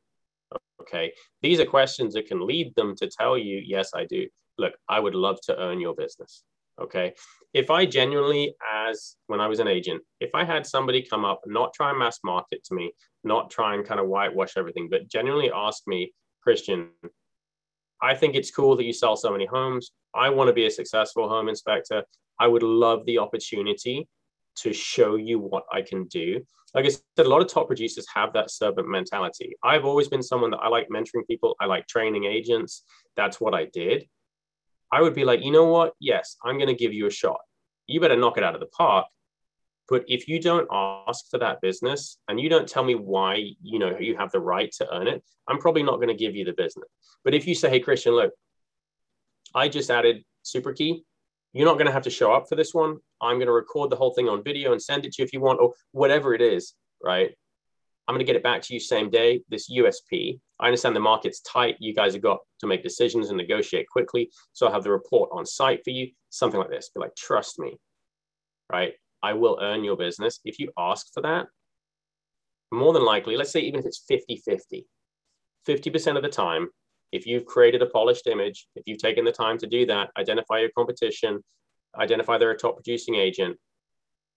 Okay, 0.83 1.13
these 1.41 1.59
are 1.59 1.65
questions 1.65 2.13
that 2.13 2.27
can 2.27 2.45
lead 2.45 2.73
them 2.75 2.95
to 2.97 3.07
tell 3.07 3.37
you, 3.37 3.61
yes, 3.65 3.91
I 3.95 4.05
do. 4.05 4.27
Look, 4.57 4.73
I 4.89 4.99
would 4.99 5.15
love 5.15 5.39
to 5.43 5.57
earn 5.57 5.79
your 5.79 5.95
business. 5.95 6.43
Okay, 6.81 7.13
if 7.53 7.69
I 7.69 7.85
genuinely, 7.85 8.53
as 8.87 9.15
when 9.27 9.39
I 9.39 9.47
was 9.47 9.59
an 9.59 9.67
agent, 9.67 10.01
if 10.19 10.31
I 10.33 10.43
had 10.43 10.65
somebody 10.65 11.01
come 11.01 11.23
up, 11.23 11.41
not 11.45 11.73
try 11.73 11.91
and 11.91 11.99
mass 11.99 12.19
market 12.23 12.63
to 12.65 12.73
me, 12.73 12.91
not 13.23 13.49
try 13.49 13.75
and 13.75 13.85
kind 13.85 13.99
of 13.99 14.07
whitewash 14.07 14.53
everything, 14.57 14.89
but 14.89 15.07
genuinely 15.07 15.51
ask 15.53 15.83
me, 15.87 16.11
Christian, 16.41 16.89
I 18.01 18.15
think 18.15 18.35
it's 18.35 18.51
cool 18.51 18.75
that 18.75 18.83
you 18.83 18.93
sell 18.93 19.15
so 19.15 19.31
many 19.31 19.45
homes. 19.45 19.91
I 20.13 20.29
want 20.29 20.49
to 20.49 20.53
be 20.53 20.65
a 20.65 20.71
successful 20.71 21.29
home 21.29 21.47
inspector. 21.47 22.03
I 22.39 22.47
would 22.47 22.63
love 22.63 23.05
the 23.05 23.19
opportunity 23.19 24.07
to 24.57 24.73
show 24.73 25.15
you 25.15 25.39
what 25.39 25.63
I 25.71 25.81
can 25.81 26.05
do. 26.05 26.41
Like 26.73 26.85
I 26.85 26.89
said, 26.89 27.25
a 27.25 27.29
lot 27.29 27.41
of 27.41 27.47
top 27.47 27.67
producers 27.67 28.05
have 28.13 28.33
that 28.33 28.49
servant 28.49 28.87
mentality. 28.87 29.55
I've 29.63 29.85
always 29.85 30.07
been 30.07 30.23
someone 30.23 30.51
that 30.51 30.57
I 30.57 30.69
like 30.69 30.89
mentoring 30.89 31.27
people, 31.27 31.55
I 31.59 31.65
like 31.65 31.87
training 31.87 32.25
agents. 32.25 32.83
That's 33.15 33.39
what 33.39 33.53
I 33.53 33.65
did. 33.65 34.07
I 34.91 35.01
would 35.01 35.15
be 35.15 35.25
like, 35.25 35.43
you 35.43 35.51
know 35.51 35.65
what? 35.65 35.93
Yes, 35.99 36.37
I'm 36.43 36.57
going 36.57 36.67
to 36.67 36.75
give 36.75 36.93
you 36.93 37.07
a 37.07 37.11
shot. 37.11 37.39
You 37.87 37.99
better 37.99 38.15
knock 38.15 38.37
it 38.37 38.43
out 38.43 38.53
of 38.53 38.59
the 38.59 38.67
park. 38.67 39.05
But 39.89 40.05
if 40.07 40.27
you 40.27 40.39
don't 40.39 40.67
ask 40.71 41.29
for 41.29 41.37
that 41.39 41.61
business 41.61 42.17
and 42.27 42.39
you 42.39 42.47
don't 42.47 42.67
tell 42.67 42.83
me 42.83 42.95
why, 42.95 43.51
you 43.61 43.79
know, 43.79 43.97
you 43.99 44.15
have 44.17 44.31
the 44.31 44.39
right 44.39 44.71
to 44.77 44.95
earn 44.95 45.07
it, 45.07 45.23
I'm 45.47 45.57
probably 45.57 45.83
not 45.83 45.95
going 45.95 46.07
to 46.07 46.13
give 46.13 46.35
you 46.35 46.45
the 46.45 46.53
business. 46.53 46.87
But 47.23 47.33
if 47.33 47.45
you 47.47 47.53
say, 47.53 47.69
hey, 47.69 47.79
Christian, 47.79 48.13
look, 48.13 48.31
I 49.53 49.67
just 49.67 49.91
added 49.91 50.23
Super 50.41 50.73
Key. 50.73 51.03
You're 51.53 51.67
not 51.67 51.75
going 51.75 51.85
to 51.85 51.93
have 51.93 52.03
to 52.03 52.09
show 52.09 52.33
up 52.33 52.49
for 52.49 52.55
this 52.55 52.73
one. 52.73 52.97
I'm 53.21 53.37
going 53.37 53.47
to 53.47 53.53
record 53.53 53.89
the 53.89 53.95
whole 53.95 54.13
thing 54.13 54.27
on 54.27 54.43
video 54.43 54.71
and 54.71 54.81
send 54.81 55.05
it 55.05 55.13
to 55.13 55.21
you 55.21 55.25
if 55.25 55.33
you 55.33 55.39
want, 55.39 55.59
or 55.61 55.73
whatever 55.91 56.33
it 56.33 56.41
is, 56.41 56.73
right? 57.01 57.31
I'm 58.07 58.13
going 58.13 58.25
to 58.25 58.29
get 58.29 58.35
it 58.35 58.43
back 58.43 58.61
to 58.63 58.73
you 58.73 58.79
same 58.79 59.09
day. 59.09 59.41
This 59.49 59.71
USP. 59.71 60.39
I 60.59 60.65
understand 60.65 60.95
the 60.95 60.99
market's 60.99 61.41
tight. 61.41 61.77
You 61.79 61.93
guys 61.93 62.13
have 62.13 62.21
got 62.21 62.39
to 62.59 62.67
make 62.67 62.83
decisions 62.83 63.29
and 63.29 63.37
negotiate 63.37 63.87
quickly. 63.87 64.29
So 64.51 64.65
I'll 64.65 64.73
have 64.73 64.83
the 64.83 64.91
report 64.91 65.29
on 65.31 65.45
site 65.45 65.83
for 65.83 65.91
you, 65.91 66.09
something 66.29 66.59
like 66.59 66.69
this. 66.69 66.89
Be 66.93 66.99
like, 66.99 67.15
trust 67.15 67.59
me, 67.59 67.77
right? 68.71 68.93
I 69.21 69.33
will 69.33 69.59
earn 69.61 69.83
your 69.83 69.95
business. 69.95 70.39
If 70.43 70.59
you 70.59 70.71
ask 70.77 71.07
for 71.13 71.21
that, 71.21 71.47
more 72.71 72.93
than 72.93 73.05
likely, 73.05 73.37
let's 73.37 73.51
say 73.51 73.61
even 73.61 73.79
if 73.79 73.85
it's 73.85 74.03
50 74.07 74.37
50, 74.37 74.85
50% 75.67 76.17
of 76.17 76.23
the 76.23 76.29
time, 76.29 76.69
if 77.13 77.27
you've 77.27 77.45
created 77.45 77.81
a 77.83 77.85
polished 77.85 78.25
image, 78.25 78.67
if 78.75 78.83
you've 78.87 78.97
taken 78.97 79.23
the 79.23 79.31
time 79.31 79.57
to 79.59 79.67
do 79.67 79.85
that, 79.85 80.09
identify 80.17 80.59
your 80.59 80.71
competition, 80.75 81.43
identify 81.95 82.39
they're 82.39 82.51
a 82.51 82.57
top 82.57 82.75
producing 82.75 83.15
agent, 83.15 83.55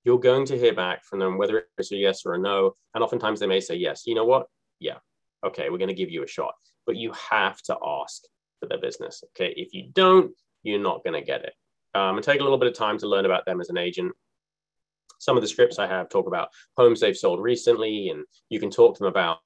you're 0.05 0.20
going 0.20 0.45
to 0.45 0.59
hear 0.59 0.74
back 0.74 1.03
from 1.03 1.18
them 1.18 1.39
whether 1.39 1.64
it's 1.79 1.91
a 1.91 1.97
yes 1.97 2.27
or 2.27 2.35
a 2.35 2.39
no. 2.39 2.77
And 2.95 3.03
oftentimes 3.03 3.41
they 3.41 3.47
may 3.47 3.61
say 3.61 3.77
yes. 3.77 4.03
You 4.07 4.14
know 4.14 4.27
what? 4.27 4.47
Yeah. 4.79 4.99
Okay, 5.45 5.70
we're 5.70 5.79
going 5.79 5.89
to 5.89 5.95
give 5.95 6.11
you 6.11 6.22
a 6.22 6.29
shot. 6.29 6.55
But 6.85 6.97
you 6.97 7.12
have 7.31 7.61
to 7.62 7.77
ask 7.85 8.22
for 8.61 8.68
their 8.68 8.79
business. 8.79 9.24
Okay. 9.31 9.55
If 9.57 9.72
you 9.72 9.89
don't, 9.93 10.33
you're 10.62 10.79
not 10.79 11.03
going 11.03 11.18
to 11.18 11.27
get 11.27 11.45
it. 11.45 11.55
Um, 11.95 12.16
and 12.16 12.24
take 12.24 12.41
a 12.41 12.43
little 12.43 12.59
bit 12.59 12.68
of 12.68 12.74
time 12.74 12.99
to 12.99 13.09
learn 13.09 13.24
about 13.24 13.47
them 13.47 13.61
as 13.61 13.70
an 13.70 13.79
agent. 13.79 14.12
Some 15.18 15.37
of 15.39 15.43
the 15.43 15.49
scripts 15.49 15.79
I 15.79 15.87
have 15.87 16.11
talk 16.11 16.27
about 16.27 16.51
homes 16.77 17.01
they've 17.01 17.16
sold 17.16 17.41
recently, 17.41 18.11
and 18.11 18.24
you 18.51 18.61
can 18.61 18.70
talk 18.70 18.97
to 18.97 19.03
them 19.03 19.09
about, 19.09 19.39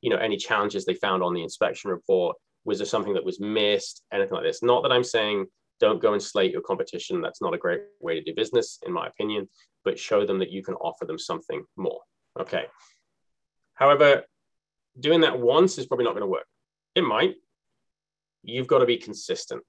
you 0.00 0.10
know, 0.10 0.16
any 0.16 0.36
challenges 0.36 0.84
they 0.84 0.94
found 0.94 1.22
on 1.22 1.32
the 1.32 1.44
inspection 1.44 1.90
report. 1.90 2.36
Was 2.64 2.78
there 2.78 2.86
something 2.86 3.14
that 3.14 3.24
was 3.24 3.40
missed? 3.40 4.02
Anything 4.12 4.34
like 4.34 4.44
this. 4.44 4.62
Not 4.62 4.82
that 4.82 4.92
I'm 4.92 5.04
saying 5.04 5.46
don't 5.80 6.00
go 6.00 6.12
and 6.12 6.22
slate 6.22 6.52
your 6.52 6.62
competition. 6.62 7.20
That's 7.20 7.42
not 7.42 7.54
a 7.54 7.58
great 7.58 7.80
way 8.00 8.14
to 8.14 8.22
do 8.22 8.32
business, 8.36 8.78
in 8.86 8.92
my 8.92 9.08
opinion, 9.08 9.48
but 9.84 9.98
show 9.98 10.24
them 10.24 10.38
that 10.38 10.52
you 10.52 10.62
can 10.62 10.74
offer 10.74 11.04
them 11.04 11.18
something 11.18 11.64
more. 11.76 12.00
Okay. 12.38 12.66
However, 13.74 14.22
doing 15.00 15.22
that 15.22 15.40
once 15.40 15.78
is 15.78 15.86
probably 15.86 16.04
not 16.04 16.12
going 16.12 16.22
to 16.22 16.28
work. 16.28 16.46
It 16.94 17.02
might. 17.02 17.34
You've 18.44 18.68
got 18.68 18.78
to 18.78 18.86
be 18.86 18.96
consistent. 18.96 19.62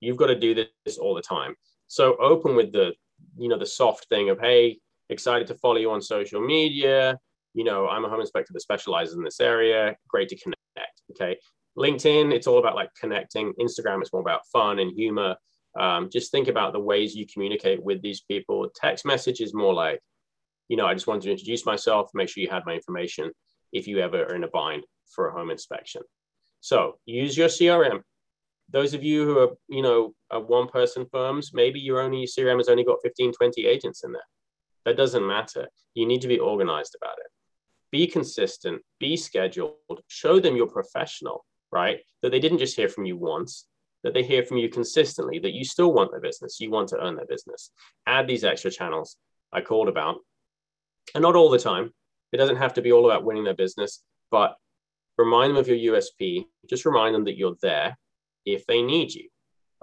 You've 0.00 0.16
got 0.16 0.28
to 0.28 0.38
do 0.38 0.54
this 0.54 0.96
all 0.96 1.14
the 1.14 1.20
time. 1.20 1.54
So 1.88 2.16
open 2.16 2.56
with 2.56 2.72
the, 2.72 2.94
you 3.36 3.48
know, 3.48 3.58
the 3.58 3.66
soft 3.66 4.06
thing 4.08 4.30
of, 4.30 4.40
hey, 4.40 4.78
excited 5.10 5.46
to 5.48 5.54
follow 5.56 5.76
you 5.76 5.90
on 5.90 6.00
social 6.00 6.40
media. 6.40 7.18
You 7.52 7.64
know, 7.64 7.88
I'm 7.88 8.04
a 8.04 8.08
home 8.08 8.20
inspector 8.20 8.52
that 8.54 8.60
specializes 8.60 9.14
in 9.14 9.24
this 9.24 9.40
area. 9.40 9.96
Great 10.08 10.28
to 10.30 10.38
connect. 10.38 11.02
Okay. 11.10 11.36
LinkedIn, 11.78 12.32
it's 12.32 12.46
all 12.46 12.58
about 12.58 12.74
like 12.74 12.90
connecting. 12.98 13.52
Instagram, 13.60 14.00
it's 14.00 14.12
more 14.12 14.22
about 14.22 14.46
fun 14.52 14.78
and 14.78 14.92
humor. 14.92 15.36
Um, 15.78 16.10
just 16.10 16.32
think 16.32 16.48
about 16.48 16.72
the 16.72 16.80
ways 16.80 17.14
you 17.14 17.26
communicate 17.26 17.82
with 17.82 18.02
these 18.02 18.22
people. 18.22 18.68
Text 18.74 19.06
message 19.06 19.40
is 19.40 19.54
more 19.54 19.72
like, 19.72 20.00
you 20.68 20.76
know, 20.76 20.86
I 20.86 20.94
just 20.94 21.06
wanted 21.06 21.22
to 21.22 21.30
introduce 21.30 21.64
myself, 21.64 22.10
make 22.14 22.28
sure 22.28 22.42
you 22.42 22.50
had 22.50 22.66
my 22.66 22.74
information 22.74 23.30
if 23.72 23.86
you 23.86 23.98
ever 23.98 24.24
are 24.24 24.34
in 24.34 24.44
a 24.44 24.48
bind 24.48 24.84
for 25.14 25.28
a 25.28 25.32
home 25.32 25.50
inspection. 25.50 26.02
So 26.60 26.98
use 27.06 27.36
your 27.36 27.48
CRM. 27.48 28.00
Those 28.68 28.94
of 28.94 29.02
you 29.02 29.24
who 29.24 29.38
are, 29.38 29.50
you 29.68 29.82
know, 29.82 30.14
one 30.30 30.68
person 30.68 31.06
firms, 31.10 31.52
maybe 31.52 31.80
your 31.80 32.00
only 32.00 32.26
CRM 32.26 32.58
has 32.58 32.68
only 32.68 32.84
got 32.84 32.98
15, 33.02 33.32
20 33.32 33.66
agents 33.66 34.04
in 34.04 34.12
there. 34.12 34.22
That 34.84 34.96
doesn't 34.96 35.26
matter. 35.26 35.68
You 35.94 36.06
need 36.06 36.20
to 36.22 36.28
be 36.28 36.38
organized 36.38 36.96
about 37.00 37.18
it. 37.18 37.26
Be 37.90 38.06
consistent, 38.06 38.82
be 39.00 39.16
scheduled, 39.16 40.00
show 40.06 40.38
them 40.38 40.54
you're 40.54 40.68
professional, 40.68 41.44
right? 41.72 42.00
That 42.22 42.30
they 42.30 42.40
didn't 42.40 42.58
just 42.58 42.76
hear 42.76 42.88
from 42.88 43.04
you 43.04 43.16
once, 43.16 43.66
that 44.02 44.14
they 44.14 44.22
hear 44.22 44.44
from 44.44 44.58
you 44.58 44.68
consistently, 44.68 45.38
that 45.40 45.54
you 45.54 45.64
still 45.64 45.92
want 45.92 46.10
their 46.10 46.20
business, 46.20 46.60
you 46.60 46.70
want 46.70 46.88
to 46.88 47.00
earn 47.00 47.16
their 47.16 47.26
business. 47.26 47.70
Add 48.06 48.26
these 48.26 48.44
extra 48.44 48.70
channels 48.70 49.16
I 49.52 49.60
called 49.60 49.88
about. 49.88 50.16
And 51.14 51.22
not 51.22 51.36
all 51.36 51.50
the 51.50 51.58
time. 51.58 51.92
It 52.32 52.36
doesn't 52.36 52.56
have 52.56 52.74
to 52.74 52.82
be 52.82 52.92
all 52.92 53.10
about 53.10 53.24
winning 53.24 53.44
their 53.44 53.54
business, 53.54 54.02
but 54.30 54.56
remind 55.18 55.50
them 55.50 55.56
of 55.56 55.68
your 55.68 55.94
USP. 55.94 56.44
Just 56.68 56.84
remind 56.84 57.14
them 57.14 57.24
that 57.24 57.36
you're 57.36 57.56
there 57.62 57.96
if 58.46 58.66
they 58.66 58.82
need 58.82 59.12
you. 59.12 59.28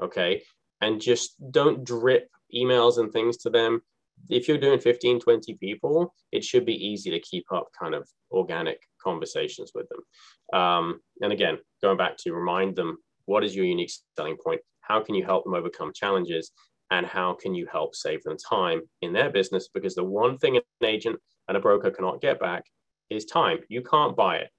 Okay. 0.02 0.44
And 0.82 1.02
just 1.02 1.36
don't 1.52 1.84
drip 1.84 2.30
emails 2.56 2.98
and 2.98 3.12
things 3.12 3.38
to 3.38 3.50
them. 3.50 3.82
If 4.30 4.48
you're 4.48 4.58
doing 4.58 4.80
15, 4.80 5.20
20 5.20 5.54
people, 5.56 6.14
it 6.32 6.44
should 6.44 6.66
be 6.66 6.88
easy 6.88 7.12
to 7.12 7.20
keep 7.20 7.46
up 7.52 7.68
kind 7.78 7.94
of 7.94 8.08
organic 8.32 8.80
conversations 9.10 9.72
with 9.76 9.88
them. 9.89 10.60
Um, 10.60 10.86
and 11.24 11.32
again, 11.32 11.58
going 11.82 11.97
back 11.97 12.16
to 12.24 12.34
remind 12.34 12.76
them 12.76 12.97
what 13.26 13.43
is 13.43 13.55
your 13.55 13.66
unique 13.66 13.91
selling 14.16 14.38
point? 14.45 14.62
How 14.82 14.99
can 15.05 15.16
you 15.16 15.26
help 15.32 15.43
them 15.43 15.53
overcome 15.60 15.91
challenges? 15.93 16.51
And 16.89 17.05
how 17.05 17.30
can 17.41 17.53
you 17.53 17.66
help 17.78 17.95
save 17.95 18.22
them 18.24 18.38
time 18.38 18.80
in 19.01 19.12
their 19.14 19.30
business? 19.30 19.70
Because 19.74 19.95
the 19.95 20.10
one 20.24 20.38
thing 20.38 20.55
an 20.55 20.64
agent 20.95 21.18
and 21.47 21.58
a 21.58 21.60
broker 21.60 21.91
cannot 21.91 22.22
get 22.22 22.39
back 22.39 22.64
is 23.10 23.26
time. 23.26 23.60
You 23.68 23.82
can't 23.82 24.16
buy 24.16 24.38
it. 24.38 24.49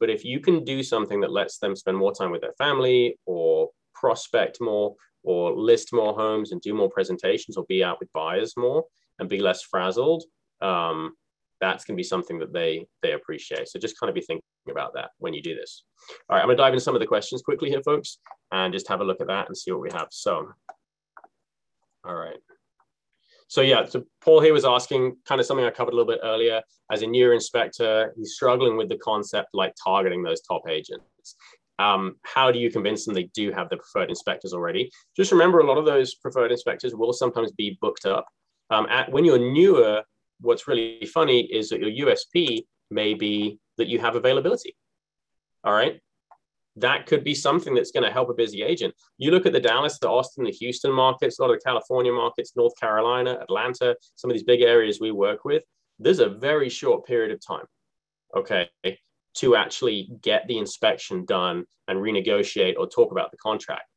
But 0.00 0.10
if 0.10 0.24
you 0.24 0.40
can 0.40 0.64
do 0.64 0.82
something 0.82 1.20
that 1.20 1.32
lets 1.40 1.58
them 1.58 1.76
spend 1.76 1.96
more 1.96 2.14
time 2.14 2.30
with 2.30 2.40
their 2.40 2.58
family 2.64 3.18
or 3.26 3.68
prospect 3.94 4.58
more 4.60 4.94
or 5.24 5.42
list 5.70 5.92
more 5.92 6.14
homes 6.14 6.52
and 6.52 6.60
do 6.60 6.72
more 6.72 6.90
presentations 6.90 7.56
or 7.56 7.64
be 7.68 7.84
out 7.84 7.98
with 8.00 8.12
buyers 8.12 8.54
more 8.56 8.84
and 9.18 9.28
be 9.28 9.40
less 9.40 9.62
frazzled, 9.62 10.22
um, 10.60 11.12
that's 11.60 11.84
going 11.84 11.96
to 11.96 12.00
be 12.00 12.04
something 12.04 12.38
that 12.38 12.52
they 12.52 12.86
they 13.02 13.12
appreciate. 13.12 13.68
So 13.68 13.78
just 13.78 13.98
kind 13.98 14.08
of 14.08 14.14
be 14.14 14.20
thinking 14.20 14.42
about 14.70 14.94
that 14.94 15.10
when 15.18 15.34
you 15.34 15.42
do 15.42 15.54
this. 15.54 15.84
All 16.28 16.36
right, 16.36 16.42
I'm 16.42 16.48
going 16.48 16.56
to 16.56 16.62
dive 16.62 16.72
into 16.72 16.84
some 16.84 16.94
of 16.94 17.00
the 17.00 17.06
questions 17.06 17.42
quickly 17.42 17.70
here, 17.70 17.82
folks, 17.82 18.18
and 18.52 18.72
just 18.72 18.88
have 18.88 19.00
a 19.00 19.04
look 19.04 19.20
at 19.20 19.26
that 19.28 19.48
and 19.48 19.56
see 19.56 19.72
what 19.72 19.80
we 19.80 19.90
have. 19.92 20.08
So, 20.10 20.48
all 22.06 22.14
right. 22.14 22.38
So 23.48 23.62
yeah, 23.62 23.86
so 23.86 24.04
Paul 24.22 24.42
here 24.42 24.52
was 24.52 24.66
asking 24.66 25.16
kind 25.26 25.40
of 25.40 25.46
something 25.46 25.64
I 25.64 25.70
covered 25.70 25.94
a 25.94 25.96
little 25.96 26.12
bit 26.12 26.20
earlier. 26.22 26.60
As 26.92 27.02
a 27.02 27.06
newer 27.06 27.32
inspector, 27.32 28.12
he's 28.16 28.34
struggling 28.34 28.76
with 28.76 28.90
the 28.90 28.98
concept 28.98 29.48
like 29.54 29.74
targeting 29.82 30.22
those 30.22 30.42
top 30.42 30.62
agents. 30.68 31.36
Um, 31.78 32.16
how 32.24 32.50
do 32.50 32.58
you 32.58 32.70
convince 32.70 33.04
them 33.04 33.14
they 33.14 33.30
do 33.34 33.50
have 33.52 33.70
the 33.70 33.76
preferred 33.76 34.10
inspectors 34.10 34.52
already? 34.52 34.90
Just 35.16 35.32
remember, 35.32 35.60
a 35.60 35.66
lot 35.66 35.78
of 35.78 35.86
those 35.86 36.14
preferred 36.16 36.52
inspectors 36.52 36.94
will 36.94 37.12
sometimes 37.12 37.52
be 37.52 37.78
booked 37.80 38.04
up. 38.04 38.26
Um, 38.70 38.86
at, 38.90 39.10
when 39.10 39.24
you're 39.24 39.38
newer, 39.38 40.02
what's 40.40 40.68
really 40.68 41.06
funny 41.06 41.40
is 41.40 41.68
that 41.70 41.80
your 41.80 42.08
USP 42.08 42.64
may 42.90 43.14
be 43.14 43.58
that 43.76 43.88
you 43.88 43.98
have 43.98 44.16
availability. 44.16 44.76
All 45.64 45.72
right. 45.72 46.00
That 46.76 47.06
could 47.06 47.24
be 47.24 47.34
something 47.34 47.74
that's 47.74 47.90
going 47.90 48.04
to 48.04 48.12
help 48.12 48.30
a 48.30 48.34
busy 48.34 48.62
agent. 48.62 48.94
You 49.16 49.32
look 49.32 49.46
at 49.46 49.52
the 49.52 49.60
Dallas, 49.60 49.98
the 49.98 50.08
Austin, 50.08 50.44
the 50.44 50.52
Houston 50.52 50.92
markets, 50.92 51.38
a 51.38 51.42
lot 51.42 51.50
of 51.50 51.58
the 51.58 51.64
California 51.64 52.12
markets, 52.12 52.52
North 52.56 52.74
Carolina, 52.78 53.38
Atlanta, 53.42 53.96
some 54.14 54.30
of 54.30 54.34
these 54.34 54.44
big 54.44 54.62
areas 54.62 55.00
we 55.00 55.10
work 55.10 55.44
with. 55.44 55.64
there's 55.98 56.20
a 56.20 56.28
very 56.28 56.68
short 56.68 57.04
period 57.04 57.32
of 57.32 57.44
time, 57.44 57.66
okay, 58.36 58.68
to 59.34 59.56
actually 59.56 60.08
get 60.22 60.46
the 60.46 60.58
inspection 60.58 61.24
done 61.24 61.64
and 61.88 61.98
renegotiate 61.98 62.76
or 62.78 62.86
talk 62.86 63.10
about 63.10 63.32
the 63.32 63.36
contract. 63.38 63.88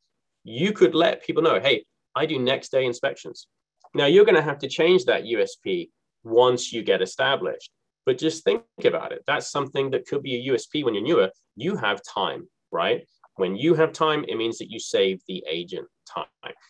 You 0.42 0.72
could 0.72 0.94
let 0.96 1.24
people 1.24 1.42
know, 1.42 1.60
hey, 1.60 1.84
I 2.16 2.26
do 2.26 2.38
next 2.40 2.72
day 2.72 2.84
inspections. 2.84 3.46
Now 3.94 4.06
you're 4.06 4.24
going 4.24 4.36
to 4.36 4.42
have 4.42 4.58
to 4.58 4.68
change 4.68 5.04
that 5.04 5.24
USP 5.24 5.90
once 6.24 6.72
you 6.72 6.82
get 6.82 7.02
established. 7.02 7.70
But 8.04 8.18
just 8.18 8.44
think 8.44 8.62
about 8.84 9.12
it. 9.12 9.22
That's 9.26 9.50
something 9.50 9.90
that 9.90 10.06
could 10.06 10.22
be 10.22 10.36
a 10.36 10.52
USP 10.52 10.84
when 10.84 10.94
you're 10.94 11.04
newer. 11.04 11.30
You 11.56 11.76
have 11.76 12.00
time, 12.02 12.48
right? 12.70 13.06
When 13.36 13.56
you 13.56 13.74
have 13.74 13.92
time, 13.92 14.24
it 14.28 14.36
means 14.36 14.58
that 14.58 14.70
you 14.70 14.78
save 14.78 15.20
the 15.28 15.44
agent 15.48 15.86
time. 16.12 16.26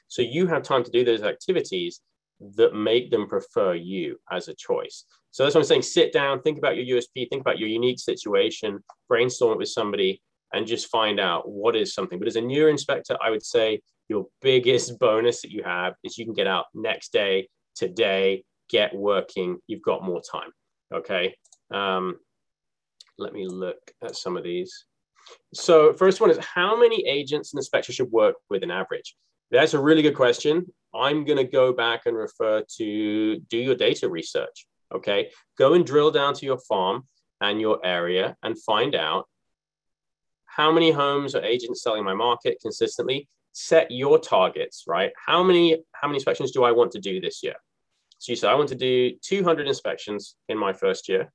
So 0.09 0.23
you 0.23 0.47
have 0.47 0.63
time 0.63 0.85
to 0.85 0.91
do 0.91 1.05
those 1.05 1.23
activities 1.23 2.01
that 2.57 2.75
make 2.75 3.11
them 3.11 3.29
prefer 3.29 3.75
you 3.75 4.19
as 4.31 4.49
a 4.49 4.55
choice. 4.55 5.05
So 5.31 5.43
that's 5.43 5.55
what 5.55 5.63
I'm 5.63 5.67
saying. 5.67 5.83
Sit 5.83 6.13
down, 6.13 6.43
think 6.43 6.59
about 6.59 6.77
your 6.77 6.99
USP, 6.99 7.29
think 7.31 7.41
about 7.41 7.59
your 7.59 7.69
unique 7.69 7.99
situation, 7.99 8.83
brainstorm 9.09 9.53
it 9.53 9.59
with 9.59 9.69
somebody, 9.69 10.21
and 10.53 10.67
just 10.67 10.89
find 10.89 11.19
out 11.19 11.49
what 11.49 11.75
is 11.75 11.95
something. 11.95 12.19
But 12.19 12.29
as 12.29 12.37
a 12.37 12.41
newer 12.41 12.69
inspector, 12.69 13.17
I 13.23 13.31
would 13.31 13.45
say 13.45 13.81
your 14.09 14.27
biggest 14.43 14.99
bonus 15.01 15.41
that 15.43 15.51
you 15.51 15.63
have 15.63 15.95
is 16.05 16.19
you 16.19 16.25
can 16.25 16.35
get 16.35 16.47
out 16.47 16.67
next 16.75 17.13
day, 17.13 17.49
today, 17.75 18.45
get 18.73 18.95
working. 18.95 19.59
You've 19.69 19.83
got 19.83 20.03
more 20.03 20.21
time. 20.21 20.51
Okay. 20.93 21.37
Um, 21.73 22.19
let 23.19 23.33
me 23.33 23.47
look 23.47 23.79
at 24.03 24.17
some 24.17 24.37
of 24.37 24.43
these. 24.43 24.87
So 25.55 25.93
first 25.93 26.21
one 26.21 26.31
is 26.31 26.39
how 26.39 26.77
many 26.77 27.07
agents 27.07 27.53
an 27.53 27.59
inspector 27.59 27.93
should 27.93 28.11
work 28.11 28.37
with 28.51 28.63
an 28.63 28.71
average? 28.71 29.15
That's 29.51 29.75
a 29.75 29.81
really 29.81 30.03
good 30.03 30.17
question. 30.17 30.67
I'm 30.95 31.25
going 31.25 31.39
to 31.39 31.45
go 31.45 31.73
back 31.73 32.07
and 32.07 32.17
refer 32.17 32.65
to 32.79 33.39
do 33.39 33.59
your 33.59 33.75
data 33.75 34.09
research. 34.09 34.67
Okay. 34.95 35.31
Go 35.59 35.75
and 35.75 35.87
drill 35.87 36.11
down 36.11 36.35
to 36.35 36.47
your 36.47 36.59
farm 36.69 37.05
and 37.41 37.61
your 37.61 37.85
area 37.85 38.37
and 38.43 38.61
find 38.63 38.95
out 38.95 39.29
how 40.47 40.71
many 40.71 40.91
homes 40.91 41.35
are 41.35 41.45
agents 41.45 41.83
selling 41.83 42.05
my 42.05 42.15
market 42.15 42.59
consistently. 42.61 43.29
Set 43.53 43.91
your 43.91 44.19
targets, 44.19 44.85
right? 44.87 45.13
How 45.27 45.43
many 45.43 45.83
how 45.93 46.09
many 46.09 46.17
inspections 46.17 46.53
do 46.53 46.65
I 46.65 46.73
want 46.73 46.91
to 46.93 47.01
do 47.01 47.21
this 47.21 47.43
year? 47.43 47.55
So 48.23 48.31
you 48.31 48.37
say 48.37 48.47
I 48.47 48.55
want 48.55 48.69
to 48.69 48.77
do 48.77 49.17
200 49.21 49.67
inspections 49.67 50.37
in 50.49 50.57
my 50.57 50.73
first 50.73 51.09
year. 51.09 51.33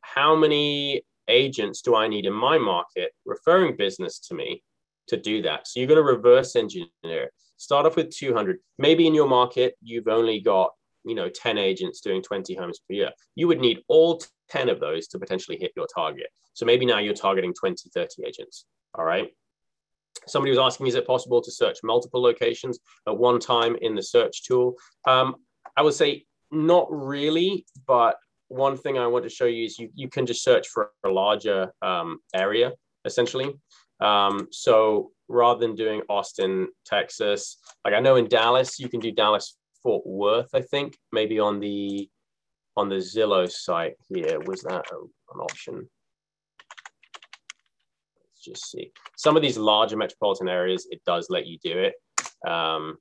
How 0.00 0.34
many 0.34 1.02
agents 1.28 1.82
do 1.82 1.94
I 1.94 2.08
need 2.08 2.24
in 2.24 2.32
my 2.32 2.56
market 2.56 3.12
referring 3.26 3.76
business 3.76 4.18
to 4.20 4.34
me 4.34 4.62
to 5.08 5.18
do 5.18 5.42
that? 5.42 5.68
So 5.68 5.80
you're 5.80 5.86
going 5.86 5.98
to 5.98 6.02
reverse 6.02 6.56
engineer. 6.56 7.30
Start 7.58 7.84
off 7.84 7.96
with 7.96 8.08
200. 8.08 8.58
Maybe 8.78 9.06
in 9.06 9.12
your 9.12 9.28
market 9.28 9.74
you've 9.82 10.08
only 10.08 10.40
got 10.40 10.70
you 11.04 11.14
know 11.14 11.28
10 11.28 11.58
agents 11.58 12.00
doing 12.00 12.22
20 12.22 12.54
homes 12.54 12.78
per 12.78 12.94
year 12.94 13.10
you 13.34 13.48
would 13.48 13.58
need 13.58 13.82
all 13.88 14.22
10 14.50 14.68
of 14.68 14.78
those 14.78 15.08
to 15.08 15.18
potentially 15.18 15.58
hit 15.60 15.72
your 15.74 15.88
target 15.92 16.28
so 16.52 16.64
maybe 16.64 16.86
now 16.86 17.00
you're 17.00 17.12
targeting 17.12 17.52
20 17.52 17.90
30 17.92 18.24
agents 18.24 18.66
all 18.94 19.04
right 19.04 19.34
somebody 20.28 20.50
was 20.50 20.60
asking 20.60 20.86
is 20.86 20.94
it 20.94 21.04
possible 21.04 21.42
to 21.42 21.50
search 21.50 21.78
multiple 21.82 22.22
locations 22.22 22.78
at 23.08 23.18
one 23.18 23.40
time 23.40 23.76
in 23.80 23.96
the 23.96 24.02
search 24.02 24.44
tool 24.44 24.76
um, 25.08 25.34
i 25.76 25.82
would 25.82 25.94
say 25.94 26.24
not 26.50 26.86
really 26.90 27.64
but 27.86 28.16
one 28.48 28.76
thing 28.76 28.98
i 28.98 29.06
want 29.06 29.24
to 29.24 29.30
show 29.30 29.46
you 29.46 29.64
is 29.64 29.78
you, 29.78 29.88
you 29.94 30.08
can 30.08 30.26
just 30.26 30.44
search 30.44 30.68
for 30.68 30.90
a 31.04 31.08
larger 31.08 31.72
um, 31.82 32.18
area 32.34 32.72
essentially 33.04 33.52
um, 34.00 34.48
so 34.50 35.12
rather 35.28 35.60
than 35.60 35.74
doing 35.74 36.02
austin 36.08 36.68
texas 36.84 37.58
like 37.84 37.94
i 37.94 38.00
know 38.00 38.16
in 38.16 38.28
dallas 38.28 38.78
you 38.78 38.88
can 38.88 39.00
do 39.00 39.12
dallas 39.12 39.56
Fort 39.82 40.06
Worth, 40.06 40.50
I 40.54 40.62
think, 40.62 40.96
maybe 41.12 41.38
on 41.38 41.60
the 41.60 42.08
on 42.76 42.88
the 42.88 42.96
Zillow 42.96 43.50
site 43.50 43.94
here. 44.08 44.40
Was 44.40 44.62
that 44.62 44.84
an 44.92 45.40
option? 45.40 45.88
Let's 48.16 48.44
just 48.44 48.70
see. 48.70 48.92
Some 49.16 49.36
of 49.36 49.42
these 49.42 49.58
larger 49.58 49.96
metropolitan 49.96 50.48
areas, 50.48 50.86
it 50.90 51.02
does 51.04 51.26
let 51.28 51.46
you 51.46 51.58
do 51.62 51.78
it. 51.78 51.94
Um, 52.50 52.96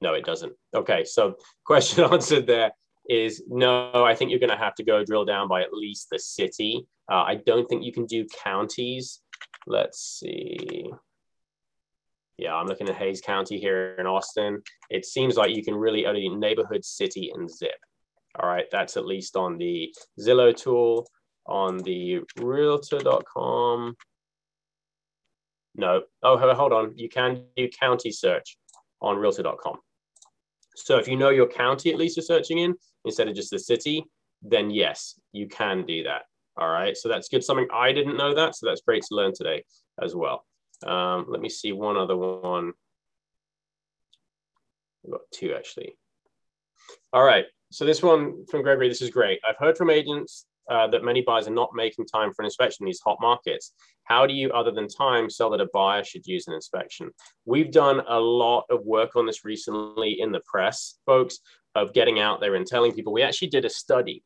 no, 0.00 0.14
it 0.14 0.24
doesn't. 0.24 0.52
Okay, 0.74 1.04
so 1.04 1.34
question 1.64 2.04
answered 2.12 2.46
there 2.46 2.72
is 3.08 3.42
no, 3.48 3.90
I 4.04 4.14
think 4.14 4.30
you're 4.30 4.40
going 4.40 4.50
to 4.50 4.56
have 4.56 4.74
to 4.76 4.84
go 4.84 5.04
drill 5.04 5.24
down 5.24 5.48
by 5.48 5.62
at 5.62 5.72
least 5.72 6.08
the 6.10 6.18
city. 6.18 6.86
Uh, 7.10 7.22
I 7.22 7.36
don't 7.46 7.66
think 7.66 7.84
you 7.84 7.92
can 7.92 8.04
do 8.04 8.26
counties. 8.44 9.20
Let's 9.66 10.20
see 10.20 10.90
yeah, 12.38 12.54
I'm 12.54 12.66
looking 12.66 12.88
at 12.88 12.94
Hays 12.94 13.20
County 13.20 13.58
here 13.58 13.96
in 13.98 14.06
Austin. 14.06 14.62
It 14.90 15.04
seems 15.04 15.36
like 15.36 15.54
you 15.54 15.64
can 15.64 15.74
really 15.74 16.06
only 16.06 16.28
neighborhood, 16.28 16.84
city, 16.84 17.32
and 17.34 17.50
zip. 17.50 17.74
All 18.40 18.48
right, 18.48 18.66
that's 18.70 18.96
at 18.96 19.04
least 19.04 19.36
on 19.36 19.58
the 19.58 19.92
Zillow 20.20 20.56
tool, 20.56 21.08
on 21.46 21.78
the 21.78 22.20
realtor.com. 22.38 23.96
No, 25.74 26.02
oh, 26.22 26.54
hold 26.54 26.72
on. 26.72 26.92
You 26.96 27.08
can 27.08 27.44
do 27.56 27.68
county 27.68 28.12
search 28.12 28.56
on 29.02 29.16
realtor.com. 29.16 29.78
So 30.84 30.98
if 30.98 31.08
you 31.08 31.16
know 31.16 31.30
your 31.30 31.48
county 31.48 31.92
at 31.92 31.98
least 31.98 32.16
you're 32.16 32.24
searching 32.24 32.58
in 32.58 32.74
instead 33.04 33.28
of 33.28 33.34
just 33.34 33.50
the 33.50 33.58
city, 33.58 34.04
then 34.42 34.70
yes, 34.70 35.18
you 35.32 35.48
can 35.48 35.84
do 35.84 36.04
that. 36.04 36.22
All 36.56 36.68
right, 36.68 36.96
so 36.96 37.08
that's 37.08 37.28
good. 37.28 37.44
Something 37.44 37.68
I 37.72 37.92
didn't 37.92 38.16
know 38.16 38.34
that, 38.34 38.56
so 38.56 38.66
that's 38.66 38.80
great 38.82 39.02
to 39.04 39.14
learn 39.14 39.32
today 39.34 39.64
as 40.02 40.14
well. 40.14 40.44
Um, 40.86 41.26
let 41.28 41.40
me 41.40 41.48
see 41.48 41.72
one 41.72 41.96
other 41.96 42.16
one. 42.16 42.72
I've 45.04 45.12
got 45.12 45.20
two 45.32 45.54
actually. 45.54 45.96
All 47.12 47.24
right. 47.24 47.44
So 47.70 47.84
this 47.84 48.02
one 48.02 48.46
from 48.46 48.62
Gregory, 48.62 48.88
this 48.88 49.02
is 49.02 49.10
great. 49.10 49.40
I've 49.48 49.58
heard 49.58 49.76
from 49.76 49.90
agents 49.90 50.46
uh, 50.70 50.86
that 50.88 51.04
many 51.04 51.22
buyers 51.22 51.48
are 51.48 51.52
not 51.52 51.70
making 51.74 52.06
time 52.06 52.32
for 52.32 52.42
an 52.42 52.46
inspection 52.46 52.84
in 52.84 52.86
these 52.86 53.00
hot 53.00 53.18
markets. 53.20 53.72
How 54.04 54.26
do 54.26 54.34
you, 54.34 54.50
other 54.50 54.70
than 54.70 54.88
time, 54.88 55.28
sell 55.28 55.50
that 55.50 55.60
a 55.60 55.68
buyer 55.72 56.04
should 56.04 56.26
use 56.26 56.46
an 56.48 56.54
inspection? 56.54 57.10
We've 57.44 57.70
done 57.70 58.02
a 58.08 58.18
lot 58.18 58.64
of 58.70 58.84
work 58.84 59.16
on 59.16 59.26
this 59.26 59.44
recently 59.44 60.20
in 60.20 60.32
the 60.32 60.42
press, 60.46 60.98
folks, 61.06 61.38
of 61.74 61.92
getting 61.92 62.18
out 62.18 62.40
there 62.40 62.54
and 62.54 62.66
telling 62.66 62.92
people. 62.92 63.12
We 63.12 63.22
actually 63.22 63.48
did 63.48 63.64
a 63.64 63.70
study 63.70 64.22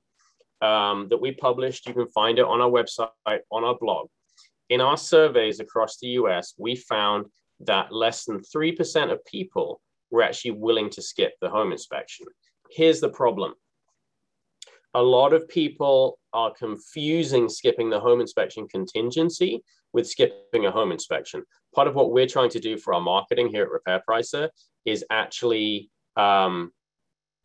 um, 0.61 1.09
that 1.11 1.21
we 1.21 1.33
published. 1.33 1.87
You 1.87 1.95
can 1.95 2.09
find 2.09 2.39
it 2.39 2.45
on 2.45 2.61
our 2.61 2.71
website, 2.71 3.09
on 3.51 3.65
our 3.65 3.77
blog 3.79 4.09
in 4.73 4.81
our 4.81 4.97
surveys 4.97 5.61
across 5.61 5.99
the 5.99 6.09
US, 6.21 6.55
we 6.59 6.77
found 6.77 7.27
that 7.61 7.93
less 7.93 8.25
than 8.25 8.41
3% 8.41 9.13
of 9.13 9.23
people 9.27 9.83
were 10.11 10.23
actually 10.23 10.53
willing 10.53 10.89
to 10.91 11.03
skip 11.03 11.35
the 11.43 11.51
home 11.51 11.73
inspection. 11.73 12.25
Here's 12.71 12.99
the 12.99 13.11
problem 13.11 13.53
a 14.95 15.03
lot 15.03 15.33
of 15.33 15.49
people 15.49 16.19
are 16.33 16.53
confusing 16.53 17.49
skipping 17.49 17.91
the 17.91 18.01
home 18.01 18.21
inspection 18.21 18.67
contingency 18.69 19.63
with 19.93 20.09
skipping 20.09 20.67
a 20.67 20.71
home 20.71 20.93
inspection. 20.93 21.43
Part 21.75 21.89
of 21.89 21.95
what 21.95 22.13
we're 22.13 22.27
trying 22.27 22.51
to 22.51 22.61
do 22.61 22.77
for 22.77 22.95
our 22.95 23.01
marketing 23.01 23.49
here 23.49 23.63
at 23.63 23.71
Repair 23.71 24.03
Pricer 24.09 24.49
is 24.85 25.05
actually 25.11 25.91
um, 26.17 26.73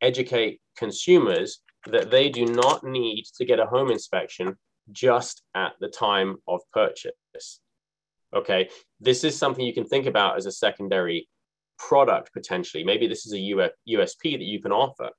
educate 0.02 0.60
consumers 0.78 1.60
that 1.88 2.12
they 2.12 2.30
do 2.30 2.46
not 2.46 2.84
need 2.84 3.26
to 3.38 3.46
get 3.46 3.60
a 3.60 3.66
home 3.66 3.92
inspection 3.92 4.56
just 4.92 5.44
at 5.56 5.74
the 5.80 5.88
time 5.88 6.38
of 6.48 6.62
purchase. 6.74 7.60
Okay, 8.36 8.70
this 9.00 9.24
is 9.24 9.38
something 9.38 9.66
you 9.66 9.74
can 9.74 9.86
think 9.86 10.06
about 10.06 10.38
as 10.38 10.46
a 10.46 10.52
secondary 10.52 11.28
product 11.78 12.34
potentially. 12.34 12.84
Maybe 12.84 13.08
this 13.08 13.26
is 13.26 13.34
a 13.34 13.70
USP 13.90 14.38
that 14.38 14.42
you 14.42 14.62
can 14.62 14.72
offer. 14.72 15.10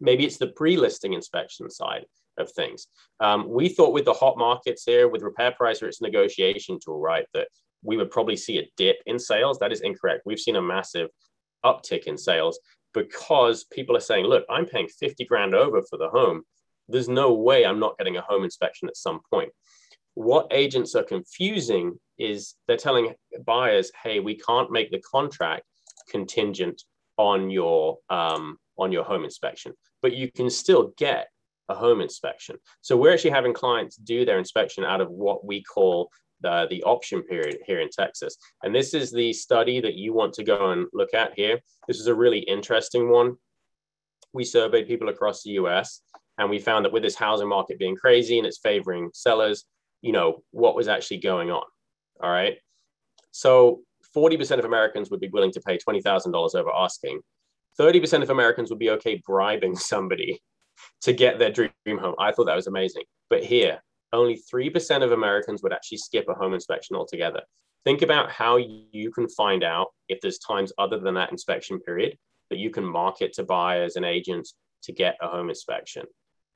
Maybe 0.00 0.24
it's 0.24 0.38
the 0.38 0.48
pre 0.48 0.76
listing 0.76 1.12
inspection 1.12 1.70
side 1.70 2.04
of 2.38 2.50
things. 2.52 2.86
Um, 3.20 3.48
we 3.48 3.68
thought 3.68 3.92
with 3.92 4.04
the 4.04 4.12
hot 4.12 4.38
markets 4.38 4.84
here, 4.84 5.08
with 5.08 5.22
Repair 5.22 5.54
Pricer, 5.60 5.84
it's 5.84 6.00
negotiation 6.00 6.78
tool, 6.82 7.00
right? 7.00 7.26
That 7.34 7.48
we 7.82 7.96
would 7.96 8.10
probably 8.10 8.36
see 8.36 8.58
a 8.58 8.70
dip 8.76 8.96
in 9.06 9.18
sales. 9.18 9.58
That 9.58 9.72
is 9.72 9.80
incorrect. 9.80 10.22
We've 10.24 10.38
seen 10.38 10.56
a 10.56 10.62
massive 10.62 11.08
uptick 11.64 12.04
in 12.04 12.16
sales 12.16 12.60
because 12.94 13.64
people 13.64 13.96
are 13.96 14.00
saying, 14.00 14.24
look, 14.26 14.44
I'm 14.48 14.66
paying 14.66 14.88
50 14.88 15.24
grand 15.26 15.54
over 15.54 15.82
for 15.82 15.98
the 15.98 16.08
home 16.08 16.44
there's 16.88 17.08
no 17.08 17.34
way 17.34 17.64
I'm 17.64 17.78
not 17.78 17.98
getting 17.98 18.16
a 18.16 18.22
home 18.22 18.44
inspection 18.44 18.88
at 18.88 18.96
some 18.96 19.20
point. 19.30 19.50
What 20.14 20.48
agents 20.50 20.94
are 20.94 21.04
confusing 21.04 21.98
is 22.18 22.54
they're 22.66 22.76
telling 22.76 23.14
buyers, 23.44 23.92
hey, 24.02 24.20
we 24.20 24.36
can't 24.36 24.72
make 24.72 24.90
the 24.90 25.00
contract 25.00 25.62
contingent 26.10 26.82
on 27.16 27.50
your 27.50 27.98
um, 28.10 28.56
on 28.78 28.92
your 28.92 29.04
home 29.04 29.24
inspection, 29.24 29.72
but 30.02 30.14
you 30.14 30.30
can 30.30 30.50
still 30.50 30.92
get 30.96 31.28
a 31.68 31.74
home 31.74 32.00
inspection. 32.00 32.56
So 32.80 32.96
we're 32.96 33.12
actually 33.12 33.30
having 33.30 33.52
clients 33.52 33.96
do 33.96 34.24
their 34.24 34.38
inspection 34.38 34.84
out 34.84 35.00
of 35.00 35.10
what 35.10 35.44
we 35.44 35.62
call 35.62 36.10
the, 36.40 36.66
the 36.70 36.82
option 36.84 37.22
period 37.22 37.58
here 37.66 37.80
in 37.80 37.90
Texas. 37.90 38.36
And 38.62 38.74
this 38.74 38.94
is 38.94 39.12
the 39.12 39.32
study 39.32 39.80
that 39.80 39.94
you 39.94 40.12
want 40.12 40.32
to 40.34 40.44
go 40.44 40.70
and 40.70 40.86
look 40.92 41.14
at 41.14 41.32
here. 41.34 41.60
This 41.86 41.98
is 41.98 42.06
a 42.06 42.14
really 42.14 42.40
interesting 42.40 43.10
one. 43.10 43.36
We 44.32 44.44
surveyed 44.44 44.86
people 44.86 45.08
across 45.08 45.42
the 45.42 45.50
US 45.52 46.00
and 46.38 46.48
we 46.48 46.58
found 46.58 46.84
that 46.84 46.92
with 46.92 47.02
this 47.02 47.16
housing 47.16 47.48
market 47.48 47.78
being 47.78 47.96
crazy 47.96 48.38
and 48.38 48.46
it's 48.46 48.58
favoring 48.58 49.10
sellers, 49.12 49.64
you 50.00 50.12
know, 50.12 50.42
what 50.52 50.76
was 50.76 50.88
actually 50.88 51.18
going 51.18 51.50
on. 51.50 51.64
All 52.22 52.30
right. 52.30 52.56
So 53.30 53.80
40% 54.16 54.58
of 54.58 54.64
Americans 54.64 55.10
would 55.10 55.20
be 55.20 55.28
willing 55.28 55.52
to 55.52 55.60
pay 55.60 55.78
$20,000 55.78 56.54
over 56.54 56.70
asking. 56.74 57.20
30% 57.78 58.22
of 58.22 58.30
Americans 58.30 58.70
would 58.70 58.78
be 58.78 58.90
okay 58.90 59.22
bribing 59.26 59.76
somebody 59.76 60.40
to 61.02 61.12
get 61.12 61.38
their 61.38 61.50
dream 61.50 61.70
home. 61.86 62.14
I 62.18 62.32
thought 62.32 62.46
that 62.46 62.56
was 62.56 62.66
amazing. 62.66 63.02
But 63.30 63.44
here, 63.44 63.82
only 64.12 64.40
3% 64.52 65.02
of 65.02 65.12
Americans 65.12 65.62
would 65.62 65.72
actually 65.72 65.98
skip 65.98 66.26
a 66.28 66.34
home 66.34 66.54
inspection 66.54 66.96
altogether. 66.96 67.42
Think 67.84 68.02
about 68.02 68.30
how 68.30 68.56
you 68.56 69.10
can 69.10 69.28
find 69.28 69.62
out 69.62 69.88
if 70.08 70.20
there's 70.20 70.38
times 70.38 70.72
other 70.78 70.98
than 70.98 71.14
that 71.14 71.30
inspection 71.30 71.78
period 71.80 72.16
that 72.50 72.58
you 72.58 72.70
can 72.70 72.84
market 72.84 73.32
to 73.34 73.44
buyers 73.44 73.96
and 73.96 74.04
agents 74.04 74.54
to 74.82 74.92
get 74.92 75.16
a 75.20 75.28
home 75.28 75.48
inspection. 75.48 76.04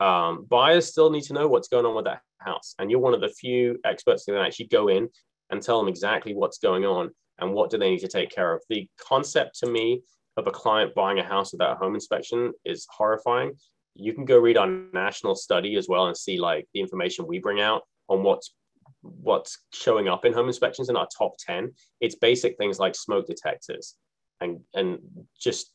Um, 0.00 0.46
buyers 0.48 0.88
still 0.88 1.10
need 1.10 1.24
to 1.24 1.32
know 1.32 1.46
what's 1.46 1.68
going 1.68 1.86
on 1.86 1.94
with 1.94 2.06
that 2.06 2.22
house. 2.38 2.74
And 2.78 2.90
you're 2.90 3.00
one 3.00 3.14
of 3.14 3.20
the 3.20 3.28
few 3.28 3.78
experts 3.84 4.24
that 4.24 4.32
can 4.32 4.40
actually 4.40 4.66
go 4.66 4.88
in 4.88 5.08
and 5.50 5.62
tell 5.62 5.78
them 5.78 5.88
exactly 5.88 6.34
what's 6.34 6.58
going 6.58 6.84
on 6.84 7.10
and 7.38 7.52
what 7.52 7.70
do 7.70 7.78
they 7.78 7.90
need 7.90 8.00
to 8.00 8.08
take 8.08 8.30
care 8.30 8.54
of. 8.54 8.62
The 8.68 8.88
concept 8.98 9.58
to 9.60 9.70
me 9.70 10.02
of 10.36 10.46
a 10.46 10.50
client 10.50 10.94
buying 10.94 11.18
a 11.18 11.24
house 11.24 11.52
without 11.52 11.72
a 11.72 11.78
home 11.78 11.94
inspection 11.94 12.52
is 12.64 12.86
horrifying. 12.90 13.52
You 13.94 14.14
can 14.14 14.24
go 14.24 14.38
read 14.38 14.56
our 14.56 14.66
national 14.66 15.34
study 15.34 15.76
as 15.76 15.88
well 15.88 16.06
and 16.06 16.16
see 16.16 16.38
like 16.38 16.66
the 16.72 16.80
information 16.80 17.26
we 17.26 17.38
bring 17.38 17.60
out 17.60 17.82
on 18.08 18.22
what's 18.22 18.54
what's 19.02 19.58
showing 19.72 20.08
up 20.08 20.24
in 20.24 20.32
home 20.32 20.46
inspections 20.46 20.88
in 20.88 20.96
our 20.96 21.08
top 21.16 21.32
10 21.44 21.72
it's 22.00 22.14
basic 22.14 22.56
things 22.56 22.78
like 22.78 22.94
smoke 22.94 23.26
detectors 23.26 23.96
and 24.42 24.60
and 24.74 24.98
just 25.40 25.72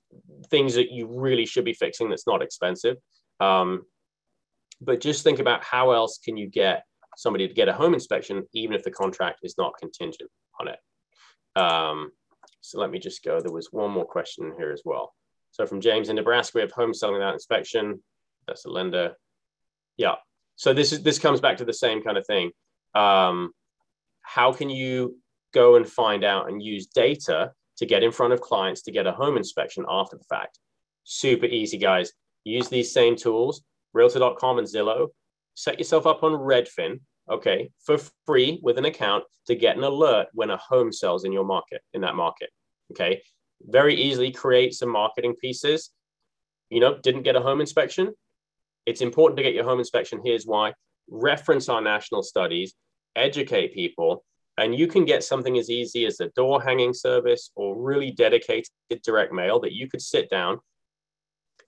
things 0.50 0.76
that 0.76 0.92
you 0.92 1.08
really 1.08 1.46
should 1.46 1.66
be 1.66 1.74
fixing 1.74 2.10
that's 2.10 2.28
not 2.28 2.42
expensive. 2.42 2.98
Um, 3.40 3.84
but 4.82 5.02
just 5.02 5.24
think 5.24 5.40
about 5.40 5.64
how 5.64 5.92
else 5.92 6.20
can 6.24 6.38
you 6.38 6.48
get 6.48 6.84
somebody 7.16 7.48
to 7.48 7.54
get 7.54 7.70
a 7.70 7.74
home 7.74 7.96
inspection 7.96 8.44
even 8.54 8.76
if 8.76 8.84
the 8.84 8.92
contract 8.92 9.40
is 9.44 9.56
not 9.58 9.74
contingent 9.80 10.30
on 10.60 10.68
it? 10.68 10.80
Um, 11.60 12.12
so 12.68 12.80
let 12.80 12.92
me 12.92 13.00
just 13.00 13.24
go. 13.24 13.40
There 13.40 13.52
was 13.52 13.72
one 13.72 13.92
more 13.92 14.06
question 14.06 14.54
here 14.58 14.72
as 14.72 14.82
well. 14.84 15.14
So 15.52 15.66
from 15.66 15.80
james 15.80 16.10
in 16.10 16.16
nebraska 16.18 16.58
we 16.58 16.62
have 16.62 16.72
home 16.72 16.94
selling 16.94 17.16
without 17.16 17.34
inspection. 17.34 18.04
That's 18.46 18.66
a 18.66 18.70
lender. 18.70 19.14
Yeah. 19.96 20.16
So 20.58 20.74
this 20.74 20.92
is 20.92 21.02
this 21.02 21.20
comes 21.20 21.40
back 21.40 21.58
to 21.58 21.66
the 21.66 21.74
same 21.74 22.04
kind 22.04 22.18
of 22.18 22.28
thing. 22.28 22.52
Um, 22.94 23.52
how 24.22 24.52
can 24.52 24.70
you 24.70 25.18
go 25.54 25.76
and 25.76 25.88
find 25.88 26.24
out 26.24 26.50
and 26.50 26.62
use 26.62 26.88
data 26.88 27.52
to 27.78 27.86
get 27.86 28.04
in 28.04 28.12
front 28.12 28.34
of 28.34 28.42
clients 28.42 28.82
to 28.84 28.92
get 28.92 29.08
a 29.08 29.12
home 29.12 29.38
inspection 29.38 29.86
after 29.88 30.18
the 30.18 30.26
fact? 30.26 30.60
Super 31.06 31.46
easy, 31.46 31.78
guys. 31.78 32.12
Use 32.44 32.68
these 32.68 32.92
same 32.92 33.16
tools, 33.16 33.62
realtor.com 33.94 34.60
and 34.60 34.68
Zillow. 34.68 35.08
Set 35.54 35.78
yourself 35.78 36.06
up 36.06 36.24
on 36.24 36.34
Redfin, 36.34 37.00
okay, 37.32 37.70
for 37.84 37.98
free 38.26 38.60
with 38.62 38.78
an 38.78 38.86
account 38.86 39.24
to 39.48 39.56
get 39.56 39.78
an 39.78 39.84
alert 39.84 40.28
when 40.34 40.50
a 40.50 40.58
home 40.58 40.92
sells 40.92 41.24
in 41.24 41.32
your 41.32 41.46
market, 41.46 41.82
in 41.94 42.02
that 42.02 42.16
market, 42.16 42.50
okay? 42.92 43.22
Very 43.62 43.96
easily 43.96 44.32
create 44.32 44.74
some 44.74 44.90
marketing 44.90 45.36
pieces. 45.42 45.92
You 46.70 46.80
know, 46.80 46.98
didn't 46.98 47.24
get 47.24 47.36
a 47.36 47.42
home 47.42 47.62
inspection? 47.62 48.14
It's 48.86 49.02
important 49.02 49.38
to 49.38 49.44
get 49.44 49.54
your 49.54 49.64
home 49.64 49.80
inspection. 49.80 50.22
Here's 50.24 50.46
why 50.46 50.74
reference 51.10 51.70
our 51.70 51.82
national 51.82 52.24
studies, 52.24 52.74
educate 53.16 53.74
people, 53.74 54.24
and 54.58 54.76
you 54.76 54.88
can 54.88 55.06
get 55.06 55.24
something 55.24 55.58
as 55.58 55.70
easy 55.70 56.06
as 56.06 56.20
a 56.20 56.30
door 56.30 56.62
hanging 56.62 56.94
service 56.94 57.52
or 57.56 57.78
really 57.78 58.12
dedicated 58.12 58.70
direct 59.04 59.32
mail 59.32 59.60
that 59.60 59.74
you 59.74 59.88
could 59.88 60.02
sit 60.02 60.30
down. 60.30 60.60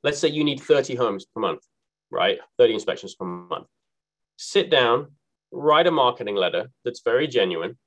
Let's 0.04 0.18
say 0.18 0.30
you 0.30 0.44
need 0.44 0.60
30 0.60 0.96
homes 0.96 1.26
per 1.26 1.42
month, 1.42 1.62
right? 2.10 2.40
30 2.58 2.74
inspections 2.74 3.16
per 3.16 3.26
month. 3.26 3.68
Sit 4.38 4.70
down, 4.70 5.12
write 5.52 5.88
a 5.88 5.92
marketing 5.92 6.36
letter 6.36 6.70
that's 6.84 7.02
very 7.02 7.28
genuine 7.28 7.78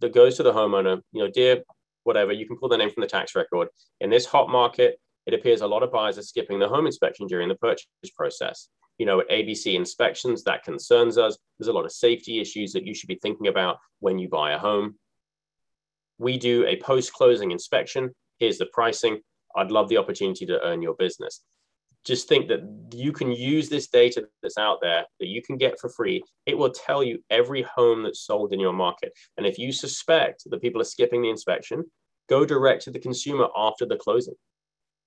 that 0.00 0.14
goes 0.14 0.36
to 0.36 0.42
the 0.42 0.52
homeowner, 0.52 1.02
you 1.12 1.22
know, 1.22 1.30
dear, 1.30 1.62
whatever, 2.04 2.32
you 2.32 2.46
can 2.46 2.56
pull 2.56 2.68
the 2.68 2.76
name 2.76 2.90
from 2.90 3.02
the 3.02 3.06
tax 3.06 3.34
record. 3.34 3.68
In 4.00 4.10
this 4.10 4.26
hot 4.26 4.48
market, 4.48 4.98
it 5.26 5.34
appears 5.34 5.60
a 5.60 5.66
lot 5.66 5.82
of 5.82 5.92
buyers 5.92 6.18
are 6.18 6.22
skipping 6.22 6.58
the 6.58 6.68
home 6.68 6.86
inspection 6.86 7.26
during 7.26 7.48
the 7.48 7.54
purchase 7.56 7.86
process 8.16 8.68
you 9.00 9.06
know, 9.06 9.22
ABC 9.32 9.76
inspections, 9.76 10.44
that 10.44 10.62
concerns 10.62 11.16
us. 11.16 11.38
There's 11.58 11.68
a 11.68 11.72
lot 11.72 11.86
of 11.86 11.92
safety 11.92 12.38
issues 12.38 12.74
that 12.74 12.84
you 12.84 12.92
should 12.92 13.08
be 13.08 13.18
thinking 13.22 13.46
about 13.46 13.78
when 14.00 14.18
you 14.18 14.28
buy 14.28 14.52
a 14.52 14.58
home. 14.58 14.96
We 16.18 16.36
do 16.36 16.66
a 16.66 16.76
post-closing 16.76 17.50
inspection. 17.50 18.10
Here's 18.40 18.58
the 18.58 18.66
pricing. 18.74 19.22
I'd 19.56 19.70
love 19.70 19.88
the 19.88 19.96
opportunity 19.96 20.44
to 20.44 20.60
earn 20.62 20.82
your 20.82 20.96
business. 20.96 21.40
Just 22.06 22.28
think 22.28 22.48
that 22.48 22.60
you 22.94 23.12
can 23.12 23.30
use 23.30 23.68
this 23.68 23.88
data 23.88 24.26
that's 24.42 24.56
out 24.56 24.78
there 24.80 25.04
that 25.18 25.26
you 25.26 25.42
can 25.42 25.58
get 25.58 25.78
for 25.78 25.90
free. 25.90 26.22
It 26.46 26.56
will 26.56 26.70
tell 26.70 27.02
you 27.02 27.22
every 27.28 27.62
home 27.62 28.02
that's 28.02 28.24
sold 28.24 28.52
in 28.52 28.60
your 28.60 28.72
market. 28.72 29.12
And 29.36 29.46
if 29.46 29.58
you 29.58 29.70
suspect 29.70 30.44
that 30.46 30.62
people 30.62 30.80
are 30.80 30.84
skipping 30.84 31.22
the 31.22 31.30
inspection, 31.30 31.84
go 32.28 32.46
direct 32.46 32.82
to 32.84 32.90
the 32.90 32.98
consumer 32.98 33.48
after 33.54 33.84
the 33.84 33.96
closing, 33.96 34.34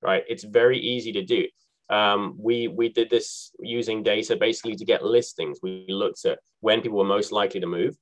right? 0.01 0.23
It's 0.27 0.43
very 0.43 0.77
easy 0.77 1.11
to 1.13 1.23
do 1.23 1.47
um, 1.89 2.35
we 2.37 2.67
we 2.67 2.89
did 2.89 3.09
this 3.09 3.51
using 3.59 4.03
data 4.03 4.35
basically 4.35 4.75
to 4.75 4.85
get 4.85 5.03
listings. 5.03 5.59
We 5.61 5.85
looked 5.89 6.25
at 6.25 6.39
when 6.61 6.81
people 6.81 6.97
were 6.97 7.03
most 7.03 7.31
likely 7.31 7.59
to 7.59 7.67
move. 7.67 7.95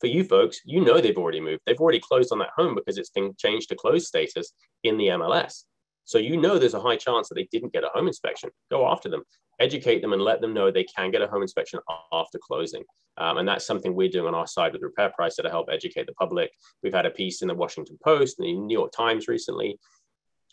For 0.00 0.06
you 0.06 0.24
folks, 0.24 0.60
you 0.64 0.80
know 0.80 1.00
they've 1.00 1.16
already 1.16 1.40
moved. 1.40 1.62
They've 1.66 1.80
already 1.80 2.00
closed 2.00 2.32
on 2.32 2.38
that 2.38 2.50
home 2.56 2.74
because 2.74 2.98
it's 2.98 3.10
been 3.10 3.34
changed 3.36 3.68
to 3.68 3.76
closed 3.76 4.06
status 4.06 4.52
in 4.84 4.96
the 4.96 5.08
MLS. 5.08 5.64
So 6.08 6.16
you 6.16 6.38
know 6.38 6.58
there's 6.58 6.72
a 6.72 6.80
high 6.80 6.96
chance 6.96 7.28
that 7.28 7.34
they 7.34 7.46
didn't 7.52 7.74
get 7.74 7.84
a 7.84 7.90
home 7.92 8.08
inspection. 8.08 8.48
Go 8.70 8.88
after 8.88 9.10
them, 9.10 9.24
educate 9.60 10.00
them, 10.00 10.14
and 10.14 10.22
let 10.22 10.40
them 10.40 10.54
know 10.54 10.70
they 10.70 10.84
can 10.84 11.10
get 11.10 11.20
a 11.20 11.26
home 11.26 11.42
inspection 11.42 11.80
after 12.14 12.38
closing. 12.38 12.82
Um, 13.18 13.36
and 13.36 13.46
that's 13.46 13.66
something 13.66 13.94
we're 13.94 14.08
doing 14.08 14.26
on 14.26 14.34
our 14.34 14.46
side 14.46 14.72
with 14.72 14.80
Repair 14.80 15.12
Pricer 15.20 15.42
to 15.42 15.50
help 15.50 15.68
educate 15.70 16.06
the 16.06 16.14
public. 16.14 16.50
We've 16.82 16.94
had 16.94 17.04
a 17.04 17.10
piece 17.10 17.42
in 17.42 17.48
the 17.48 17.54
Washington 17.54 17.98
Post 18.02 18.38
and 18.38 18.48
the 18.48 18.54
New 18.54 18.78
York 18.78 18.90
Times 18.90 19.28
recently 19.28 19.78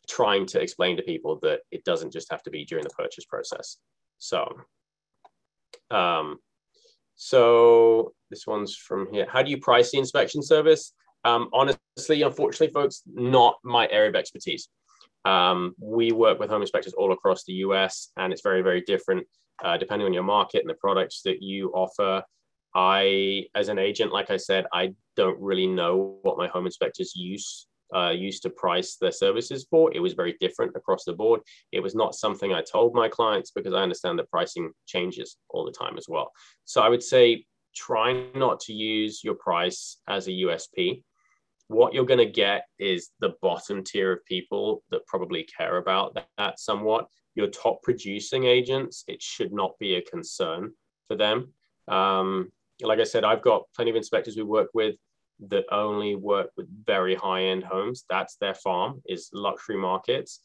trying 0.09 0.45
to 0.47 0.59
explain 0.59 0.97
to 0.97 1.03
people 1.03 1.39
that 1.43 1.61
it 1.71 1.85
doesn't 1.85 2.11
just 2.11 2.29
have 2.29 2.43
to 2.43 2.49
be 2.49 2.65
during 2.65 2.83
the 2.83 2.89
purchase 2.89 3.23
process. 3.23 3.77
So, 4.17 4.59
um, 5.89 6.39
so 7.15 8.11
this 8.29 8.45
one's 8.45 8.75
from 8.75 9.07
here. 9.09 9.25
How 9.29 9.41
do 9.41 9.51
you 9.51 9.57
price 9.57 9.91
the 9.91 9.99
inspection 9.99 10.43
service? 10.43 10.91
Um, 11.23 11.49
honestly, 11.53 12.23
unfortunately, 12.23 12.73
folks, 12.73 13.03
not 13.07 13.55
my 13.63 13.87
area 13.89 14.09
of 14.09 14.15
expertise. 14.15 14.67
Um, 15.25 15.75
we 15.79 16.11
work 16.11 16.39
with 16.39 16.49
home 16.49 16.61
inspectors 16.61 16.93
all 16.93 17.11
across 17.11 17.43
the 17.43 17.53
US, 17.53 18.11
and 18.17 18.31
it's 18.31 18.41
very, 18.41 18.61
very 18.61 18.81
different 18.81 19.25
uh, 19.63 19.77
depending 19.77 20.05
on 20.05 20.13
your 20.13 20.23
market 20.23 20.61
and 20.61 20.69
the 20.69 20.75
products 20.75 21.21
that 21.23 21.41
you 21.41 21.71
offer. 21.71 22.23
I, 22.75 23.45
as 23.55 23.69
an 23.69 23.79
agent, 23.79 24.11
like 24.11 24.29
I 24.29 24.37
said, 24.37 24.65
I 24.73 24.93
don't 25.15 25.39
really 25.39 25.67
know 25.67 26.17
what 26.23 26.37
my 26.37 26.47
home 26.47 26.65
inspectors 26.65 27.13
use 27.15 27.67
uh, 27.93 28.09
used 28.09 28.43
to 28.43 28.49
price 28.49 28.97
their 28.99 29.11
services 29.11 29.65
for. 29.69 29.93
It 29.93 29.99
was 29.99 30.13
very 30.13 30.35
different 30.39 30.75
across 30.75 31.05
the 31.05 31.13
board. 31.13 31.41
It 31.71 31.81
was 31.81 31.95
not 31.95 32.15
something 32.15 32.53
I 32.53 32.61
told 32.61 32.93
my 32.93 33.07
clients 33.07 33.51
because 33.51 33.73
I 33.73 33.81
understand 33.81 34.19
that 34.19 34.29
pricing 34.29 34.71
changes 34.87 35.37
all 35.49 35.65
the 35.65 35.71
time 35.71 35.97
as 35.97 36.07
well. 36.09 36.31
So 36.65 36.81
I 36.81 36.89
would 36.89 37.03
say 37.03 37.45
try 37.75 38.25
not 38.35 38.59
to 38.61 38.73
use 38.73 39.23
your 39.23 39.35
price 39.35 39.97
as 40.07 40.27
a 40.27 40.31
USP. 40.31 41.03
What 41.67 41.93
you're 41.93 42.05
going 42.05 42.19
to 42.19 42.25
get 42.25 42.65
is 42.79 43.09
the 43.19 43.33
bottom 43.41 43.83
tier 43.83 44.13
of 44.13 44.25
people 44.25 44.83
that 44.91 45.05
probably 45.07 45.43
care 45.43 45.77
about 45.77 46.13
that, 46.13 46.27
that 46.37 46.59
somewhat. 46.59 47.07
Your 47.33 47.47
top 47.47 47.81
producing 47.81 48.45
agents, 48.45 49.03
it 49.07 49.21
should 49.21 49.51
not 49.51 49.77
be 49.79 49.95
a 49.95 50.01
concern 50.01 50.71
for 51.07 51.15
them. 51.15 51.51
Um, 51.87 52.51
like 52.81 52.99
I 52.99 53.03
said, 53.03 53.23
I've 53.23 53.41
got 53.41 53.63
plenty 53.75 53.89
of 53.89 53.97
inspectors 53.97 54.37
we 54.37 54.43
work 54.43 54.69
with 54.73 54.95
that 55.47 55.65
only 55.71 56.15
work 56.15 56.49
with 56.55 56.67
very 56.85 57.15
high 57.15 57.43
end 57.43 57.63
homes. 57.63 58.05
That's 58.09 58.37
their 58.37 58.53
farm 58.53 59.01
is 59.05 59.29
luxury 59.33 59.77
markets, 59.77 60.39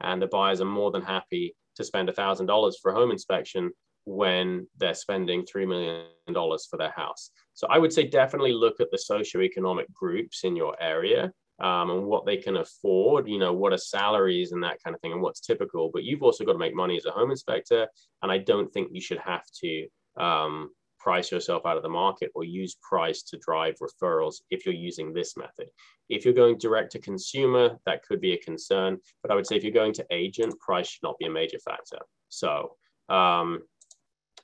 and 0.00 0.20
the 0.20 0.26
buyers 0.26 0.60
are 0.60 0.66
more 0.66 0.90
than 0.90 1.02
happy 1.02 1.54
to 1.76 1.84
spend 1.84 2.08
a 2.08 2.12
thousand 2.12 2.46
dollars 2.46 2.78
for 2.80 2.90
a 2.90 2.94
home 2.94 3.10
inspection 3.10 3.70
when 4.04 4.66
they're 4.78 4.94
spending 4.94 5.44
three 5.44 5.66
million 5.66 6.04
dollars 6.32 6.66
for 6.70 6.76
their 6.76 6.92
house. 6.96 7.30
So 7.54 7.66
I 7.68 7.78
would 7.78 7.92
say 7.92 8.06
definitely 8.06 8.52
look 8.52 8.80
at 8.80 8.90
the 8.90 8.98
socioeconomic 8.98 9.92
groups 9.92 10.44
in 10.44 10.56
your 10.56 10.80
area 10.80 11.32
um, 11.60 11.90
and 11.90 12.06
what 12.06 12.24
they 12.24 12.36
can 12.36 12.56
afford. 12.56 13.28
You 13.28 13.38
know 13.38 13.52
what 13.52 13.72
are 13.72 13.78
salaries 13.78 14.52
and 14.52 14.62
that 14.62 14.78
kind 14.82 14.94
of 14.94 15.00
thing, 15.00 15.12
and 15.12 15.22
what's 15.22 15.40
typical. 15.40 15.90
But 15.92 16.04
you've 16.04 16.22
also 16.22 16.44
got 16.44 16.52
to 16.52 16.58
make 16.58 16.74
money 16.74 16.96
as 16.96 17.06
a 17.06 17.10
home 17.10 17.30
inspector, 17.30 17.86
and 18.22 18.32
I 18.32 18.38
don't 18.38 18.72
think 18.72 18.88
you 18.92 19.00
should 19.00 19.18
have 19.18 19.44
to 19.62 19.86
um, 20.18 20.70
price 21.00 21.32
yourself 21.32 21.64
out 21.64 21.76
of 21.76 21.82
the 21.82 21.88
market 21.88 22.30
or 22.34 22.44
use 22.44 22.76
price 22.82 23.22
to 23.22 23.38
drive 23.38 23.74
referrals 23.80 24.36
if 24.50 24.64
you're 24.64 24.74
using 24.74 25.12
this 25.12 25.36
method. 25.36 25.66
If 26.08 26.24
you're 26.24 26.34
going 26.34 26.58
direct 26.58 26.92
to 26.92 26.98
consumer, 26.98 27.78
that 27.86 28.04
could 28.04 28.20
be 28.20 28.32
a 28.32 28.38
concern. 28.38 28.98
But 29.22 29.30
I 29.32 29.34
would 29.34 29.46
say 29.46 29.56
if 29.56 29.64
you're 29.64 29.72
going 29.72 29.94
to 29.94 30.06
agent, 30.10 30.58
price 30.60 30.88
should 30.88 31.02
not 31.02 31.18
be 31.18 31.26
a 31.26 31.30
major 31.30 31.58
factor. 31.58 31.98
So, 32.28 32.76
um, 33.08 33.62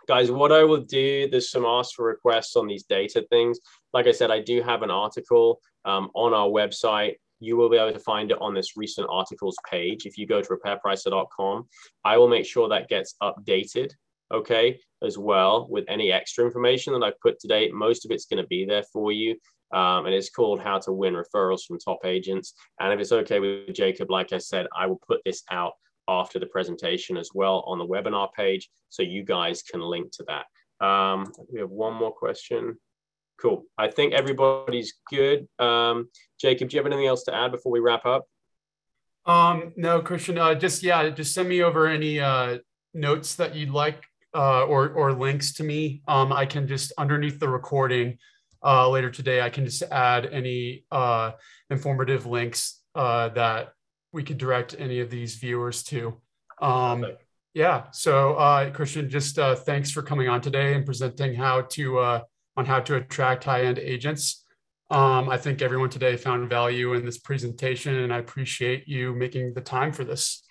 guys, 0.06 0.30
what 0.30 0.52
I 0.52 0.64
will 0.64 0.82
do, 0.82 1.28
there's 1.28 1.50
some 1.50 1.64
ask 1.64 1.94
for 1.94 2.06
requests 2.06 2.56
on 2.56 2.66
these 2.66 2.84
data 2.84 3.24
things. 3.30 3.58
Like 3.92 4.06
I 4.06 4.12
said, 4.12 4.30
I 4.30 4.40
do 4.40 4.62
have 4.62 4.82
an 4.82 4.90
article 4.90 5.60
um, 5.84 6.10
on 6.14 6.34
our 6.34 6.48
website 6.48 7.16
you 7.38 7.54
will 7.54 7.68
be 7.68 7.76
able 7.76 7.92
to 7.92 7.98
find 7.98 8.30
it 8.30 8.40
on 8.40 8.54
this 8.54 8.78
recent 8.78 9.06
articles 9.10 9.56
page. 9.70 10.06
If 10.06 10.16
you 10.16 10.26
go 10.26 10.40
to 10.40 10.48
repairpricer.com, 10.48 11.68
I 12.02 12.16
will 12.16 12.28
make 12.28 12.46
sure 12.46 12.66
that 12.70 12.88
gets 12.88 13.14
updated 13.22 13.90
okay, 14.32 14.78
as 15.02 15.18
well 15.18 15.66
with 15.70 15.84
any 15.88 16.10
extra 16.10 16.44
information 16.44 16.92
that 16.92 17.04
I've 17.04 17.20
put 17.20 17.38
today. 17.38 17.70
Most 17.70 18.04
of 18.04 18.10
it's 18.10 18.26
going 18.26 18.42
to 18.42 18.48
be 18.48 18.64
there 18.64 18.84
for 18.92 19.12
you. 19.12 19.36
Um, 19.72 20.06
and 20.06 20.14
it's 20.14 20.30
called 20.30 20.60
How 20.60 20.78
to 20.80 20.92
Win 20.92 21.14
Referrals 21.14 21.64
from 21.66 21.78
Top 21.78 21.98
Agents. 22.04 22.54
And 22.80 22.92
if 22.92 23.00
it's 23.00 23.12
okay 23.12 23.40
with 23.40 23.74
Jacob, 23.74 24.10
like 24.10 24.32
I 24.32 24.38
said, 24.38 24.66
I 24.76 24.86
will 24.86 25.00
put 25.06 25.20
this 25.24 25.42
out 25.50 25.72
after 26.08 26.38
the 26.38 26.46
presentation 26.46 27.16
as 27.16 27.30
well 27.34 27.64
on 27.66 27.78
the 27.78 27.86
webinar 27.86 28.32
page, 28.32 28.68
so 28.88 29.02
you 29.02 29.24
guys 29.24 29.62
can 29.62 29.80
link 29.80 30.12
to 30.12 30.24
that. 30.28 30.84
Um, 30.84 31.32
we 31.52 31.60
have 31.60 31.70
one 31.70 31.94
more 31.94 32.12
question. 32.12 32.76
Cool. 33.40 33.64
I 33.76 33.88
think 33.88 34.14
everybody's 34.14 34.94
good. 35.10 35.46
Um, 35.58 36.08
Jacob, 36.40 36.68
do 36.68 36.76
you 36.76 36.82
have 36.82 36.86
anything 36.86 37.06
else 37.06 37.24
to 37.24 37.34
add 37.34 37.52
before 37.52 37.72
we 37.72 37.80
wrap 37.80 38.06
up? 38.06 38.26
Um, 39.26 39.72
no, 39.76 40.00
Christian, 40.00 40.38
uh, 40.38 40.54
just, 40.54 40.82
yeah, 40.82 41.10
just 41.10 41.34
send 41.34 41.48
me 41.48 41.62
over 41.62 41.86
any 41.86 42.20
uh, 42.20 42.58
notes 42.94 43.34
that 43.34 43.54
you'd 43.54 43.70
like 43.70 44.02
uh, 44.34 44.64
or, 44.64 44.90
or 44.90 45.12
links 45.12 45.52
to 45.54 45.64
me. 45.64 46.02
Um, 46.06 46.32
I 46.32 46.46
can 46.46 46.68
just 46.68 46.92
underneath 46.96 47.40
the 47.40 47.48
recording 47.48 48.18
uh, 48.66 48.88
later 48.88 49.10
today, 49.10 49.40
I 49.40 49.50
can 49.50 49.64
just 49.64 49.82
add 49.82 50.26
any 50.26 50.84
uh, 50.90 51.32
informative 51.70 52.26
links 52.26 52.82
uh, 52.94 53.28
that 53.30 53.72
we 54.16 54.22
could 54.22 54.38
direct 54.38 54.74
any 54.78 55.00
of 55.00 55.10
these 55.10 55.34
viewers 55.34 55.82
to. 55.82 56.16
Um, 56.62 57.04
yeah, 57.52 57.84
so 57.92 58.34
uh, 58.36 58.70
Christian, 58.70 59.10
just 59.10 59.38
uh, 59.38 59.54
thanks 59.54 59.90
for 59.90 60.02
coming 60.02 60.26
on 60.26 60.40
today 60.40 60.72
and 60.72 60.86
presenting 60.86 61.34
how 61.34 61.60
to 61.76 61.98
uh, 61.98 62.20
on 62.56 62.64
how 62.64 62.80
to 62.80 62.96
attract 62.96 63.44
high-end 63.44 63.78
agents. 63.78 64.42
Um, 64.88 65.28
I 65.28 65.36
think 65.36 65.60
everyone 65.60 65.90
today 65.90 66.16
found 66.16 66.48
value 66.48 66.94
in 66.94 67.04
this 67.04 67.18
presentation, 67.18 67.94
and 67.96 68.12
I 68.12 68.18
appreciate 68.18 68.88
you 68.88 69.14
making 69.14 69.52
the 69.52 69.60
time 69.60 69.92
for 69.92 70.02
this. 70.02 70.42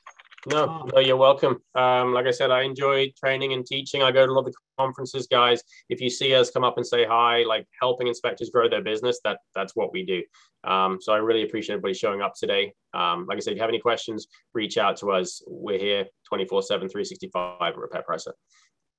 No, 0.48 0.68
um, 0.68 0.92
no, 0.94 1.00
you're 1.00 1.18
welcome. 1.18 1.58
Um, 1.74 2.14
like 2.14 2.28
I 2.28 2.32
said, 2.32 2.52
I 2.52 2.62
enjoy 2.62 3.12
training 3.18 3.54
and 3.54 3.66
teaching. 3.66 4.04
I 4.04 4.12
go 4.12 4.26
to 4.26 4.32
a 4.32 4.34
lot 4.34 4.42
of 4.42 4.54
the 4.54 4.54
conferences, 4.78 5.28
guys. 5.28 5.62
If 5.90 6.02
you 6.02 6.10
see 6.10 6.36
us 6.36 6.52
come 6.52 6.64
up 6.64 6.78
and 6.78 6.86
say 6.86 7.06
hi, 7.06 7.44
like 7.44 7.68
helping 7.82 8.08
inspectors 8.08 8.50
grow 8.50 8.70
their 8.70 8.84
business, 8.84 9.20
that 9.24 9.40
that's 9.56 9.76
what 9.76 9.92
we 9.92 10.06
do. 10.06 10.24
Um, 10.70 11.00
so 11.02 11.14
I 11.14 11.18
really 11.18 11.44
appreciate 11.44 11.74
everybody 11.74 11.94
showing 11.94 12.22
up 12.22 12.34
today. 12.36 12.74
Um, 12.94 13.26
like 13.28 13.38
I 13.38 13.40
said, 13.40 13.52
if 13.52 13.58
you 13.58 13.62
have 13.62 13.70
any 13.70 13.80
questions, 13.80 14.28
reach 14.54 14.78
out 14.78 14.98
to 14.98 15.12
us. 15.12 15.42
We're 15.48 15.80
here 15.80 16.06
24 16.28 16.64
7, 16.64 16.90
365 16.90 17.78
Repair 17.78 18.04
Pricer. 18.08 18.34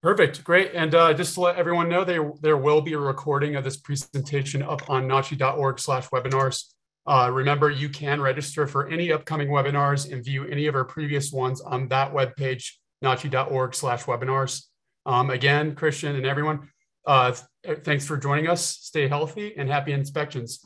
Perfect. 0.02 0.44
Great. 0.44 0.72
And 0.74 0.94
uh, 0.94 1.14
just 1.14 1.34
to 1.34 1.40
let 1.40 1.56
everyone 1.56 1.88
know, 1.88 2.04
there, 2.04 2.30
there 2.40 2.56
will 2.56 2.80
be 2.80 2.92
a 2.92 2.98
recording 2.98 3.56
of 3.56 3.64
this 3.64 3.76
presentation 3.76 4.62
up 4.62 4.88
on 4.90 5.08
nachi.org 5.08 5.80
slash 5.80 6.08
webinars. 6.08 6.72
Uh, 7.06 7.30
remember, 7.32 7.70
you 7.70 7.88
can 7.88 8.20
register 8.20 8.66
for 8.66 8.88
any 8.88 9.12
upcoming 9.12 9.48
webinars 9.48 10.12
and 10.12 10.24
view 10.24 10.44
any 10.48 10.66
of 10.66 10.74
our 10.74 10.84
previous 10.84 11.32
ones 11.32 11.60
on 11.60 11.88
that 11.88 12.12
webpage, 12.12 12.72
nachi.org 13.04 13.74
slash 13.74 14.04
webinars. 14.04 14.64
Um, 15.04 15.30
again, 15.30 15.74
Christian 15.74 16.16
and 16.16 16.26
everyone, 16.26 16.68
uh, 17.06 17.32
th 17.64 17.78
thanks 17.84 18.04
for 18.04 18.16
joining 18.16 18.48
us. 18.48 18.62
Stay 18.66 19.06
healthy 19.06 19.54
and 19.56 19.68
happy 19.70 19.92
inspections. 19.92 20.60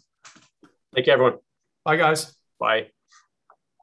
Thank 0.95 1.07
you, 1.07 1.13
everyone. 1.13 1.39
Bye, 1.85 1.97
guys. 1.97 2.35
Bye. 2.59 3.00